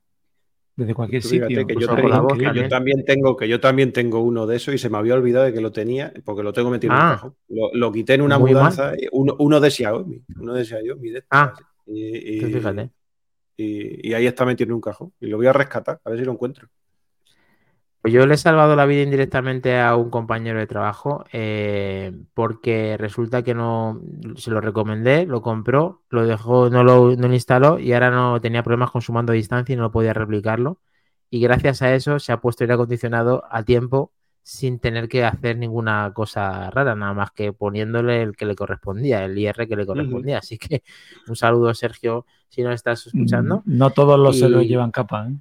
desde 0.75 0.93
cualquier 0.93 1.21
sitio. 1.23 1.47
que 1.47 1.53
yo, 1.55 1.61
Incluso 1.61 1.95
Es 1.95 2.01
con 2.01 2.09
la 2.09 2.15
tengo, 2.17 2.27
voz 2.29 2.37
que 2.37 2.43
yo 2.53 2.67
también. 2.69 3.05
tengo 3.05 3.35
que 3.37 3.47
yo 3.47 3.59
también 3.59 3.91
tengo 3.93 4.19
uno 4.21 4.45
de 4.45 4.57
esos 4.57 4.73
y 4.73 4.77
se 4.77 4.89
me 4.89 4.97
había 4.97 5.15
olvidado 5.15 5.45
de 5.45 5.53
que 5.53 5.61
lo 5.61 5.71
tenía 5.71 6.13
porque 6.25 6.43
lo 6.43 6.53
tengo 6.53 6.69
metido 6.69 6.93
en 6.93 6.99
Ah. 6.99 7.05
un 7.05 7.11
cajón. 7.15 7.35
Lo, 7.49 7.71
lo 7.73 7.91
quité 7.91 8.13
en 8.15 8.21
una 8.21 8.37
mudanza, 8.37 8.93
uno, 9.13 9.35
uno 9.39 9.59
de 9.59 9.71
Xiaomi, 9.71 10.21
uno 10.37 10.53
de 10.53 10.65
Xiaomi 10.65 11.09
de 11.09 11.23
Ah. 11.29 11.53
así. 11.55 11.63
Y, 11.89 12.17
y- 12.17 12.39
Pues 12.39 12.51
fíjate. 12.51 12.91
y- 13.57 14.09
y 14.09 14.13
ahí 14.13 14.27
está 14.27 14.45
metido 14.45 14.67
en 14.69 14.73
un 14.75 14.81
cajón 14.81 15.13
y 15.19 15.27
lo 15.27 15.37
voy 15.37 15.47
a 15.47 15.53
rescatar, 15.53 16.01
a 16.03 16.09
ver 16.09 16.19
si 16.19 16.25
lo 16.25 16.33
encuentro. 16.33 16.69
Pues 18.01 18.13
yo 18.13 18.25
le 18.25 18.35
he 18.35 18.37
salvado 18.37 18.77
la 18.77 18.85
vida 18.85 19.01
indirectamente 19.01 19.77
a 19.79 19.95
un 19.97 20.09
compañero 20.09 20.57
de 20.59 20.67
trabajo 20.67 21.25
eh, 21.33 22.13
porque 22.33 22.95
resulta 22.97 23.43
que 23.43 23.53
no 23.53 24.01
se 24.37 24.51
lo 24.51 24.61
recomendé, 24.61 25.25
lo 25.25 25.41
compró, 25.41 26.03
lo 26.09 26.25
dejó, 26.25 26.69
no 26.69 26.83
lo, 26.85 27.15
no 27.17 27.27
lo 27.27 27.33
instaló 27.33 27.77
y 27.77 27.91
ahora 27.91 28.09
no 28.09 28.39
tenía 28.39 28.63
problemas 28.63 28.91
con 28.91 29.01
su 29.01 29.11
mando 29.11 29.33
a 29.33 29.35
distancia 29.35 29.73
y 29.73 29.75
no 29.77 29.91
podía 29.91 30.13
replicarlo. 30.13 30.79
Y 31.29 31.41
gracias 31.41 31.81
a 31.81 31.93
eso 31.93 32.19
se 32.19 32.31
ha 32.31 32.39
puesto 32.41 32.63
aire 32.63 32.73
acondicionado 32.75 33.43
a 33.51 33.63
tiempo 33.63 34.13
sin 34.43 34.79
tener 34.79 35.07
que 35.07 35.23
hacer 35.23 35.57
ninguna 35.57 36.11
cosa 36.13 36.69
rara, 36.71 36.95
nada 36.95 37.13
más 37.13 37.31
que 37.31 37.53
poniéndole 37.53 38.21
el 38.23 38.35
que 38.35 38.45
le 38.45 38.55
correspondía, 38.55 39.23
el 39.25 39.37
IR 39.37 39.67
que 39.67 39.75
le 39.75 39.85
correspondía. 39.85 40.39
Así 40.39 40.57
que 40.57 40.83
un 41.27 41.35
saludo, 41.35 41.73
Sergio, 41.73 42.25
si 42.47 42.63
nos 42.63 42.73
estás 42.73 43.05
escuchando. 43.07 43.57
Mm, 43.65 43.77
No 43.77 43.89
todos 43.91 44.19
los 44.19 44.35
Y- 44.37 44.39
celos 44.39 44.65
llevan 44.65 44.91
capa. 44.91 45.27
¿eh? 45.29 45.35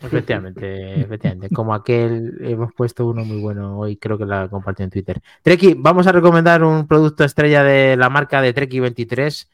Efectivamente, 0.00 1.00
efectivamente. 1.00 1.48
Como 1.50 1.74
aquel, 1.74 2.38
hemos 2.42 2.72
puesto 2.74 3.06
uno 3.06 3.24
muy 3.24 3.40
bueno 3.40 3.78
hoy, 3.78 3.96
creo 3.96 4.16
que 4.18 4.26
la 4.26 4.48
compartió 4.48 4.84
en 4.84 4.90
Twitter. 4.90 5.20
Treki, 5.42 5.74
vamos 5.76 6.06
a 6.06 6.12
recomendar 6.12 6.62
un 6.62 6.86
producto 6.86 7.24
estrella 7.24 7.64
de 7.64 7.96
la 7.96 8.08
marca 8.10 8.40
de 8.40 8.52
Treki 8.52 8.78
23. 8.80 9.50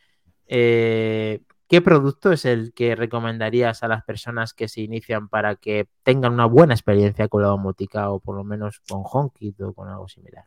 Eh, 0.47 1.41
¿Qué 1.69 1.81
producto 1.81 2.33
es 2.33 2.45
el 2.45 2.75
que 2.75 2.95
recomendarías 2.95 3.83
a 3.83 3.89
las 3.89 4.05
personas 4.05 4.53
que 4.53 4.69
se 4.69 4.83
inician 4.83 5.29
para 5.29 5.57
que 5.57 5.87
tengan 6.03 6.35
una 6.35 6.47
buena 6.47 6.75
experiencia 6.75 7.29
con 7.29 7.43
la 7.43 7.49
domótica 7.49 8.11
o 8.11 8.21
por 8.21 8.37
lo 8.37 8.45
menos 8.45 8.81
con 8.89 9.03
HomeKit 9.05 9.61
o 9.63 9.73
con 9.73 9.89
algo 9.89 10.07
similar? 10.07 10.45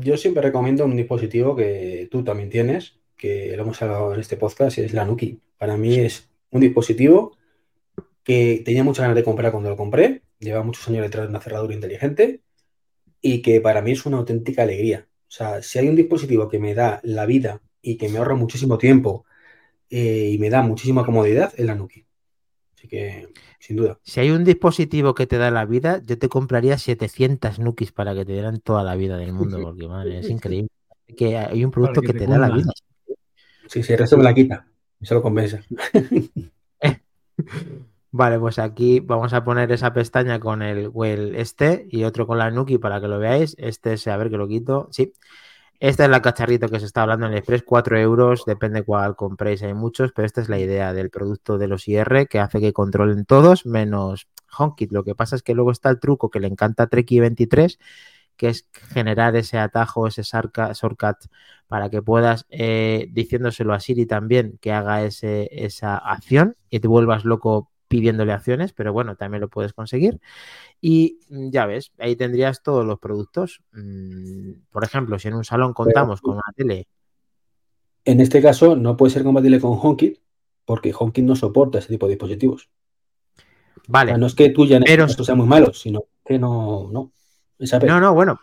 Yo 0.00 0.16
siempre 0.16 0.42
recomiendo 0.42 0.84
un 0.84 0.96
dispositivo 0.96 1.54
que 1.54 2.08
tú 2.10 2.24
también 2.24 2.50
tienes, 2.50 2.98
que 3.16 3.54
lo 3.56 3.62
hemos 3.62 3.80
hablado 3.82 4.14
en 4.14 4.20
este 4.20 4.36
podcast, 4.36 4.78
y 4.78 4.82
es 4.82 4.92
la 4.92 5.04
Nuki. 5.04 5.40
Para 5.58 5.76
mí 5.76 5.96
es 5.98 6.30
un 6.50 6.62
dispositivo 6.62 7.36
que 8.24 8.62
tenía 8.64 8.82
muchas 8.82 9.02
ganas 9.02 9.16
de 9.16 9.22
comprar 9.22 9.52
cuando 9.52 9.70
lo 9.70 9.76
compré, 9.76 10.22
lleva 10.40 10.64
muchos 10.64 10.88
años 10.88 11.02
detrás 11.02 11.26
de 11.26 11.30
una 11.30 11.40
cerradura 11.40 11.74
inteligente 11.74 12.42
y 13.20 13.40
que 13.40 13.60
para 13.60 13.82
mí 13.82 13.92
es 13.92 14.04
una 14.04 14.16
auténtica 14.16 14.62
alegría. 14.62 15.06
O 15.28 15.30
sea, 15.30 15.62
si 15.62 15.78
hay 15.78 15.88
un 15.88 15.96
dispositivo 15.96 16.48
que 16.48 16.58
me 16.58 16.74
da 16.74 17.00
la 17.04 17.26
vida 17.26 17.62
y 17.82 17.96
que 17.96 18.08
me 18.08 18.18
ahorra 18.18 18.34
muchísimo 18.34 18.78
tiempo 18.78 19.24
eh, 19.90 20.30
y 20.32 20.38
me 20.38 20.50
da 20.50 20.62
muchísima 20.62 21.04
comodidad, 21.04 21.52
es 21.56 21.66
la 21.66 21.74
Nuki. 21.74 22.06
Así 22.76 22.88
que, 22.88 23.28
sin 23.58 23.76
duda. 23.76 23.98
Si 24.02 24.20
hay 24.20 24.30
un 24.30 24.44
dispositivo 24.44 25.14
que 25.14 25.26
te 25.26 25.38
da 25.38 25.50
la 25.50 25.64
vida, 25.64 26.00
yo 26.04 26.18
te 26.18 26.28
compraría 26.28 26.78
700 26.78 27.58
Nukis 27.58 27.92
para 27.92 28.14
que 28.14 28.24
te 28.24 28.32
dieran 28.32 28.60
toda 28.60 28.84
la 28.84 28.96
vida 28.96 29.16
del 29.16 29.32
mundo, 29.32 29.58
porque 29.62 29.88
madre, 29.88 30.18
es 30.18 30.28
increíble. 30.28 30.70
Que 31.16 31.36
hay 31.38 31.64
un 31.64 31.70
producto 31.70 32.00
que 32.00 32.08
que 32.08 32.12
te 32.14 32.18
te 32.20 32.26
da 32.26 32.38
la 32.38 32.50
vida. 32.50 32.70
Sí, 33.68 33.82
si 33.82 33.92
el 33.92 33.98
resto 33.98 34.16
me 34.16 34.24
la 34.24 34.34
quita, 34.34 34.66
eso 35.00 35.14
lo 35.14 35.22
compensa. 35.22 35.62
Vale, 38.12 38.38
pues 38.38 38.58
aquí 38.58 39.00
vamos 39.00 39.34
a 39.34 39.44
poner 39.44 39.70
esa 39.72 39.92
pestaña 39.92 40.40
con 40.40 40.62
el 40.62 40.88
well 40.92 41.34
este 41.36 41.86
y 41.90 42.04
otro 42.04 42.26
con 42.26 42.38
la 42.38 42.50
Nuki 42.50 42.78
para 42.78 43.00
que 43.00 43.08
lo 43.08 43.18
veáis. 43.18 43.54
Este 43.58 43.92
es, 43.92 44.06
a 44.06 44.16
ver 44.16 44.30
que 44.30 44.38
lo 44.38 44.48
quito. 44.48 44.88
Sí. 44.90 45.12
Esta 45.78 46.04
es 46.04 46.10
la 46.10 46.22
cacharrito 46.22 46.68
que 46.68 46.80
se 46.80 46.86
está 46.86 47.02
hablando 47.02 47.26
en 47.26 47.32
el 47.32 47.38
Express, 47.38 47.62
4 47.62 47.98
euros, 47.98 48.44
depende 48.46 48.82
cuál 48.82 49.14
compréis, 49.14 49.62
hay 49.62 49.74
muchos, 49.74 50.12
pero 50.12 50.24
esta 50.24 50.40
es 50.40 50.48
la 50.48 50.58
idea 50.58 50.94
del 50.94 51.10
producto 51.10 51.58
de 51.58 51.68
los 51.68 51.86
IR 51.86 52.28
que 52.28 52.38
hace 52.40 52.60
que 52.60 52.72
controlen 52.72 53.26
todos 53.26 53.66
menos 53.66 54.26
HomeKit. 54.56 54.92
Lo 54.92 55.04
que 55.04 55.14
pasa 55.14 55.36
es 55.36 55.42
que 55.42 55.54
luego 55.54 55.70
está 55.70 55.90
el 55.90 56.00
truco 56.00 56.30
que 56.30 56.40
le 56.40 56.46
encanta 56.48 56.84
a 56.84 56.88
Treki23, 56.88 57.78
que 58.36 58.48
es 58.48 58.68
generar 58.72 59.36
ese 59.36 59.58
atajo, 59.58 60.06
ese 60.06 60.22
shortcut 60.22 61.16
para 61.68 61.90
que 61.90 62.02
puedas, 62.02 62.46
eh, 62.50 63.08
diciéndoselo 63.10 63.74
a 63.74 63.80
Siri 63.80 64.06
también, 64.06 64.58
que 64.60 64.72
haga 64.72 65.04
ese, 65.04 65.48
esa 65.52 65.96
acción 65.98 66.56
y 66.70 66.80
te 66.80 66.88
vuelvas 66.88 67.24
loco 67.24 67.70
pidiéndole 67.88 68.32
acciones, 68.32 68.72
pero 68.72 68.92
bueno, 68.92 69.16
también 69.16 69.40
lo 69.40 69.48
puedes 69.48 69.72
conseguir. 69.72 70.20
Y 70.80 71.20
mm, 71.30 71.50
ya 71.50 71.66
ves, 71.66 71.92
ahí 71.98 72.16
tendrías 72.16 72.62
todos 72.62 72.84
los 72.84 72.98
productos. 72.98 73.62
Mm, 73.72 74.52
Por 74.70 74.84
ejemplo, 74.84 75.18
si 75.18 75.28
en 75.28 75.34
un 75.34 75.44
salón 75.44 75.72
contamos 75.72 76.20
con 76.20 76.34
una 76.34 76.52
tele, 76.54 76.86
En 78.04 78.20
este 78.20 78.40
caso 78.40 78.76
no 78.76 78.96
puede 78.96 79.12
ser 79.12 79.24
compatible 79.24 79.58
con 79.60 79.78
HomeKit 79.80 80.18
porque 80.64 80.94
HomeKit 80.96 81.24
no 81.24 81.34
soporta 81.36 81.78
ese 81.78 81.88
tipo 81.88 82.06
de 82.06 82.12
dispositivos. 82.14 82.68
O 83.38 83.82
vale. 83.88 84.10
sea, 84.12 84.18
no 84.18 84.26
es 84.26 84.34
que 84.34 84.50
tú 84.50 84.64
ya 84.66 84.76
en 84.78 84.84
Pero- 84.84 85.04
este 85.04 85.14
caso 85.14 85.24
sea 85.24 85.34
muy 85.34 85.46
malo, 85.46 85.72
sino 85.72 86.04
que 86.24 86.38
no, 86.38 86.88
no. 86.92 87.12
Es 87.58 87.72
Apple. 87.74 87.88
No, 87.88 88.00
no, 88.00 88.14
bueno, 88.14 88.38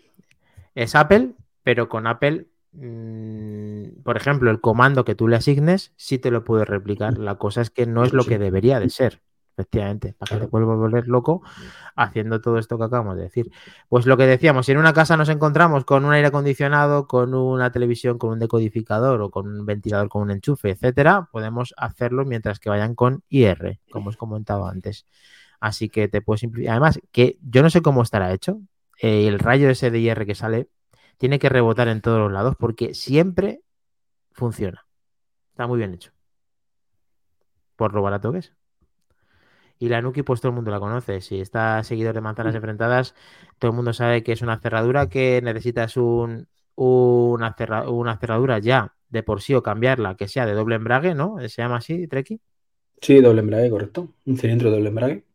es 0.76 0.96
Apple, 0.96 1.32
pero 1.64 1.88
con 1.90 2.08
Apple, 2.08 2.48
mm, 2.72 4.02
por 4.04 4.18
ejemplo, 4.18 4.50
el 4.52 4.60
comando 4.60 5.06
que 5.06 5.16
tú 5.16 5.28
le 5.28 5.36
asignes 5.36 5.94
sí 5.96 6.18
te 6.18 6.32
lo 6.32 6.44
puedes 6.44 6.68
replicar. 6.68 7.18
La 7.18 7.36
cosa 7.36 7.62
es 7.62 7.70
que 7.70 7.86
no 7.86 8.04
es 8.04 8.12
lo 8.14 8.24
que 8.26 8.40
debería 8.40 8.80
de 8.80 8.90
ser, 8.90 9.22
efectivamente, 9.54 10.14
para 10.18 10.36
que 10.40 10.46
te 10.46 10.50
vuelva 10.52 10.74
a 10.74 10.76
volver 10.78 11.08
loco 11.08 11.42
haciendo 11.96 12.42
todo 12.42 12.58
esto 12.58 12.78
que 12.78 12.84
acabamos 12.86 13.16
de 13.18 13.24
decir. 13.24 13.52
Pues 13.90 14.06
lo 14.06 14.18
que 14.18 14.26
decíamos, 14.26 14.66
si 14.66 14.72
en 14.72 14.80
una 14.80 14.94
casa 14.94 15.16
nos 15.18 15.30
encontramos 15.30 15.86
con 15.86 16.06
un 16.06 16.14
aire 16.14 16.28
acondicionado, 16.28 17.08
con 17.08 17.34
una 17.34 17.72
televisión, 17.72 18.18
con 18.18 18.32
un 18.32 18.40
decodificador 18.40 19.22
o 19.22 19.30
con 19.32 19.48
un 19.48 19.66
ventilador 19.66 20.10
con 20.10 20.24
un 20.24 20.32
enchufe, 20.32 20.72
etcétera, 20.72 21.30
podemos 21.32 21.74
hacerlo 21.78 22.26
mientras 22.26 22.60
que 22.60 22.70
vayan 22.70 22.96
con 22.96 23.24
IR, 23.30 23.80
como 23.92 24.10
os 24.10 24.18
comentaba 24.18 24.70
antes. 24.70 25.06
Así 25.60 25.90
que 25.90 26.08
te 26.08 26.22
puedes 26.22 26.42
simplificar. 26.42 26.74
Además, 26.74 27.00
que 27.12 27.38
yo 27.42 27.62
no 27.64 27.70
sé 27.70 27.82
cómo 27.82 28.02
estará 28.02 28.34
hecho. 28.34 28.60
eh, 29.02 29.28
el 29.28 29.40
rayo 29.40 29.70
ese 29.70 29.92
de 29.92 30.00
IR 30.00 30.26
que 30.26 30.36
sale 30.36 30.70
tiene 31.18 31.40
que 31.40 31.50
rebotar 31.50 31.88
en 31.88 32.02
todos 32.02 32.20
los 32.20 32.32
lados 32.32 32.56
porque 32.58 32.94
siempre 32.94 33.62
funciona. 34.34 34.86
Está 35.52 35.68
muy 35.68 35.78
bien 35.78 35.94
hecho. 35.94 36.12
Por 37.76 37.94
lo 37.94 38.02
barato 38.02 38.32
que 38.32 38.40
es. 38.40 38.54
Y 39.80 39.90
la 39.90 40.02
Nuki, 40.02 40.24
pues 40.24 40.40
todo 40.42 40.50
el 40.52 40.56
mundo 40.56 40.72
la 40.72 40.80
conoce. 40.80 41.22
Si 41.22 41.40
está 41.42 41.84
seguidor 41.84 42.16
de 42.16 42.22
manzanas 42.22 42.56
enfrentadas, 42.56 43.16
todo 43.60 43.72
el 43.72 43.76
mundo 43.76 43.94
sabe 43.94 44.24
que 44.24 44.32
es 44.34 44.42
una 44.42 44.60
cerradura 44.60 45.10
que 45.10 45.42
necesitas 45.44 45.98
un, 45.98 46.48
una, 46.76 47.54
cerra- 47.56 47.90
una 47.90 48.18
cerradura 48.18 48.60
ya 48.60 48.96
de 49.10 49.24
por 49.24 49.42
sí 49.42 49.54
o 49.56 49.64
cambiarla, 49.64 50.16
que 50.16 50.28
sea 50.28 50.46
de 50.46 50.54
doble 50.54 50.76
embrague, 50.76 51.16
¿no? 51.16 51.38
¿Se 51.42 51.50
llama 51.62 51.78
así, 51.78 52.08
Treki? 52.08 52.42
Sí, 53.02 53.20
doble 53.22 53.42
embrague, 53.42 53.70
correcto. 53.70 54.16
Un 54.26 54.38
cilindro 54.40 54.70
de 54.72 54.76
doble 54.78 54.90
embrague. 54.90 55.26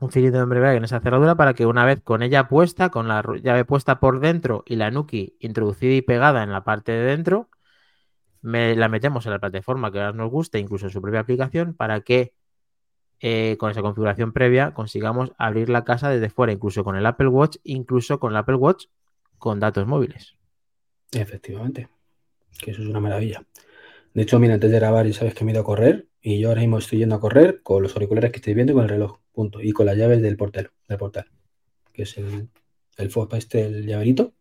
Un 0.00 0.10
cilindro 0.12 0.38
de 0.40 0.44
embrague 0.44 0.76
en 0.76 0.84
esa 0.84 1.00
cerradura 1.00 1.36
para 1.36 1.54
que 1.54 1.64
una 1.66 1.84
vez 1.86 2.02
con 2.02 2.22
ella 2.22 2.48
puesta, 2.48 2.90
con 2.90 3.08
la 3.08 3.22
llave 3.42 3.64
puesta 3.64 3.98
por 3.98 4.20
dentro 4.20 4.62
y 4.66 4.76
la 4.76 4.90
Nuki 4.90 5.36
introducida 5.40 5.94
y 5.94 6.02
pegada 6.02 6.42
en 6.42 6.52
la 6.52 6.64
parte 6.64 6.92
de 6.92 7.04
dentro, 7.04 7.48
me, 8.42 8.76
la 8.76 8.88
metemos 8.90 9.26
en 9.26 9.32
la 9.32 9.40
plataforma 9.40 9.92
que 9.92 10.00
más 10.00 10.14
nos 10.16 10.30
guste, 10.30 10.60
incluso 10.60 10.86
en 10.86 10.92
su 10.92 11.02
propia 11.02 11.22
aplicación, 11.22 11.74
para 11.74 12.02
que 12.02 12.34
eh, 13.20 13.56
con 13.58 13.70
esa 13.70 13.82
configuración 13.82 14.32
previa 14.32 14.72
consigamos 14.74 15.32
abrir 15.38 15.68
la 15.68 15.84
casa 15.84 16.10
desde 16.10 16.28
fuera, 16.30 16.52
incluso 16.52 16.84
con 16.84 16.96
el 16.96 17.06
Apple 17.06 17.28
Watch, 17.28 17.56
incluso 17.64 18.18
con 18.20 18.32
el 18.32 18.36
Apple 18.36 18.56
Watch 18.56 18.86
con 19.38 19.60
datos 19.60 19.86
móviles. 19.86 20.34
Efectivamente. 21.12 21.88
Que 22.58 22.70
eso 22.72 22.82
es 22.82 22.88
una 22.88 23.00
maravilla. 23.00 23.44
De 24.14 24.22
hecho, 24.22 24.38
mira, 24.38 24.54
antes 24.54 24.70
de 24.70 24.78
grabar, 24.78 25.06
ya 25.06 25.12
sabes 25.12 25.34
que 25.34 25.44
me 25.44 25.50
he 25.50 25.54
ido 25.54 25.60
a 25.60 25.64
correr 25.64 26.08
y 26.22 26.38
yo 26.40 26.48
ahora 26.48 26.62
mismo 26.62 26.78
estoy 26.78 26.98
yendo 27.00 27.14
a 27.14 27.20
correr 27.20 27.62
con 27.62 27.82
los 27.82 27.94
auriculares 27.94 28.30
que 28.32 28.38
estáis 28.38 28.54
viendo 28.54 28.72
y 28.72 28.74
con 28.76 28.84
el 28.84 28.88
reloj, 28.88 29.18
punto. 29.32 29.60
Y 29.60 29.72
con 29.72 29.86
las 29.86 29.96
llaves 29.96 30.22
del 30.22 30.36
portal, 30.36 30.70
del 30.88 30.98
portal, 30.98 31.26
que 31.92 32.02
es 32.02 32.16
el, 32.16 32.48
el 32.96 33.10
FOB 33.10 33.34
este, 33.34 33.66
el 33.66 33.86
llaverito. 33.86 34.32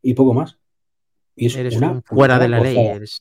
Y 0.00 0.14
poco 0.14 0.32
más. 0.34 0.58
Y 1.34 1.46
es 1.46 1.56
Eres 1.56 1.76
una 1.76 1.90
un 1.92 2.02
fuera 2.02 2.38
de 2.38 2.48
la 2.48 2.60
ley. 2.60 2.76
eres- 2.78 3.20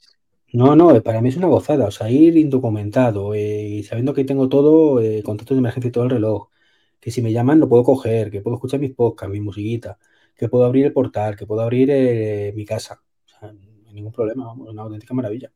No, 0.53 0.75
no, 0.75 1.01
para 1.01 1.21
mí 1.21 1.29
es 1.29 1.37
una 1.37 1.47
gozada. 1.47 1.85
O 1.87 1.91
sea, 1.91 2.09
ir 2.09 2.35
indocumentado 2.37 3.33
eh, 3.33 3.63
y 3.63 3.83
sabiendo 3.83 4.13
que 4.13 4.25
tengo 4.25 4.49
todo, 4.49 4.99
eh, 5.01 5.23
contactos 5.23 5.55
de 5.55 5.59
emergencia 5.59 5.87
y 5.89 5.91
todo 5.91 6.03
el 6.03 6.09
reloj. 6.09 6.49
Que 6.99 7.09
si 7.11 7.21
me 7.21 7.31
llaman 7.31 7.59
lo 7.59 7.69
puedo 7.69 7.83
coger, 7.83 8.29
que 8.31 8.41
puedo 8.41 8.55
escuchar 8.57 8.79
mis 8.79 8.93
podcasts, 8.93 9.31
mi 9.31 9.39
musiquita, 9.41 9.97
que 10.35 10.49
puedo 10.49 10.65
abrir 10.65 10.85
el 10.85 10.93
portal, 10.93 11.35
que 11.37 11.45
puedo 11.47 11.61
abrir 11.61 11.89
eh, 11.91 12.53
mi 12.55 12.65
casa. 12.65 13.01
O 13.25 13.29
sea, 13.39 13.53
ningún 13.93 14.11
problema, 14.11 14.45
vamos, 14.45 14.69
una 14.69 14.81
auténtica 14.83 15.13
maravilla. 15.13 15.51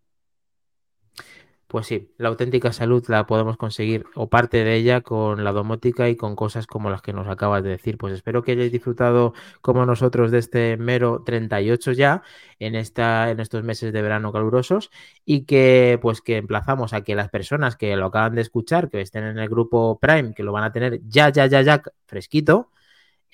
Pues 1.76 1.88
sí, 1.88 2.10
la 2.18 2.30
auténtica 2.30 2.72
salud 2.72 3.04
la 3.10 3.28
podemos 3.28 3.58
conseguir 3.58 4.06
o 4.16 4.30
parte 4.30 4.64
de 4.64 4.76
ella 4.76 5.02
con 5.02 5.44
la 5.44 5.52
domótica 5.52 6.08
y 6.08 6.16
con 6.16 6.38
cosas 6.38 6.68
como 6.68 6.90
las 6.90 7.02
que 7.02 7.12
nos 7.12 7.28
acabas 7.28 7.64
de 7.64 7.72
decir. 7.72 7.98
Pues 7.98 8.14
espero 8.14 8.44
que 8.44 8.54
hayáis 8.54 8.72
disfrutado 8.72 9.34
como 9.60 9.86
nosotros 9.86 10.32
de 10.32 10.38
este 10.38 10.78
mero 10.78 11.24
38 11.26 11.92
ya 11.92 12.24
en, 12.60 12.76
esta, 12.76 13.30
en 13.30 13.42
estos 13.42 13.66
meses 13.66 13.92
de 13.92 14.02
verano 14.02 14.32
calurosos 14.32 14.90
y 15.26 15.42
que 15.44 16.00
pues 16.02 16.22
que 16.22 16.38
emplazamos 16.38 16.94
a 16.94 17.02
que 17.02 17.14
las 17.14 17.28
personas 17.30 17.76
que 17.76 17.94
lo 17.98 18.06
acaban 18.06 18.36
de 18.36 18.42
escuchar, 18.44 18.90
que 18.90 19.02
estén 19.02 19.26
en 19.26 19.38
el 19.38 19.50
grupo 19.50 20.00
Prime, 20.00 20.34
que 20.34 20.44
lo 20.44 20.54
van 20.54 20.64
a 20.64 20.72
tener 20.72 21.02
ya, 21.10 21.28
ya, 21.28 21.46
ya, 21.48 21.62
ya 21.62 21.84
fresquito, 22.06 22.70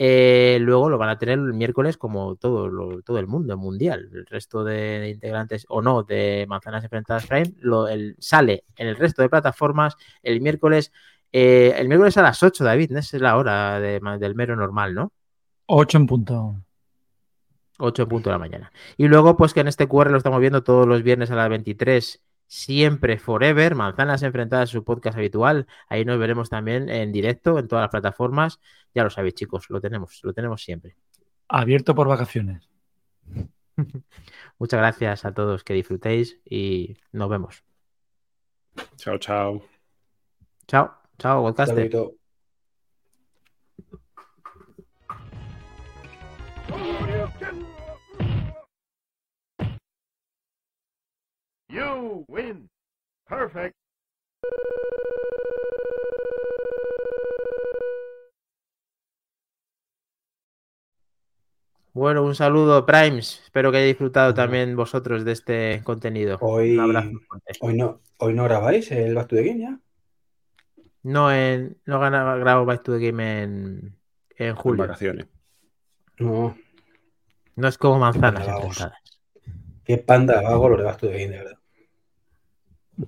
eh, 0.04 0.58
luego 0.60 0.90
lo 0.90 0.98
van 0.98 1.10
a 1.10 1.20
tener 1.20 1.38
el 1.38 1.54
miércoles 1.54 1.96
como 1.96 2.36
todo, 2.36 2.68
lo- 2.68 3.04
todo 3.04 3.20
el 3.20 3.28
mundo 3.28 3.56
mundial. 3.56 4.10
El 4.12 4.26
resto 4.26 4.64
de 4.64 5.10
integrantes 5.14 5.66
o 5.70 5.84
no 5.84 6.02
de 6.02 6.48
Manzanas 6.50 6.84
Enfrentadas 6.84 7.28
Prime 7.28 7.54
lo, 7.60 7.88
el- 7.88 8.16
sale 8.18 8.64
en 8.78 8.88
el 8.88 8.96
resto 8.96 9.22
de 9.22 9.30
plataformas 9.30 9.96
el 10.24 10.42
miércoles. 10.42 10.92
eh, 11.34 11.76
el 11.78 11.88
miércoles 11.88 12.18
a 12.18 12.24
las 12.24 12.42
8, 12.42 12.64
David, 12.64 12.90
¿no? 12.92 13.00
esa 13.00 13.16
es 13.18 13.22
la 13.22 13.38
hora 13.38 13.80
de- 13.80 14.02
del 14.20 14.34
mero 14.36 14.56
normal, 14.56 14.96
¿no? 14.96 15.14
8 15.68 15.98
en 16.00 16.08
punto. 16.08 16.56
8 17.78 18.04
en 18.04 18.10
punto 18.10 18.30
de 18.30 18.34
la 18.34 18.40
mañana. 18.40 18.72
Y 18.98 19.08
luego, 19.08 19.38
pues 19.38 19.54
que 19.54 19.60
en 19.62 19.68
este 19.68 19.88
QR 19.88 20.10
lo 20.12 20.18
estamos 20.18 20.40
viendo 20.40 20.64
todos 20.64 20.88
los 20.88 21.04
viernes 21.04 21.30
a 21.32 21.36
las 21.36 21.48
23, 21.50 22.22
siempre 22.52 23.18
forever, 23.18 23.76
Manzanas 23.76 24.24
Enfrentadas, 24.24 24.70
su 24.70 24.84
podcast 24.84 25.18
habitual. 25.18 25.68
Ahí 25.88 26.04
nos 26.04 26.20
veremos 26.20 26.50
también 26.50 26.90
en 26.90 27.14
directo 27.14 27.58
en 27.58 27.70
todas 27.70 27.84
las 27.84 27.92
plataformas. 27.92 28.60
Ya 28.94 29.06
lo 29.06 29.10
sabéis, 29.10 29.36
chicos, 29.36 29.70
lo 29.70 29.80
tenemos, 29.80 30.20
lo 30.22 30.34
tenemos 30.34 30.62
siempre. 30.62 30.98
Abierto 31.48 31.96
por 31.96 32.10
vacaciones. 32.10 32.70
Muchas 34.60 34.80
gracias 34.80 35.24
a 35.24 35.34
todos, 35.34 35.64
que 35.64 35.74
disfrutéis 35.74 36.42
y 36.44 36.98
nos 37.14 37.30
vemos. 37.30 37.64
Chao, 38.98 39.18
chao. 39.18 39.64
Chao, 40.68 40.94
chao, 41.18 41.44
podcaster. 41.44 42.21
You 51.72 52.26
win. 52.28 52.70
Perfect. 53.28 53.76
Bueno, 61.94 62.24
un 62.24 62.36
saludo, 62.36 62.86
Primes. 62.86 63.42
Espero 63.44 63.72
que 63.72 63.78
hayáis 63.78 63.92
disfrutado 63.94 64.34
también 64.34 64.76
vosotros 64.76 65.26
de 65.26 65.34
este 65.34 65.82
contenido. 65.84 66.38
Hoy- 66.42 66.78
Un 66.78 66.80
abrazo 66.80 67.12
fuerte. 67.28 67.54
Hoy 67.60 67.74
no, 67.76 68.02
hoy 68.18 68.34
no 68.34 68.44
grabáis 68.46 68.90
el 68.92 69.14
Back 69.14 69.28
to 69.28 69.36
the 69.36 69.44
Game 69.44 69.60
ya. 69.60 69.80
No, 71.04 71.32
en, 71.32 71.78
no 71.86 72.00
grabo 72.00 72.66
Back 72.66 72.84
to 72.84 72.98
the 72.98 73.06
Game 73.12 73.42
en, 73.44 73.98
en 74.38 74.48
En 74.48 74.56
julio. 74.56 74.84
vacaciones. 74.84 75.28
No, 76.20 76.56
No 77.56 77.68
es 77.68 77.78
como 77.78 78.00
manzanas 78.00 78.48
qué 79.84 79.98
panda 79.98 80.42
vago 80.42 80.70
lo 80.70 80.78
de 80.78 80.84
Back 80.84 81.00
to 81.00 81.08
the 81.08 81.14
Game, 81.14 81.32
de 81.32 81.38
verdad. 81.44 81.58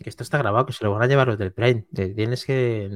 Que 0.02 0.10
esto 0.10 0.24
está 0.24 0.38
grabado, 0.38 0.66
que 0.66 0.74
se 0.74 0.84
lo 0.84 0.92
van 0.92 1.04
a 1.04 1.08
llevar 1.08 1.28
los 1.28 1.38
del 1.38 1.52
Prime. 1.54 1.86
Te- 1.94 2.10
Tienes 2.10 2.46
que. 2.46 2.90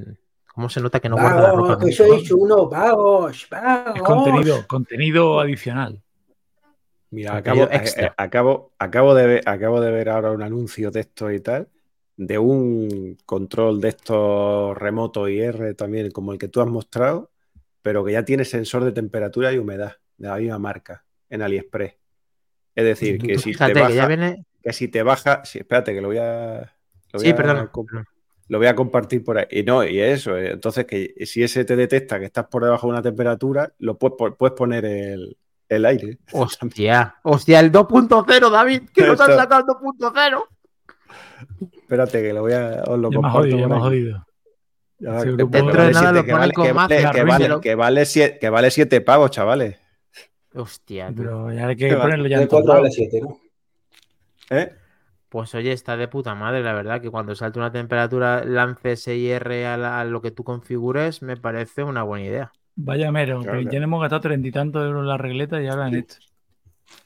¿Cómo 0.53 0.69
se 0.69 0.81
nota 0.81 0.99
que 0.99 1.09
no 1.09 1.17
guarda 1.17 1.41
la 1.41 1.51
ropa? 1.51 1.77
Que 1.77 1.91
sois 1.91 2.31
unos 2.31 2.69
vagos, 2.69 3.47
vagos. 3.51 3.95
Es 3.95 4.01
contenido, 4.01 4.65
contenido 4.67 5.39
adicional. 5.39 6.01
Mira, 7.11 7.37
acabo, 7.37 7.63
eh, 7.65 7.81
eh, 7.97 8.09
acabo, 8.17 8.73
acabo, 8.79 9.15
de 9.15 9.27
ver, 9.27 9.43
acabo 9.47 9.79
de 9.79 9.91
ver 9.91 10.09
ahora 10.09 10.31
un 10.31 10.41
anuncio 10.41 10.91
de 10.91 11.01
esto 11.01 11.31
y 11.31 11.39
tal, 11.39 11.69
de 12.17 12.37
un 12.37 13.17
control 13.25 13.79
de 13.79 13.89
estos 13.89 14.77
remoto 14.77 15.29
IR 15.29 15.73
también, 15.75 16.11
como 16.11 16.33
el 16.33 16.37
que 16.39 16.49
tú 16.49 16.59
has 16.59 16.67
mostrado, 16.67 17.31
pero 17.81 18.03
que 18.03 18.11
ya 18.13 18.25
tiene 18.25 18.43
sensor 18.43 18.83
de 18.83 18.91
temperatura 18.91 19.53
y 19.53 19.57
humedad 19.57 19.93
de 20.17 20.27
la 20.27 20.37
misma 20.37 20.59
marca 20.59 21.05
en 21.29 21.43
AliExpress. 21.43 21.93
Es 22.75 22.83
decir, 22.85 23.19
que 23.19 23.37
si 23.37 23.53
te 23.53 23.73
baja, 23.73 23.87
que 23.87 23.95
ya 23.95 24.07
viene. 24.07 24.45
que 24.61 24.73
si 24.73 24.87
te 24.87 25.01
baja, 25.03 25.45
sí, 25.45 25.59
espérate 25.59 25.93
que 25.93 26.01
lo 26.01 26.09
voy 26.09 26.17
a, 26.17 26.73
lo 27.13 27.19
voy 27.19 27.27
Sí, 27.27 27.33
comp- 27.33 28.05
lo 28.49 28.57
voy 28.59 28.67
a 28.67 28.75
compartir 28.75 29.23
por 29.23 29.37
ahí. 29.37 29.45
Y 29.51 29.63
no, 29.63 29.83
y 29.83 29.99
eso, 29.99 30.37
eh, 30.37 30.51
entonces 30.51 30.85
que 30.85 31.13
si 31.25 31.43
ese 31.43 31.65
te 31.65 31.75
detecta 31.75 32.19
que 32.19 32.25
estás 32.25 32.45
por 32.47 32.63
debajo 32.63 32.87
de 32.87 32.93
una 32.93 33.01
temperatura, 33.01 33.73
lo 33.79 33.97
puedes, 33.97 34.35
puedes 34.37 34.55
poner 34.55 34.85
el, 34.85 35.37
el 35.67 35.85
aire. 35.85 36.17
Hostia, 36.31 37.15
hostia, 37.23 37.59
el 37.59 37.71
2.0, 37.71 38.49
David, 38.49 38.83
que 38.93 39.05
nos 39.05 39.19
han 39.19 39.35
sacado 39.35 39.61
el 39.61 40.11
2.0. 40.11 40.43
Espérate 41.81 42.21
que 42.21 42.33
lo 42.33 42.41
voy 42.41 42.53
a 42.53 42.83
os 42.87 42.99
lo 42.99 43.09
Ya 43.11 43.15
comparto 43.15 43.37
jodido, 43.39 43.57
ya 43.59 43.67
me 43.67 43.79
jodido. 43.79 44.25
Ya, 44.99 45.21
que 45.23 45.29
Dentro 45.31 45.61
de 45.61 45.61
vale 45.73 45.91
nada 45.93 46.11
lo 46.11 46.23
que 46.23 46.31
ponen 46.31 46.39
vale- 46.39 46.53
con 46.53 46.65
que 46.65 46.73
más 46.73 46.89
vale- 46.89 47.01
la 47.03 47.11
que 47.11 47.23
vale- 47.23 47.59
que 47.61 47.75
vale 47.75 48.05
siete- 48.05 48.39
que 48.39 48.49
vale 48.49 48.71
siete 48.71 49.01
pavos, 49.01 49.29
chavales. 49.31 49.77
Hostia. 50.55 51.13
Pero 51.15 51.51
ya 51.53 51.67
hay 51.67 51.75
que 51.75 51.93
ponerlo 51.95 52.27
ya 52.27 52.37
De 52.37 52.43
en 52.43 52.49
todos 52.49 52.63
4 52.63 52.71
a 52.71 52.75
lados. 52.81 52.87
las 52.87 52.93
7, 52.95 53.21
¿no? 53.21 53.39
¿Eh? 54.49 54.71
Pues 55.29 55.53
oye, 55.55 55.73
está 55.73 55.97
de 55.97 56.07
puta 56.07 56.35
madre, 56.35 56.63
la 56.63 56.73
verdad, 56.73 57.01
que 57.01 57.09
cuando 57.11 57.35
salte 57.35 57.59
una 57.59 57.71
temperatura 57.71 58.45
lances 58.45 59.07
IR 59.07 59.65
a, 59.65 59.77
la- 59.77 59.99
a 59.99 60.05
lo 60.05 60.21
que 60.21 60.31
tú 60.31 60.43
configures, 60.43 61.21
me 61.21 61.35
parece 61.35 61.83
una 61.83 62.03
buena 62.03 62.25
idea. 62.25 62.51
Vaya 62.75 63.11
mero, 63.11 63.41
Claro, 63.41 63.57
que 63.57 63.63
claro. 63.63 63.73
ya 63.73 63.79
le 63.79 63.83
hemos 63.85 64.01
gastado 64.01 64.21
treinta 64.21 64.47
y 64.47 64.51
tantos 64.51 64.85
euros 64.85 65.01
en 65.01 65.07
la 65.07 65.17
regleta 65.17 65.61
y 65.61 65.67
ahora 65.67 65.87
han 65.87 65.95
hecho. 65.95 66.19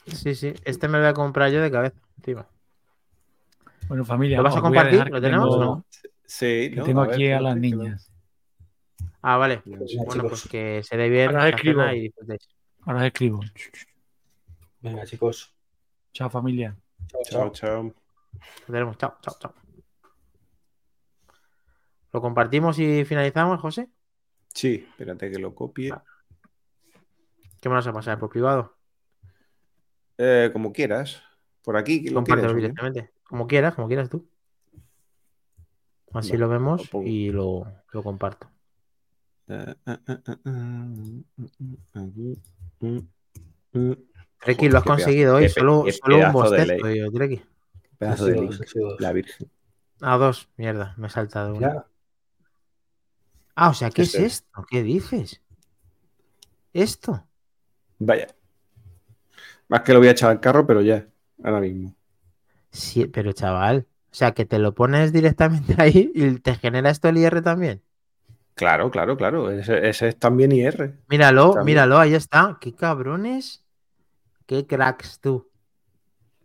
Sí, 0.06 0.36
sí, 0.36 0.54
este 0.66 0.88
me 0.88 0.94
lo 0.98 1.04
voy 1.04 1.10
a 1.10 1.14
comprar 1.14 1.52
yo 1.52 1.62
de 1.62 1.72
cabeza, 1.72 1.96
encima. 2.18 2.48
Bueno, 3.88 4.06
familia, 4.06 4.38
¿Lo 4.38 4.44
vas 4.44 4.54
a 4.54 4.58
os 4.58 4.62
compartir? 4.64 5.10
¿Lo 5.10 5.22
tenemos 5.22 5.56
o 5.56 5.60
no? 5.60 5.86
Sí, 6.26 6.70
que 6.70 6.76
no, 6.78 6.84
tengo 6.86 7.02
a 7.02 7.06
ver, 7.08 7.16
aquí 7.16 7.32
a 7.32 7.42
las 7.42 7.58
niñas. 7.58 8.12
Ah, 9.22 9.38
vale. 9.38 9.62
Sí. 9.64 9.98
Bueno, 9.98 10.12
chicos. 10.14 10.30
pues 10.30 10.48
que 10.50 10.82
se 10.84 10.98
dé 10.98 11.10
bien 11.10 11.30
Ahora 11.30 11.44
la 11.44 11.50
escribo. 11.50 11.82
y. 11.92 12.14
Ahora 12.86 13.00
os 13.00 13.06
escribo. 13.06 13.40
Venga, 14.82 15.06
chicos. 15.06 15.54
Chao, 16.14 16.30
familia. 16.30 16.76
Chao, 17.10 17.22
Chao, 17.24 17.50
chao. 17.52 17.94
Nos 18.34 18.70
veremos. 18.70 18.98
Chao, 18.98 19.18
chao, 19.22 19.36
chao. 19.40 19.54
¿Lo 22.14 22.22
compartimos 22.22 22.78
y 22.80 23.06
finalizamos, 23.06 23.60
José? 23.62 23.90
Sí, 24.54 24.86
espérate 24.90 25.32
que 25.32 25.40
lo 25.40 25.56
copie. 25.56 25.94
¿Qué 27.62 27.70
me 27.70 27.76
vas 27.76 27.88
a 27.88 27.94
pasar? 27.94 28.20
¿Por 28.20 28.30
privado? 28.30 28.76
Eh, 30.18 30.50
como 30.52 30.74
quieras. 30.74 31.24
Por 31.64 31.78
aquí, 31.78 32.10
lo 32.10 32.16
Compártelo 32.16 32.54
directamente. 32.54 33.12
Como 33.24 33.48
quieras, 33.48 33.76
como 33.76 33.88
quieras 33.88 34.10
tú. 34.10 34.28
Así 36.14 36.36
lo 36.36 36.50
vemos 36.50 36.92
lo 36.92 37.04
y 37.04 37.32
lo, 37.32 37.66
lo 37.94 38.04
comparto. 38.04 38.50
Treki, 44.40 44.70
lo 44.70 44.78
has 44.78 44.84
conseguido 44.84 45.36
hoy. 45.36 45.48
solo 45.50 45.86
solo 45.92 46.18
un 46.18 46.34
bostezo, 46.34 47.12
Treki. 47.14 47.42
Pedazo 48.02 48.26
de 48.26 48.34
link. 48.42 48.56
La 49.00 49.14
Virgen. 49.14 49.52
Ah, 50.02 50.18
dos. 50.18 50.50
Mierda, 50.58 50.96
me 50.98 51.08
he 51.08 51.10
saltado 51.10 51.52
uno. 51.56 51.62
Ya. 51.62 51.86
Ah, 53.56 53.70
o 53.70 53.74
sea, 53.74 53.92
¿qué 53.92 54.02
es 54.02 54.16
Este. 54.16 54.26
esto? 54.26 54.66
¿Qué 54.70 54.82
dices? 54.82 55.42
¿Esto? 56.74 57.28
Vaya. 58.00 58.28
Más 59.68 59.82
que 59.82 59.94
lo 59.94 60.00
voy 60.00 60.08
a 60.08 60.12
echar 60.12 60.32
al 60.32 60.40
carro, 60.40 60.66
pero 60.66 60.82
ya, 60.82 61.08
ahora 61.44 61.60
mismo. 61.62 61.96
Sí, 62.72 63.06
pero 63.06 63.34
chaval, 63.34 63.86
o 64.12 64.16
sea, 64.16 64.34
que 64.34 64.46
te 64.46 64.58
lo 64.58 64.74
pones 64.74 65.14
directamente 65.14 65.76
ahí 65.78 66.12
y 66.16 66.40
te 66.40 66.56
genera 66.56 66.90
esto 66.90 67.10
el 67.10 67.18
IR 67.18 67.42
también. 67.42 67.84
Claro, 68.56 68.92
claro, 68.92 69.16
claro. 69.18 69.50
Ese, 69.52 69.88
ese 69.88 70.10
es 70.10 70.20
también 70.20 70.52
IR. 70.52 70.98
Míralo, 71.08 71.52
También. 71.54 71.66
míralo, 71.66 71.98
ahí 72.00 72.14
está. 72.16 72.58
Qué 72.60 72.74
cabrones. 72.76 73.64
Qué 74.46 74.68
cracks 74.68 75.20
tú. 75.20 75.50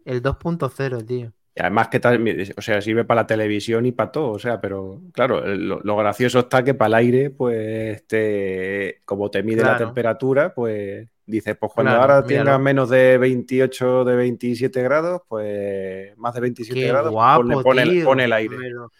El 0.05 0.23
2.0, 0.23 1.05
tío. 1.05 1.33
Y 1.59 1.61
además 1.63 1.89
que 1.89 2.01
tal, 2.01 2.23
o 2.55 2.61
sea, 2.61 2.83
sirve 2.83 3.07
para 3.07 3.23
la 3.23 3.27
televisión 3.27 3.87
y 3.87 3.93
para 3.93 4.13
todo, 4.13 4.33
o 4.33 4.39
sea, 4.39 4.61
pero 4.61 5.01
claro, 5.15 5.41
lo, 5.57 5.81
lo 5.81 5.97
gracioso 5.97 6.41
está 6.41 6.63
que 6.63 6.75
para 6.75 6.89
el 6.89 6.95
aire, 6.97 7.31
pues, 7.31 8.07
te, 8.07 9.01
como 9.07 9.31
te 9.31 9.43
mide 9.43 9.63
la 9.63 9.79
temperatura, 9.79 10.53
pues 10.55 11.09
dices, 11.25 11.57
pues 11.59 11.73
cuando 11.73 11.93
Claro, 11.93 12.13
ahora 12.13 12.27
tengas 12.27 12.61
menos 12.61 12.91
de 12.91 13.17
28, 13.17 14.05
de 14.05 14.17
27 14.17 14.83
grados, 14.83 15.23
pues 15.27 16.15
más 16.19 16.35
de 16.35 16.41
27 16.43 16.79
Qué 16.79 16.89
grados, 16.89 17.11
guapo, 17.11 17.43
pone, 17.43 17.63
pone 17.63 17.83
el- 17.83 17.91
tío. 17.91 18.05
pone 18.05 18.25
el 18.25 18.33
aire. 18.35 18.57
Pero- 18.61 18.93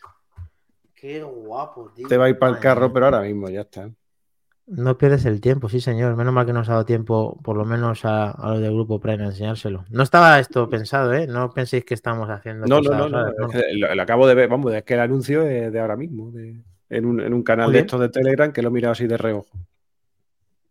Qué 0.95 1.23
guapo, 1.23 1.93
tío. 1.95 2.09
Te 2.09 2.17
va 2.17 2.25
a 2.25 2.29
ir 2.31 2.39
para 2.39 2.53
el 2.53 2.59
carro, 2.59 2.91
pero 2.91 3.05
ahora 3.05 3.21
mismo 3.21 3.51
ya 3.51 3.61
está. 3.61 3.91
No 4.69 4.99
pierdes 4.99 5.25
el 5.27 5.41
tiempo, 5.41 5.69
sí, 5.69 5.81
señor. 5.81 6.17
Menos 6.17 6.35
mal 6.35 6.45
que 6.45 6.53
nos 6.53 6.69
ha 6.69 6.73
dado 6.73 6.85
tiempo, 6.85 7.41
por 7.43 7.57
lo 7.57 7.65
menos 7.65 8.05
a, 8.05 8.33
a 8.33 8.51
los 8.51 8.61
del 8.61 8.73
grupo 8.73 8.99
Prime, 8.99 9.23
a 9.23 9.27
enseñárselo. 9.27 9.85
No 9.91 10.03
estaba 10.03 10.41
esto 10.41 10.69
pensado, 10.69 11.15
¿eh? 11.15 11.27
No 11.29 11.51
penséis 11.51 11.85
que 11.85 11.95
estamos 11.95 12.29
haciendo 12.29 12.67
No, 12.67 12.77
no, 12.81 12.83
cosas 12.83 12.99
no, 12.99 13.09
no, 13.09 13.49
lo, 13.75 13.95
lo 13.95 14.03
acabo 14.03 14.27
de 14.27 14.35
ver, 14.35 14.49
vamos, 14.49 14.75
es 14.75 14.83
que 14.83 14.95
el 14.95 15.01
anuncio 15.01 15.43
es 15.43 15.73
de 15.73 15.79
ahora 15.81 15.97
mismo, 15.97 16.33
de- 16.33 16.63
en, 16.89 17.07
un, 17.07 17.21
en 17.21 17.33
un 17.33 17.43
canal 17.45 17.67
Muy 17.67 17.75
de 17.75 17.79
bien. 17.79 17.87
estos 17.87 18.01
de 18.01 18.09
Telegram 18.09 18.53
que 18.53 18.63
lo 18.63 18.69
he 18.69 18.73
mirado 18.73 18.93
así 18.93 19.07
de 19.07 19.17
reojo. 19.17 19.57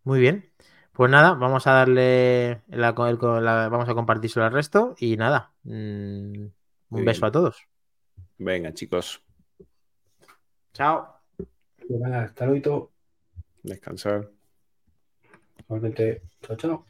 Muy 0.04 0.20
bien. 0.20 0.46
Pues 0.92 1.10
nada, 1.12 1.34
vamos 1.34 1.66
a 1.68 1.72
darle 1.74 2.62
la, 2.68 2.90
el- 3.08 3.44
la- 3.44 3.70
vamos 3.70 3.88
a 3.90 3.94
compartírselo 3.96 4.46
al 4.46 4.54
resto 4.54 4.96
y 4.98 5.16
nada. 5.18 5.54
mm, 5.64 5.70
un 5.72 6.54
Muy 6.90 7.04
beso 7.04 7.22
bien. 7.22 7.30
a 7.30 7.32
todos. 7.32 7.64
Venga, 8.38 8.74
chicos, 8.74 9.22
Chao. 10.74 11.22
Pues 11.88 12.04
hasta 12.14 12.46
luego. 12.46 12.92
Descansar. 13.66 14.32
Igualmente. 15.60 16.22
Chao, 16.42 16.56
chao. 16.56 16.86